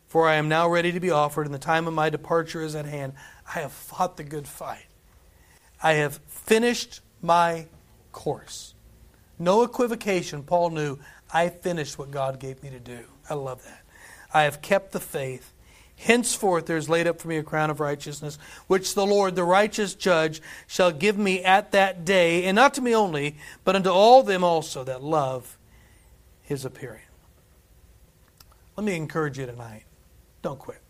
For 0.08 0.28
I 0.28 0.34
am 0.34 0.48
now 0.48 0.68
ready 0.68 0.90
to 0.90 0.98
be 0.98 1.12
offered, 1.12 1.46
and 1.46 1.54
the 1.54 1.60
time 1.60 1.86
of 1.86 1.94
my 1.94 2.10
departure 2.10 2.62
is 2.62 2.74
at 2.74 2.84
hand. 2.84 3.12
I 3.46 3.60
have 3.60 3.70
fought 3.70 4.16
the 4.16 4.24
good 4.24 4.48
fight. 4.48 4.86
I 5.80 5.92
have 5.92 6.16
finished 6.26 7.00
my 7.22 7.68
course. 8.10 8.74
No 9.38 9.62
equivocation, 9.62 10.42
Paul 10.42 10.70
knew 10.70 10.98
I 11.32 11.48
finished 11.48 11.98
what 11.98 12.10
God 12.10 12.38
gave 12.38 12.62
me 12.62 12.70
to 12.70 12.80
do. 12.80 13.00
I 13.28 13.34
love 13.34 13.64
that. 13.64 13.82
I 14.32 14.42
have 14.42 14.62
kept 14.62 14.92
the 14.92 15.00
faith. 15.00 15.52
Henceforth 15.96 16.66
there 16.66 16.76
is 16.76 16.88
laid 16.88 17.06
up 17.06 17.20
for 17.20 17.28
me 17.28 17.36
a 17.36 17.42
crown 17.42 17.70
of 17.70 17.80
righteousness, 17.80 18.38
which 18.66 18.94
the 18.94 19.06
Lord, 19.06 19.36
the 19.36 19.44
righteous 19.44 19.94
judge, 19.94 20.42
shall 20.66 20.90
give 20.90 21.16
me 21.16 21.42
at 21.44 21.72
that 21.72 22.04
day, 22.04 22.44
and 22.44 22.56
not 22.56 22.74
to 22.74 22.80
me 22.80 22.94
only, 22.94 23.36
but 23.64 23.76
unto 23.76 23.90
all 23.90 24.22
them 24.22 24.42
also 24.42 24.82
that 24.84 25.02
love 25.02 25.56
his 26.42 26.64
appearing. 26.64 27.00
Let 28.76 28.84
me 28.84 28.96
encourage 28.96 29.38
you 29.38 29.46
tonight. 29.46 29.84
Don't 30.42 30.58
quit. 30.58 30.80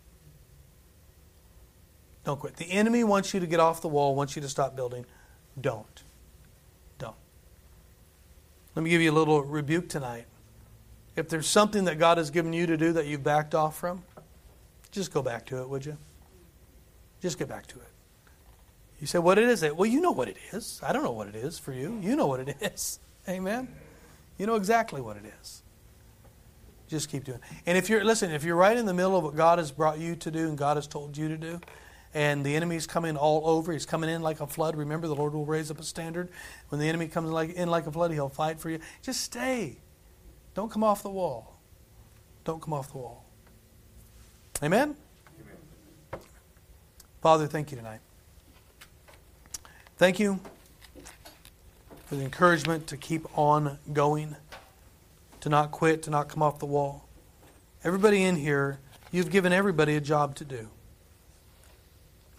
Don't 2.24 2.40
quit. 2.40 2.56
The 2.56 2.70
enemy 2.72 3.04
wants 3.04 3.34
you 3.34 3.40
to 3.40 3.46
get 3.46 3.60
off 3.60 3.82
the 3.82 3.88
wall, 3.88 4.14
wants 4.14 4.34
you 4.36 4.42
to 4.42 4.48
stop 4.48 4.74
building. 4.74 5.04
Don't. 5.60 6.03
Let 8.74 8.82
me 8.82 8.90
give 8.90 9.00
you 9.00 9.10
a 9.10 9.12
little 9.12 9.42
rebuke 9.42 9.88
tonight. 9.88 10.26
If 11.16 11.28
there's 11.28 11.46
something 11.46 11.84
that 11.84 11.98
God 11.98 12.18
has 12.18 12.30
given 12.30 12.52
you 12.52 12.66
to 12.66 12.76
do 12.76 12.92
that 12.92 13.06
you've 13.06 13.22
backed 13.22 13.54
off 13.54 13.78
from, 13.78 14.02
just 14.90 15.12
go 15.12 15.22
back 15.22 15.46
to 15.46 15.60
it, 15.60 15.68
would 15.68 15.86
you? 15.86 15.96
Just 17.20 17.38
get 17.38 17.48
back 17.48 17.66
to 17.68 17.76
it. 17.76 17.88
You 19.00 19.06
say, 19.06 19.18
What 19.18 19.38
it 19.38 19.48
is 19.48 19.62
it? 19.62 19.76
Well, 19.76 19.86
you 19.86 20.00
know 20.00 20.12
what 20.12 20.28
it 20.28 20.36
is. 20.52 20.80
I 20.82 20.92
don't 20.92 21.04
know 21.04 21.12
what 21.12 21.28
it 21.28 21.36
is 21.36 21.58
for 21.58 21.72
you. 21.72 21.98
You 22.02 22.16
know 22.16 22.26
what 22.26 22.40
it 22.40 22.56
is. 22.60 22.98
Amen. 23.28 23.68
You 24.38 24.46
know 24.46 24.56
exactly 24.56 25.00
what 25.00 25.16
it 25.16 25.24
is. 25.40 25.62
Just 26.88 27.08
keep 27.08 27.24
doing. 27.24 27.38
It. 27.38 27.56
And 27.66 27.78
if 27.78 27.88
you're 27.88 28.04
listen, 28.04 28.30
if 28.30 28.44
you're 28.44 28.56
right 28.56 28.76
in 28.76 28.86
the 28.86 28.94
middle 28.94 29.16
of 29.16 29.24
what 29.24 29.36
God 29.36 29.58
has 29.58 29.70
brought 29.70 29.98
you 29.98 30.16
to 30.16 30.30
do 30.30 30.48
and 30.48 30.58
God 30.58 30.76
has 30.76 30.86
told 30.86 31.16
you 31.16 31.28
to 31.28 31.36
do, 31.36 31.60
and 32.14 32.46
the 32.46 32.54
enemy's 32.54 32.86
coming 32.86 33.16
all 33.16 33.48
over. 33.48 33.72
He's 33.72 33.84
coming 33.84 34.08
in 34.08 34.22
like 34.22 34.40
a 34.40 34.46
flood. 34.46 34.76
Remember, 34.76 35.08
the 35.08 35.16
Lord 35.16 35.34
will 35.34 35.44
raise 35.44 35.70
up 35.70 35.80
a 35.80 35.82
standard. 35.82 36.28
When 36.68 36.80
the 36.80 36.88
enemy 36.88 37.08
comes 37.08 37.28
like, 37.30 37.54
in 37.54 37.68
like 37.68 37.88
a 37.88 37.92
flood, 37.92 38.12
he'll 38.12 38.28
fight 38.28 38.60
for 38.60 38.70
you. 38.70 38.78
Just 39.02 39.20
stay. 39.20 39.78
Don't 40.54 40.70
come 40.70 40.84
off 40.84 41.02
the 41.02 41.10
wall. 41.10 41.58
Don't 42.44 42.62
come 42.62 42.72
off 42.72 42.92
the 42.92 42.98
wall. 42.98 43.24
Amen? 44.62 44.94
Amen. 46.12 46.20
Father, 47.20 47.48
thank 47.48 47.72
you 47.72 47.76
tonight. 47.76 48.00
Thank 49.96 50.20
you 50.20 50.38
for 52.06 52.14
the 52.14 52.22
encouragement 52.22 52.86
to 52.88 52.96
keep 52.96 53.26
on 53.36 53.78
going, 53.92 54.36
to 55.40 55.48
not 55.48 55.72
quit, 55.72 56.04
to 56.04 56.10
not 56.10 56.28
come 56.28 56.42
off 56.42 56.60
the 56.60 56.66
wall. 56.66 57.08
Everybody 57.82 58.22
in 58.22 58.36
here, 58.36 58.78
you've 59.10 59.30
given 59.30 59.52
everybody 59.52 59.96
a 59.96 60.00
job 60.00 60.36
to 60.36 60.44
do. 60.44 60.68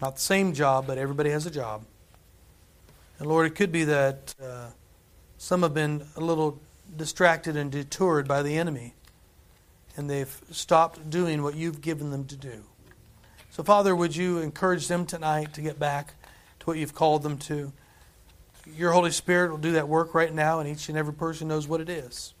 Not 0.00 0.16
the 0.16 0.20
same 0.20 0.52
job, 0.52 0.86
but 0.86 0.98
everybody 0.98 1.30
has 1.30 1.46
a 1.46 1.50
job. 1.50 1.84
And 3.18 3.28
Lord, 3.28 3.46
it 3.46 3.54
could 3.54 3.72
be 3.72 3.84
that 3.84 4.34
uh, 4.42 4.66
some 5.38 5.62
have 5.62 5.72
been 5.72 6.06
a 6.16 6.20
little 6.20 6.60
distracted 6.96 7.56
and 7.56 7.70
detoured 7.70 8.28
by 8.28 8.42
the 8.42 8.56
enemy, 8.56 8.94
and 9.96 10.08
they've 10.08 10.40
stopped 10.50 11.08
doing 11.08 11.42
what 11.42 11.54
you've 11.54 11.80
given 11.80 12.10
them 12.10 12.26
to 12.26 12.36
do. 12.36 12.62
So, 13.50 13.62
Father, 13.62 13.96
would 13.96 14.14
you 14.14 14.38
encourage 14.38 14.88
them 14.88 15.06
tonight 15.06 15.54
to 15.54 15.62
get 15.62 15.78
back 15.78 16.14
to 16.60 16.66
what 16.66 16.76
you've 16.76 16.94
called 16.94 17.22
them 17.22 17.38
to? 17.38 17.72
Your 18.76 18.92
Holy 18.92 19.10
Spirit 19.10 19.50
will 19.50 19.58
do 19.58 19.72
that 19.72 19.88
work 19.88 20.14
right 20.14 20.34
now, 20.34 20.60
and 20.60 20.68
each 20.68 20.90
and 20.90 20.98
every 20.98 21.14
person 21.14 21.48
knows 21.48 21.66
what 21.66 21.80
it 21.80 21.88
is. 21.88 22.34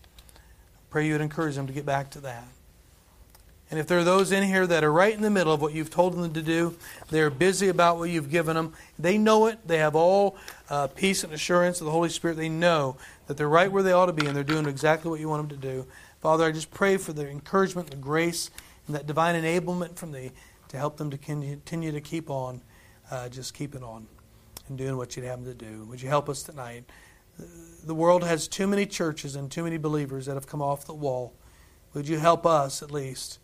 Pray 0.90 1.06
you 1.06 1.12
would 1.12 1.22
encourage 1.22 1.54
them 1.54 1.66
to 1.66 1.72
get 1.72 1.86
back 1.86 2.10
to 2.10 2.20
that. 2.20 2.44
And 3.70 3.80
if 3.80 3.88
there 3.88 3.98
are 3.98 4.04
those 4.04 4.30
in 4.30 4.44
here 4.44 4.66
that 4.66 4.84
are 4.84 4.92
right 4.92 5.12
in 5.12 5.22
the 5.22 5.30
middle 5.30 5.52
of 5.52 5.60
what 5.60 5.72
you've 5.72 5.90
told 5.90 6.16
them 6.16 6.32
to 6.32 6.42
do, 6.42 6.76
they're 7.10 7.30
busy 7.30 7.68
about 7.68 7.98
what 7.98 8.10
you've 8.10 8.30
given 8.30 8.54
them, 8.54 8.72
they 8.98 9.18
know 9.18 9.46
it, 9.46 9.58
they 9.66 9.78
have 9.78 9.96
all 9.96 10.36
uh, 10.70 10.86
peace 10.86 11.24
and 11.24 11.32
assurance 11.32 11.80
of 11.80 11.86
the 11.86 11.90
Holy 11.90 12.08
Spirit, 12.08 12.36
they 12.36 12.48
know 12.48 12.96
that 13.26 13.36
they're 13.36 13.48
right 13.48 13.70
where 13.70 13.82
they 13.82 13.92
ought 13.92 14.06
to 14.06 14.12
be 14.12 14.26
and 14.26 14.36
they're 14.36 14.44
doing 14.44 14.66
exactly 14.66 15.10
what 15.10 15.18
you 15.18 15.28
want 15.28 15.48
them 15.48 15.60
to 15.60 15.68
do. 15.68 15.84
Father, 16.20 16.44
I 16.44 16.52
just 16.52 16.70
pray 16.70 16.96
for 16.96 17.12
the 17.12 17.28
encouragement, 17.28 17.90
the 17.90 17.96
grace, 17.96 18.50
and 18.86 18.94
that 18.94 19.06
divine 19.06 19.34
enablement 19.34 19.96
from 19.96 20.12
thee 20.12 20.30
to 20.68 20.76
help 20.76 20.96
them 20.96 21.10
to 21.10 21.18
continue 21.18 21.92
to 21.92 22.00
keep 22.00 22.30
on, 22.30 22.62
uh, 23.10 23.28
just 23.28 23.52
keeping 23.52 23.82
on 23.82 24.06
and 24.68 24.78
doing 24.78 24.96
what 24.96 25.16
you'd 25.16 25.24
have 25.24 25.44
them 25.44 25.58
to 25.58 25.64
do. 25.64 25.84
Would 25.86 26.02
you 26.02 26.08
help 26.08 26.28
us 26.28 26.42
tonight? 26.42 26.84
The 27.84 27.94
world 27.94 28.24
has 28.24 28.48
too 28.48 28.66
many 28.66 28.86
churches 28.86 29.36
and 29.36 29.50
too 29.50 29.64
many 29.64 29.76
believers 29.76 30.26
that 30.26 30.34
have 30.34 30.46
come 30.46 30.62
off 30.62 30.86
the 30.86 30.94
wall. 30.94 31.34
Would 31.94 32.08
you 32.08 32.18
help 32.18 32.46
us 32.46 32.82
at 32.82 32.90
least? 32.90 33.38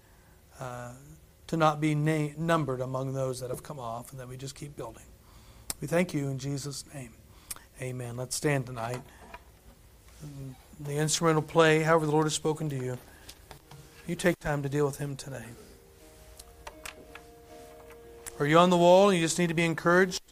Uh, 0.60 0.92
to 1.52 1.56
not 1.58 1.82
be 1.82 1.94
na- 1.94 2.32
numbered 2.38 2.80
among 2.80 3.12
those 3.12 3.40
that 3.40 3.50
have 3.50 3.62
come 3.62 3.78
off 3.78 4.10
and 4.10 4.18
that 4.18 4.26
we 4.26 4.38
just 4.38 4.54
keep 4.54 4.74
building. 4.74 5.02
We 5.82 5.86
thank 5.86 6.14
you 6.14 6.28
in 6.28 6.38
Jesus' 6.38 6.84
name. 6.94 7.10
Amen. 7.80 8.16
Let's 8.16 8.36
stand 8.36 8.64
tonight. 8.64 9.02
The 10.80 10.96
instrumental 10.96 11.42
play, 11.42 11.82
however 11.82 12.06
the 12.06 12.12
Lord 12.12 12.24
has 12.24 12.32
spoken 12.32 12.70
to 12.70 12.76
you. 12.76 12.96
You 14.06 14.16
take 14.16 14.38
time 14.38 14.62
to 14.62 14.70
deal 14.70 14.86
with 14.86 14.96
Him 14.96 15.14
today. 15.14 15.44
Are 18.38 18.46
you 18.46 18.58
on 18.58 18.70
the 18.70 18.78
wall 18.78 19.10
and 19.10 19.18
you 19.18 19.24
just 19.24 19.38
need 19.38 19.48
to 19.48 19.54
be 19.54 19.64
encouraged? 19.64 20.22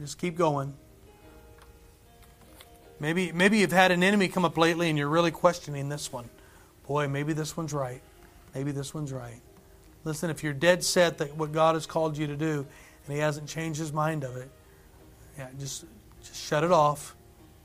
Just 0.00 0.18
keep 0.18 0.36
going. 0.36 0.74
Maybe, 2.98 3.30
maybe 3.30 3.58
you've 3.58 3.72
had 3.72 3.92
an 3.92 4.02
enemy 4.02 4.28
come 4.28 4.44
up 4.44 4.58
lately 4.58 4.88
and 4.88 4.98
you're 4.98 5.08
really 5.08 5.30
questioning 5.30 5.88
this 5.88 6.10
one. 6.10 6.28
Boy, 6.88 7.06
maybe 7.08 7.32
this 7.32 7.56
one's 7.56 7.72
right. 7.72 8.02
Maybe 8.56 8.72
this 8.72 8.94
one's 8.94 9.12
right. 9.12 9.42
Listen, 10.04 10.30
if 10.30 10.42
you're 10.42 10.54
dead 10.54 10.82
set 10.82 11.18
that 11.18 11.36
what 11.36 11.52
God 11.52 11.74
has 11.74 11.84
called 11.84 12.16
you 12.16 12.26
to 12.26 12.36
do 12.38 12.66
and 13.04 13.14
He 13.14 13.18
hasn't 13.18 13.46
changed 13.46 13.78
His 13.78 13.92
mind 13.92 14.24
of 14.24 14.34
it, 14.38 14.50
yeah, 15.36 15.48
just, 15.60 15.84
just 16.22 16.42
shut 16.42 16.64
it 16.64 16.72
off. 16.72 17.14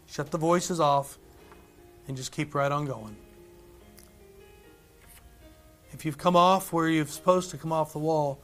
Shut 0.08 0.32
the 0.32 0.38
voices 0.38 0.82
off 0.82 1.18
and 2.10 2.18
just 2.18 2.34
keep 2.34 2.54
right 2.54 2.70
on 2.70 2.86
going. 2.86 3.16
If 5.94 6.04
you've 6.04 6.18
come 6.18 6.36
off 6.36 6.74
where 6.74 6.90
you're 6.90 7.06
supposed 7.06 7.52
to 7.52 7.58
come 7.58 7.72
off 7.72 7.94
the 7.94 8.00
wall, 8.00 8.42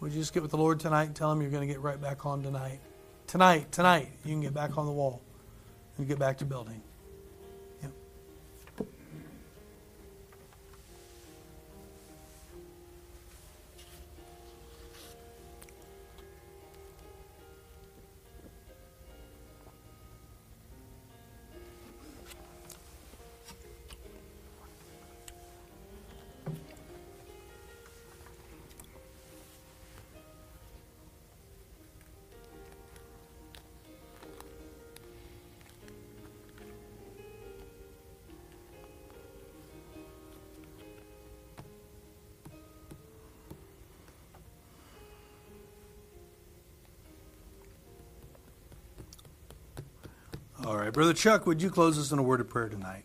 would 0.00 0.12
you 0.12 0.20
just 0.20 0.32
get 0.32 0.40
with 0.40 0.52
the 0.52 0.56
Lord 0.56 0.80
tonight 0.80 1.04
and 1.04 1.14
tell 1.14 1.30
Him 1.30 1.42
you're 1.42 1.50
going 1.50 1.68
to 1.68 1.72
get 1.72 1.82
right 1.82 2.00
back 2.00 2.24
on 2.24 2.42
tonight? 2.42 2.80
Tonight, 3.26 3.70
tonight, 3.72 4.08
you 4.24 4.30
can 4.30 4.40
get 4.40 4.54
back 4.54 4.78
on 4.78 4.86
the 4.86 4.92
wall 4.92 5.20
and 5.98 6.08
get 6.08 6.18
back 6.18 6.38
to 6.38 6.46
building. 6.46 6.80
All 50.70 50.76
right. 50.76 50.92
Brother 50.92 51.12
Chuck, 51.12 51.48
would 51.48 51.60
you 51.60 51.68
close 51.68 51.98
us 51.98 52.12
in 52.12 52.20
a 52.20 52.22
word 52.22 52.40
of 52.40 52.48
prayer 52.48 52.68
tonight? 52.68 53.02